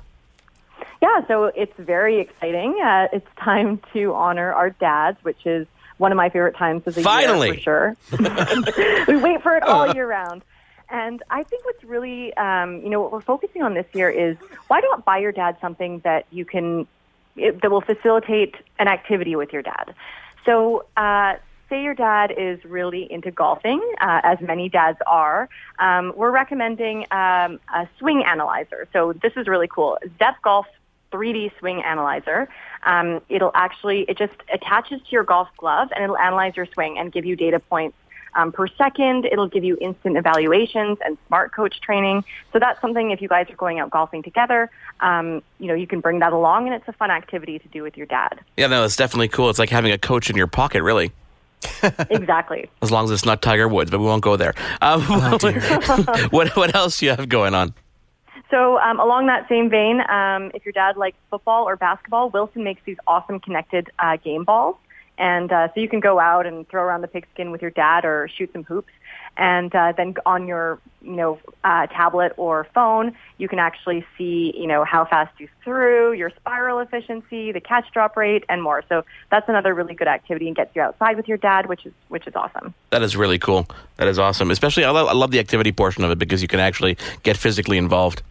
Yeah, 1.02 1.26
so 1.30 1.46
it's 1.46 1.72
very 1.78 2.20
exciting. 2.20 2.78
Uh, 2.84 3.08
it's 3.14 3.28
time 3.40 3.80
to 3.94 4.14
honor 4.16 4.52
our 4.52 4.72
dads, 4.72 5.18
which 5.24 5.46
is 5.46 5.66
one 5.96 6.12
of 6.12 6.18
my 6.18 6.28
favorite 6.28 6.58
times 6.58 6.84
of 6.86 6.96
the 6.96 7.04
Finally. 7.04 7.48
year 7.48 7.56
for 7.56 7.62
sure. 7.62 9.06
we 9.08 9.16
wait 9.16 9.42
for 9.42 9.56
it 9.56 9.64
all 9.64 9.96
year 9.96 10.08
round. 10.08 10.44
And 10.90 11.24
I 11.30 11.44
think 11.44 11.64
what's 11.64 11.86
really, 11.86 12.36
um, 12.36 12.82
you 12.82 12.90
know, 12.90 13.00
what 13.00 13.14
we're 13.14 13.22
focusing 13.22 13.62
on 13.62 13.76
this 13.76 13.86
year 13.94 14.10
is 14.10 14.36
why 14.68 14.82
not 14.82 15.06
buy 15.06 15.20
your 15.20 15.32
dad 15.32 15.56
something 15.62 16.00
that 16.00 16.26
you 16.32 16.44
can 16.44 16.86
it, 17.36 17.62
that 17.62 17.72
will 17.72 17.82
facilitate 17.82 18.56
an 18.80 18.88
activity 18.88 19.36
with 19.36 19.54
your 19.54 19.62
dad. 19.62 19.94
So, 20.46 20.86
uh, 20.98 21.36
say 21.70 21.84
your 21.84 21.96
dad 21.96 22.32
is 22.38 22.64
really 22.66 23.12
into 23.12 23.32
golfing, 23.32 23.82
uh, 24.00 24.22
as 24.24 24.40
many 24.42 24.70
dads 24.70 25.00
are, 25.08 25.50
um, 25.80 26.14
we're 26.16 26.32
recommending 26.32 27.06
um, 27.12 27.60
a 27.74 27.88
swing 27.98 28.24
analyzer. 28.24 28.88
So 28.94 29.14
this 29.14 29.34
is 29.36 29.48
really 29.48 29.68
cool. 29.68 29.98
Zepp 30.20 30.42
Golf 30.44 30.68
3D 31.12 31.52
swing 31.60 31.82
analyzer. 31.84 32.50
Um, 32.84 33.22
it'll 33.30 33.52
actually, 33.56 34.02
it 34.02 34.18
just 34.18 34.34
attaches 34.52 35.00
to 35.02 35.12
your 35.12 35.24
golf 35.24 35.48
glove 35.58 35.90
and 35.96 36.04
it'll 36.04 36.18
analyze 36.18 36.56
your 36.56 36.68
swing 36.74 36.98
and 36.98 37.12
give 37.12 37.26
you 37.26 37.36
data 37.36 37.60
points 37.60 37.98
um, 38.36 38.52
per 38.52 38.68
second. 38.68 39.26
It'll 39.26 39.48
give 39.48 39.64
you 39.64 39.78
instant 39.80 40.18
evaluations 40.18 40.98
and 41.04 41.18
smart 41.28 41.54
coach 41.54 41.80
training. 41.82 42.24
So 42.52 42.60
that's 42.60 42.80
something 42.82 43.12
if 43.12 43.22
you 43.22 43.28
guys 43.28 43.50
are 43.50 43.56
going 43.56 43.80
out 43.80 43.90
golfing 43.90 44.24
together, 44.24 44.70
um, 45.00 45.42
you 45.60 45.68
know, 45.68 45.74
you 45.74 45.88
can 45.88 46.00
bring 46.00 46.20
that 46.20 46.34
along 46.34 46.68
and 46.68 46.76
it's 46.76 46.88
a 46.88 46.94
fun 46.94 47.12
activity 47.12 47.60
to 47.60 47.68
do 47.70 47.84
with 47.84 47.98
your 47.98 48.08
dad. 48.08 48.40
Yeah, 48.58 48.68
no, 48.68 48.84
it's 48.84 48.96
definitely 48.96 49.30
cool. 49.30 49.50
It's 49.50 49.60
like 49.60 49.70
having 49.70 49.92
a 49.92 49.98
coach 49.98 50.30
in 50.30 50.36
your 50.36 50.48
pocket, 50.48 50.84
really. 50.84 51.12
exactly. 52.10 52.70
As 52.82 52.92
long 52.92 53.06
as 53.06 53.12
it's 53.12 53.26
not 53.26 53.42
Tiger 53.42 53.68
Woods, 53.68 53.90
but 53.90 54.00
we 54.00 54.06
won't 54.06 54.24
go 54.24 54.36
there. 54.36 54.54
Um, 54.82 55.04
oh, 55.08 56.28
what, 56.32 56.56
what 56.56 56.76
else 56.76 57.00
do 57.00 57.06
you 57.06 57.12
have 57.12 57.30
going 57.30 57.56
on? 57.56 57.74
So 58.54 58.78
um, 58.80 59.00
along 59.00 59.28
that 59.28 59.50
same 59.50 59.70
vein, 59.70 60.02
um, 60.10 60.52
if 60.54 60.64
your 60.64 60.74
dad 60.74 60.96
likes 60.96 61.18
football 61.32 61.68
or 61.68 61.76
basketball, 61.76 62.30
Wilson 62.30 62.64
makes 62.64 62.82
these 62.86 62.98
awesome 63.08 63.40
connected 63.40 63.90
uh, 63.98 64.18
game 64.18 64.44
balls. 64.44 64.76
And 65.18 65.52
uh, 65.52 65.68
so 65.74 65.80
you 65.80 65.90
can 65.90 66.00
go 66.00 66.20
out 66.20 66.46
and 66.46 66.68
throw 66.68 66.84
around 66.84 67.02
the 67.02 67.08
pigskin 67.08 67.52
with 67.52 67.62
your 67.62 67.72
dad 67.72 68.06
or 68.06 68.28
shoot 68.28 68.52
some 68.54 68.64
hoops. 68.64 68.92
And 69.36 69.74
uh, 69.74 69.94
then 69.98 70.14
on 70.28 70.48
your, 70.48 70.80
you 71.02 71.14
know, 71.14 71.40
uh, 71.64 71.88
tablet 71.88 72.34
or 72.38 72.68
phone, 72.76 73.16
you 73.40 73.48
can 73.48 73.58
actually 73.58 74.06
see, 74.16 74.54
you 74.56 74.68
know, 74.68 74.84
how 74.84 75.06
fast 75.06 75.34
you 75.40 75.48
threw, 75.64 76.14
your 76.14 76.30
spiral 76.30 76.80
efficiency, 76.80 77.52
the 77.52 77.60
catch 77.60 77.92
drop 77.92 78.16
rate, 78.16 78.44
and 78.48 78.62
more. 78.62 78.84
So 78.90 79.04
that's 79.32 79.50
another 79.50 79.74
really 79.74 79.96
good 79.96 80.08
activity 80.08 80.48
and 80.48 80.56
gets 80.56 80.76
you 80.76 80.84
outside 80.84 81.18
with 81.18 81.28
your 81.28 81.38
dad, 81.38 81.66
which 81.66 81.86
is 81.88 81.94
which 82.10 82.28
is 82.28 82.36
awesome. 82.36 82.76
That 82.92 83.02
is 83.02 83.18
really 83.18 83.40
cool. 83.40 83.68
That 83.98 84.08
is 84.08 84.20
awesome. 84.20 84.52
Especially, 84.52 84.86
I 84.86 84.92
love, 84.92 85.08
I 85.08 85.14
love 85.14 85.32
the 85.32 85.40
activity 85.40 85.72
portion 85.72 86.04
of 86.04 86.12
it 86.12 86.20
because 86.20 86.44
you 86.44 86.48
can 86.48 86.60
actually 86.60 86.96
get 87.24 87.36
physically 87.36 87.80
involved. 87.80 88.22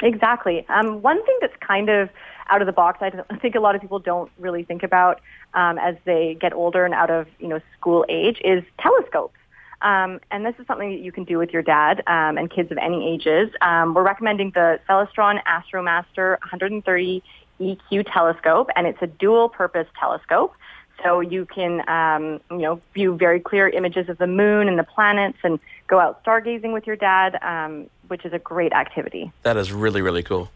Exactly. 0.00 0.66
Um, 0.68 1.02
one 1.02 1.22
thing 1.26 1.38
that's 1.42 1.56
kind 1.60 1.90
of 1.90 2.08
out 2.50 2.62
of 2.62 2.66
the 2.66 2.72
box, 2.72 2.98
I 3.02 3.36
think 3.36 3.54
a 3.54 3.60
lot 3.60 3.74
of 3.74 3.80
people 3.80 3.98
don't 3.98 4.30
really 4.38 4.64
think 4.64 4.82
about 4.82 5.20
um, 5.54 5.78
as 5.78 5.96
they 6.04 6.36
get 6.40 6.52
older 6.52 6.84
and 6.84 6.94
out 6.94 7.10
of 7.10 7.26
you 7.38 7.48
know 7.48 7.60
school 7.78 8.04
age, 8.08 8.40
is 8.44 8.62
telescopes. 8.80 9.36
Um, 9.82 10.20
and 10.30 10.46
this 10.46 10.54
is 10.60 10.66
something 10.66 10.90
that 10.90 11.00
you 11.00 11.10
can 11.10 11.24
do 11.24 11.38
with 11.38 11.50
your 11.50 11.62
dad 11.62 12.02
um, 12.06 12.38
and 12.38 12.48
kids 12.48 12.70
of 12.70 12.78
any 12.78 13.12
ages. 13.12 13.50
Um, 13.60 13.94
we're 13.94 14.04
recommending 14.04 14.52
the 14.54 14.78
Celestron 14.88 15.42
Astromaster 15.44 16.38
130 16.40 17.22
EQ 17.60 18.06
telescope, 18.12 18.68
and 18.76 18.86
it's 18.86 19.02
a 19.02 19.06
dual-purpose 19.06 19.88
telescope. 19.98 20.54
So 21.02 21.20
you 21.20 21.46
can, 21.46 21.88
um, 21.88 22.40
you 22.50 22.62
know, 22.62 22.80
view 22.94 23.16
very 23.16 23.40
clear 23.40 23.68
images 23.68 24.08
of 24.08 24.18
the 24.18 24.26
moon 24.28 24.68
and 24.68 24.78
the 24.78 24.84
planets, 24.84 25.38
and 25.42 25.58
go 25.88 25.98
out 25.98 26.24
stargazing 26.24 26.72
with 26.72 26.86
your 26.86 26.96
dad, 26.96 27.36
um, 27.42 27.88
which 28.06 28.24
is 28.24 28.32
a 28.32 28.38
great 28.38 28.72
activity. 28.72 29.32
That 29.42 29.56
is 29.56 29.72
really 29.72 30.00
really 30.00 30.22
cool. 30.22 30.50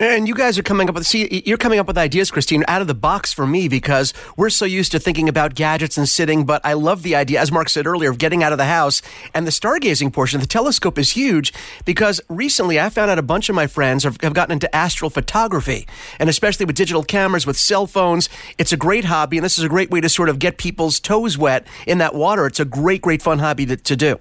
And 0.00 0.26
you 0.26 0.34
guys 0.34 0.58
are 0.58 0.62
coming 0.62 0.88
up 0.88 0.94
with 0.94 1.06
see 1.06 1.42
you're 1.44 1.58
coming 1.58 1.78
up 1.78 1.86
with 1.86 1.98
ideas, 1.98 2.30
Christine, 2.30 2.64
out 2.68 2.80
of 2.80 2.86
the 2.86 2.94
box 2.94 3.34
for 3.34 3.46
me 3.46 3.68
because 3.68 4.14
we're 4.34 4.48
so 4.48 4.64
used 4.64 4.92
to 4.92 4.98
thinking 4.98 5.28
about 5.28 5.54
gadgets 5.54 5.98
and 5.98 6.08
sitting, 6.08 6.46
but 6.46 6.62
I 6.64 6.72
love 6.72 7.02
the 7.02 7.14
idea, 7.14 7.38
as 7.38 7.52
Mark 7.52 7.68
said 7.68 7.86
earlier, 7.86 8.08
of 8.08 8.16
getting 8.16 8.42
out 8.42 8.50
of 8.50 8.56
the 8.56 8.64
house. 8.64 9.02
And 9.34 9.46
the 9.46 9.50
stargazing 9.50 10.10
portion 10.10 10.40
the 10.40 10.46
telescope 10.46 10.98
is 10.98 11.10
huge 11.10 11.52
because 11.84 12.18
recently 12.30 12.80
I 12.80 12.88
found 12.88 13.10
out 13.10 13.18
a 13.18 13.22
bunch 13.22 13.50
of 13.50 13.54
my 13.54 13.66
friends 13.66 14.04
have, 14.04 14.18
have 14.22 14.32
gotten 14.32 14.54
into 14.54 14.74
astral 14.74 15.10
photography, 15.10 15.86
and 16.18 16.30
especially 16.30 16.64
with 16.64 16.76
digital 16.76 17.04
cameras, 17.04 17.46
with 17.46 17.58
cell 17.58 17.86
phones. 17.86 18.30
It's 18.56 18.72
a 18.72 18.78
great 18.78 19.04
hobby, 19.04 19.36
and 19.36 19.44
this 19.44 19.58
is 19.58 19.64
a 19.64 19.68
great 19.68 19.90
way 19.90 20.00
to 20.00 20.08
sort 20.08 20.30
of 20.30 20.38
get 20.38 20.56
people's 20.56 20.98
toes 20.98 21.36
wet 21.36 21.66
in 21.86 21.98
that 21.98 22.14
water. 22.14 22.46
It's 22.46 22.58
a 22.58 22.64
great, 22.64 23.02
great 23.02 23.20
fun 23.20 23.38
hobby 23.38 23.66
to, 23.66 23.76
to 23.76 23.96
do. 23.96 24.18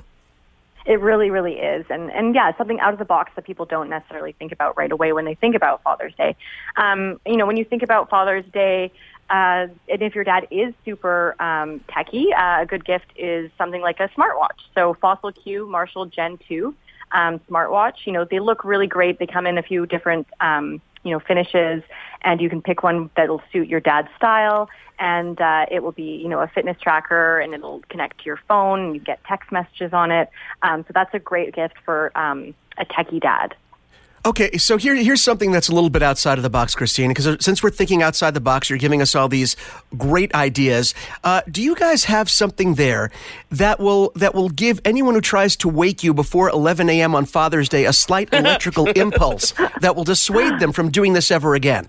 It 0.90 1.02
really, 1.02 1.30
really 1.30 1.54
is. 1.54 1.86
And, 1.92 2.12
and 2.12 2.34
yeah, 2.34 2.52
something 2.58 2.80
out 2.80 2.94
of 2.94 3.00
the 3.00 3.06
box 3.06 3.32
that 3.36 3.46
people 3.46 3.66
don't 3.66 3.90
necessarily 3.90 4.32
think 4.32 4.52
about 4.52 4.76
right 4.76 4.92
away 4.92 5.14
when 5.14 5.24
they 5.24 5.36
think 5.36 5.56
about 5.56 5.84
Father's 5.84 6.16
Day. 6.16 6.36
Um, 6.78 7.22
you 7.28 7.38
know, 7.38 7.46
when 7.46 7.58
you 7.58 7.64
think 7.64 7.84
about 7.84 8.10
Father's 8.10 8.46
Day, 8.52 8.92
uh, 9.30 9.68
and 9.88 10.02
if 10.02 10.16
your 10.16 10.24
dad 10.24 10.48
is 10.50 10.74
super 10.84 11.36
um, 11.40 11.80
techy, 11.94 12.34
uh, 12.34 12.64
a 12.64 12.66
good 12.66 12.84
gift 12.84 13.06
is 13.16 13.52
something 13.56 13.82
like 13.84 14.00
a 14.00 14.10
smartwatch. 14.18 14.58
So 14.74 14.96
Fossil 14.96 15.32
Q 15.32 15.68
Marshall 15.68 16.08
Gen 16.08 16.40
2 16.48 16.74
um, 17.12 17.40
smartwatch, 17.48 18.06
you 18.06 18.12
know, 18.12 18.26
they 18.26 18.40
look 18.40 18.66
really 18.66 18.88
great. 18.88 19.20
They 19.20 19.28
come 19.28 19.46
in 19.46 19.60
a 19.60 19.64
few 19.64 19.86
different, 19.86 20.26
um, 20.42 20.82
you 21.04 21.12
know, 21.12 21.20
finishes, 21.20 21.84
and 22.22 22.42
you 22.42 22.50
can 22.50 22.62
pick 22.62 22.84
one 22.84 23.10
that'll 23.16 23.42
suit 23.52 23.68
your 23.68 23.80
dad's 23.80 24.10
style 24.16 24.70
and 25.00 25.40
uh, 25.40 25.66
it 25.72 25.82
will 25.82 25.94
be, 25.94 26.18
you 26.22 26.28
know, 26.28 26.40
a 26.42 26.48
fitness 26.48 26.78
tracker, 26.80 27.40
and 27.40 27.54
it'll 27.54 27.82
connect 27.90 28.20
to 28.20 28.26
your 28.26 28.38
phone. 28.48 28.86
And 28.86 28.96
you 28.96 29.00
get 29.00 29.24
text 29.24 29.52
messages 29.52 29.94
on 29.94 30.12
it. 30.12 30.30
Um, 30.62 30.84
so 30.84 30.92
that's 30.94 31.14
a 31.14 31.20
great 31.20 31.56
gift 31.56 31.76
for 31.86 32.12
um, 32.16 32.54
a 32.78 32.86
techie 32.86 33.22
dad. 33.22 33.56
Okay, 34.26 34.58
so 34.58 34.76
here, 34.76 34.96
here's 34.96 35.22
something 35.22 35.54
that's 35.54 35.70
a 35.70 35.74
little 35.74 35.90
bit 35.90 36.04
outside 36.04 36.38
of 36.38 36.44
the 36.44 36.50
box, 36.50 36.76
Christine, 36.76 37.10
because 37.10 37.38
since 37.40 37.64
we're 37.64 37.70
thinking 37.70 38.04
outside 38.04 38.34
the 38.34 38.42
box, 38.42 38.70
you're 38.70 38.78
giving 38.78 39.02
us 39.02 39.16
all 39.16 39.30
these 39.30 39.56
great 39.98 40.36
ideas. 40.36 40.94
Uh, 41.24 41.42
do 41.50 41.64
you 41.64 41.74
guys 41.74 42.04
have 42.04 42.30
something 42.30 42.74
there 42.74 43.12
that 43.50 43.80
will 43.80 44.12
that 44.18 44.36
will 44.36 44.50
give 44.50 44.82
anyone 44.84 45.14
who 45.14 45.22
tries 45.22 45.56
to 45.56 45.70
wake 45.70 46.04
you 46.04 46.14
before 46.14 46.50
11 46.50 46.90
a.m. 46.90 47.16
on 47.16 47.24
Father's 47.24 47.70
Day 47.70 47.86
a 47.86 47.94
slight 47.94 48.28
electrical 48.34 48.88
impulse 48.90 49.54
that 49.80 49.96
will 49.96 50.04
dissuade 50.04 50.60
them 50.60 50.74
from 50.74 50.92
doing 50.92 51.14
this 51.14 51.32
ever 51.32 51.56
again? 51.56 51.88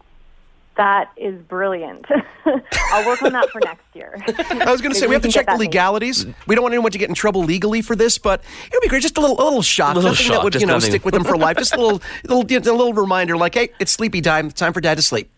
That 0.77 1.11
is 1.17 1.41
brilliant. 1.43 2.07
I'll 2.93 3.07
work 3.07 3.23
on 3.23 3.33
that 3.33 3.51
for 3.51 3.61
next 3.61 3.85
year. 3.93 4.17
I 4.27 4.71
was 4.71 4.81
going 4.81 4.93
to 4.93 4.99
say 4.99 5.07
we, 5.07 5.09
we 5.09 5.15
have 5.15 5.23
to 5.23 5.29
check 5.29 5.47
the 5.47 5.57
legalities. 5.57 6.27
We 6.47 6.55
don't 6.55 6.63
want 6.63 6.73
anyone 6.73 6.93
to 6.93 6.99
get 6.99 7.09
in 7.09 7.15
trouble 7.15 7.43
legally 7.43 7.83
for 7.83 7.95
this, 7.95 8.19
but 8.19 8.41
it 8.67 8.73
would 8.73 8.81
be 8.81 8.89
great. 8.89 9.03
Just 9.03 9.19
a 9.19 9.21
little, 9.21 9.41
a 9.41 9.45
little 9.45 9.63
shock, 9.63 9.97
little 9.97 10.11
something 10.11 10.27
shock, 10.27 10.37
that 10.37 10.45
would 10.45 10.55
you 10.55 10.67
know 10.67 10.79
stick 10.79 11.05
with 11.05 11.13
them 11.15 11.25
for 11.25 11.37
life. 11.37 11.59
Just 11.59 11.75
a 11.75 11.81
little, 11.81 12.01
little, 12.25 12.43
a 12.43 12.77
little 12.77 12.95
reminder, 12.95 13.37
like, 13.37 13.55
hey, 13.55 13.71
it's 13.79 13.93
sleepy 13.93 14.21
time. 14.21 14.51
Time 14.51 14.73
for 14.73 14.81
dad 14.81 14.97
to 14.97 15.03
sleep. 15.03 15.31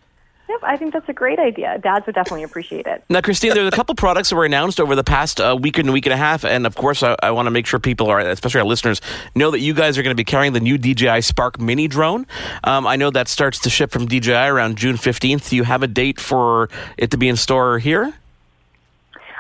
Yep, 0.48 0.60
I 0.62 0.76
think 0.76 0.92
that's 0.92 1.08
a 1.08 1.12
great 1.12 1.38
idea. 1.38 1.78
Dads 1.78 2.04
would 2.06 2.14
definitely 2.14 2.42
appreciate 2.42 2.86
it. 2.86 3.04
Now, 3.08 3.20
Christine, 3.20 3.54
there's 3.54 3.68
a 3.68 3.76
couple 3.76 3.94
products 3.94 4.30
that 4.30 4.36
were 4.36 4.44
announced 4.44 4.80
over 4.80 4.96
the 4.96 5.04
past 5.04 5.40
uh, 5.40 5.56
week 5.58 5.78
and 5.78 5.92
week 5.92 6.04
and 6.04 6.12
a 6.12 6.16
half, 6.16 6.44
and 6.44 6.66
of 6.66 6.74
course, 6.74 7.02
I, 7.02 7.16
I 7.22 7.30
want 7.30 7.46
to 7.46 7.50
make 7.50 7.66
sure 7.66 7.78
people 7.78 8.08
are, 8.08 8.18
especially 8.18 8.60
our 8.60 8.66
listeners, 8.66 9.00
know 9.34 9.50
that 9.52 9.60
you 9.60 9.72
guys 9.72 9.96
are 9.98 10.02
going 10.02 10.14
to 10.14 10.20
be 10.20 10.24
carrying 10.24 10.52
the 10.52 10.60
new 10.60 10.78
DJI 10.78 11.22
Spark 11.22 11.60
Mini 11.60 11.86
drone. 11.86 12.26
Um, 12.64 12.86
I 12.86 12.96
know 12.96 13.10
that 13.10 13.28
starts 13.28 13.60
to 13.60 13.70
ship 13.70 13.92
from 13.92 14.06
DJI 14.06 14.32
around 14.32 14.76
June 14.76 14.96
15th. 14.96 15.48
Do 15.48 15.56
you 15.56 15.64
have 15.64 15.82
a 15.82 15.88
date 15.88 16.20
for 16.20 16.68
it 16.98 17.12
to 17.12 17.16
be 17.16 17.28
in 17.28 17.36
store 17.36 17.78
here? 17.78 18.12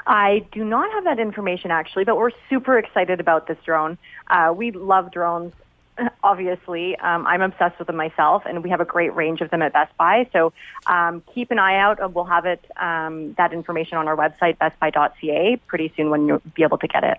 I 0.06 0.46
do 0.52 0.64
not 0.64 0.90
have 0.92 1.04
that 1.04 1.18
information 1.18 1.70
actually, 1.70 2.04
but 2.04 2.16
we're 2.16 2.32
super 2.50 2.78
excited 2.78 3.20
about 3.20 3.46
this 3.46 3.58
drone. 3.64 3.98
Uh, 4.28 4.52
we 4.56 4.70
love 4.72 5.12
drones 5.12 5.52
obviously. 6.22 6.96
Um, 6.96 7.26
I'm 7.26 7.42
obsessed 7.42 7.78
with 7.78 7.86
them 7.86 7.96
myself, 7.96 8.42
and 8.46 8.62
we 8.62 8.70
have 8.70 8.80
a 8.80 8.84
great 8.84 9.14
range 9.14 9.40
of 9.40 9.50
them 9.50 9.62
at 9.62 9.72
Best 9.72 9.96
Buy. 9.96 10.28
So 10.32 10.52
um, 10.86 11.22
keep 11.34 11.50
an 11.50 11.58
eye 11.58 11.78
out. 11.78 12.14
We'll 12.14 12.24
have 12.24 12.46
it 12.46 12.64
um, 12.80 13.34
that 13.34 13.52
information 13.52 13.98
on 13.98 14.08
our 14.08 14.16
website, 14.16 14.58
bestbuy.ca, 14.58 15.56
pretty 15.66 15.92
soon 15.96 16.10
when 16.10 16.26
you'll 16.26 16.42
be 16.54 16.62
able 16.62 16.78
to 16.78 16.88
get 16.88 17.04
it. 17.04 17.18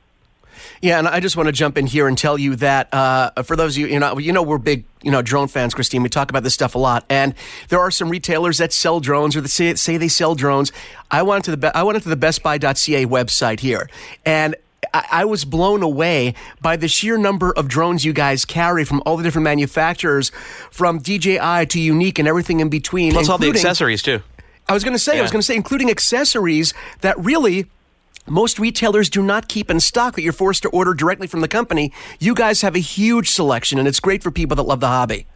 Yeah, 0.82 1.00
and 1.00 1.08
I 1.08 1.20
just 1.20 1.36
want 1.36 1.48
to 1.48 1.52
jump 1.52 1.78
in 1.80 1.88
here 1.88 2.08
and 2.08 2.16
tell 2.16 2.38
you 2.38 2.56
that 2.58 2.94
uh, 2.94 3.42
for 3.44 3.56
those 3.56 3.76
of 3.76 3.82
you, 3.82 3.88
you 3.88 4.00
know, 4.00 4.20
you 4.20 4.32
know, 4.32 4.44
we're 4.44 4.60
big, 4.60 4.86
you 5.02 5.10
know, 5.12 5.24
drone 5.24 5.48
fans, 5.48 5.74
Christine. 5.74 6.04
We 6.04 6.10
talk 6.10 6.30
about 6.30 6.44
this 6.44 6.54
stuff 6.54 6.76
a 6.76 6.78
lot, 6.78 7.06
and 7.10 7.34
there 7.70 7.80
are 7.80 7.90
some 7.90 8.10
retailers 8.10 8.60
that 8.60 8.72
sell 8.72 9.00
drones 9.00 9.36
or 9.36 9.42
that 9.42 9.50
say, 9.50 9.74
say 9.76 9.98
they 9.98 10.08
sell 10.08 10.36
drones. 10.36 10.72
I 11.10 11.24
went 11.24 11.46
to 11.46 11.56
the 11.56 11.76
I 11.76 11.82
went 11.84 12.02
to 12.04 12.10
the 12.10 12.18
BestBuy.ca 12.18 13.06
website 13.08 13.62
here, 13.62 13.90
and 14.26 14.56
I, 14.94 15.06
I 15.12 15.26
was 15.26 15.46
blown 15.46 15.84
away 15.84 16.36
by 16.62 16.76
the 16.76 16.88
sheer 16.88 17.18
number 17.18 17.52
of 17.52 17.68
drones 17.68 18.06
you 18.06 18.14
guys 18.14 18.46
carry 18.46 18.86
from 18.86 19.02
all 19.06 19.18
the 19.18 19.24
different 19.24 19.44
manufacturers, 19.44 20.32
from 20.72 21.00
DJI 21.00 21.66
to 21.66 21.80
Yuneec 21.80 22.20
and 22.20 22.28
everything 22.28 22.60
in 22.60 22.70
between. 22.70 23.14
Plus 23.14 23.30
all 23.30 23.38
the 23.38 23.50
accessories 23.50 24.02
too. 24.02 24.22
I 24.68 24.74
was 24.74 24.84
going 24.84 24.94
to 24.94 25.00
say, 25.00 25.14
yeah. 25.14 25.20
I 25.20 25.22
was 25.24 25.32
going 25.32 25.42
to 25.42 25.46
say, 25.46 25.56
including 25.56 25.90
accessories 25.90 26.74
that 27.02 27.20
really 27.20 27.66
most 28.28 28.60
retailers 28.60 29.10
do 29.10 29.22
not 29.22 29.50
keep 29.50 29.70
in 29.70 29.80
stock 29.80 30.16
that 30.16 30.22
you're 30.22 30.32
forced 30.32 30.64
to 30.64 30.70
order 30.70 30.94
directly 30.94 31.28
from 31.28 31.42
the 31.42 31.48
company. 31.48 31.92
You 32.20 32.34
guys 32.34 32.62
have 32.62 32.76
a 32.76 32.80
huge 32.80 33.30
selection, 33.30 33.80
and 33.80 33.88
it's 33.88 34.00
great 34.00 34.24
for 34.24 34.32
people 34.32 34.56
that 34.56 34.64
love 34.64 34.80
the 34.80 34.88
hobby. 34.88 35.28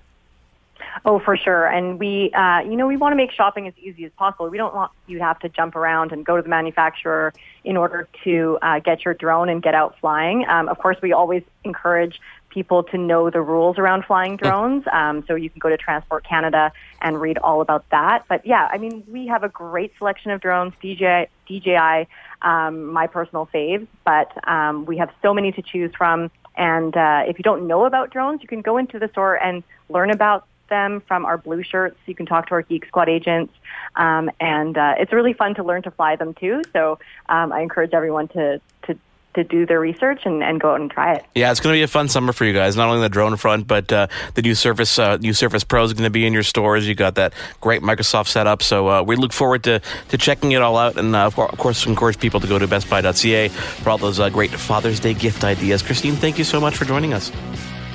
Oh, 1.05 1.19
for 1.19 1.37
sure. 1.37 1.65
And 1.67 1.99
we, 1.99 2.31
uh, 2.33 2.61
you 2.61 2.75
know, 2.75 2.87
we 2.87 2.97
want 2.97 3.13
to 3.13 3.17
make 3.17 3.31
shopping 3.31 3.67
as 3.67 3.73
easy 3.77 4.05
as 4.05 4.11
possible. 4.17 4.49
We 4.49 4.57
don't 4.57 4.73
want 4.73 4.91
you 5.07 5.17
to 5.19 5.23
have 5.23 5.39
to 5.39 5.49
jump 5.49 5.75
around 5.75 6.11
and 6.11 6.25
go 6.25 6.35
to 6.35 6.41
the 6.41 6.49
manufacturer 6.49 7.33
in 7.63 7.77
order 7.77 8.07
to 8.23 8.57
uh, 8.61 8.79
get 8.79 9.05
your 9.05 9.13
drone 9.13 9.49
and 9.49 9.61
get 9.61 9.75
out 9.75 9.95
flying. 9.99 10.45
Um, 10.47 10.67
of 10.69 10.77
course, 10.79 10.97
we 11.01 11.13
always 11.13 11.43
encourage 11.63 12.19
people 12.49 12.81
to 12.81 12.97
know 12.97 13.29
the 13.29 13.41
rules 13.41 13.77
around 13.77 14.05
flying 14.05 14.35
drones. 14.35 14.83
Um, 14.91 15.23
so 15.27 15.35
you 15.35 15.49
can 15.49 15.59
go 15.59 15.69
to 15.69 15.77
Transport 15.77 16.25
Canada 16.25 16.71
and 17.01 17.21
read 17.21 17.37
all 17.37 17.61
about 17.61 17.85
that. 17.91 18.25
But 18.27 18.45
yeah, 18.45 18.67
I 18.71 18.77
mean, 18.77 19.03
we 19.07 19.27
have 19.27 19.43
a 19.43 19.49
great 19.49 19.93
selection 19.97 20.31
of 20.31 20.41
drones, 20.41 20.73
DJI, 20.81 21.27
DJI 21.47 22.07
um, 22.41 22.85
my 22.91 23.07
personal 23.07 23.47
faves, 23.53 23.87
but 24.05 24.31
um, 24.47 24.85
we 24.85 24.97
have 24.97 25.09
so 25.21 25.33
many 25.33 25.51
to 25.53 25.61
choose 25.61 25.91
from. 25.97 26.31
And 26.55 26.95
uh, 26.95 27.23
if 27.27 27.37
you 27.37 27.43
don't 27.43 27.67
know 27.67 27.85
about 27.85 28.09
drones, 28.09 28.41
you 28.41 28.47
can 28.47 28.61
go 28.61 28.77
into 28.77 28.99
the 28.99 29.07
store 29.09 29.35
and 29.35 29.63
learn 29.89 30.09
about 30.09 30.47
them 30.69 31.01
from 31.07 31.25
our 31.25 31.37
blue 31.37 31.63
shirts. 31.63 31.97
You 32.05 32.15
can 32.15 32.25
talk 32.25 32.47
to 32.47 32.53
our 32.53 32.61
Geek 32.61 32.85
Squad 32.85 33.09
agents, 33.09 33.53
um, 33.95 34.29
and 34.39 34.77
uh, 34.77 34.95
it's 34.97 35.13
really 35.13 35.33
fun 35.33 35.55
to 35.55 35.63
learn 35.63 35.83
to 35.83 35.91
fly 35.91 36.15
them 36.15 36.33
too. 36.33 36.61
So 36.73 36.99
um, 37.29 37.51
I 37.51 37.61
encourage 37.61 37.93
everyone 37.93 38.27
to 38.29 38.61
to 38.83 38.97
to 39.37 39.43
do 39.43 39.65
their 39.65 39.79
research 39.79 40.21
and, 40.25 40.43
and 40.43 40.59
go 40.59 40.73
out 40.73 40.81
and 40.81 40.89
try 40.89 41.13
it. 41.13 41.23
Yeah, 41.35 41.51
it's 41.51 41.59
going 41.59 41.73
to 41.73 41.77
be 41.77 41.83
a 41.83 41.87
fun 41.87 42.09
summer 42.09 42.33
for 42.33 42.43
you 42.43 42.53
guys. 42.53 42.75
Not 42.75 42.89
only 42.89 43.01
the 43.01 43.09
drone 43.09 43.37
front, 43.37 43.67
but 43.67 43.91
uh, 43.93 44.07
the 44.33 44.41
new 44.41 44.55
Surface 44.55 44.97
uh, 44.99 45.17
new 45.17 45.33
Surface 45.33 45.63
Pro 45.63 45.83
is 45.83 45.93
going 45.93 46.03
to 46.03 46.09
be 46.09 46.25
in 46.25 46.33
your 46.33 46.43
stores. 46.43 46.87
You 46.87 46.95
got 46.95 47.15
that 47.15 47.33
great 47.61 47.81
Microsoft 47.81 48.27
setup, 48.27 48.63
so 48.63 48.89
uh, 48.89 49.03
we 49.03 49.15
look 49.15 49.31
forward 49.31 49.63
to, 49.65 49.79
to 50.09 50.17
checking 50.17 50.51
it 50.51 50.61
all 50.61 50.77
out. 50.77 50.97
And 50.97 51.15
uh, 51.15 51.27
of 51.27 51.35
course, 51.35 51.85
encourage 51.85 52.19
people 52.19 52.39
to 52.39 52.47
go 52.47 52.59
to 52.59 52.67
BestBuy.ca 52.67 53.49
for 53.49 53.89
all 53.91 53.97
those 53.97 54.19
uh, 54.19 54.29
great 54.29 54.51
Father's 54.51 54.99
Day 54.99 55.13
gift 55.13 55.43
ideas. 55.43 55.83
Christine, 55.83 56.15
thank 56.15 56.37
you 56.37 56.43
so 56.43 56.59
much 56.59 56.75
for 56.75 56.85
joining 56.85 57.13
us. 57.13 57.31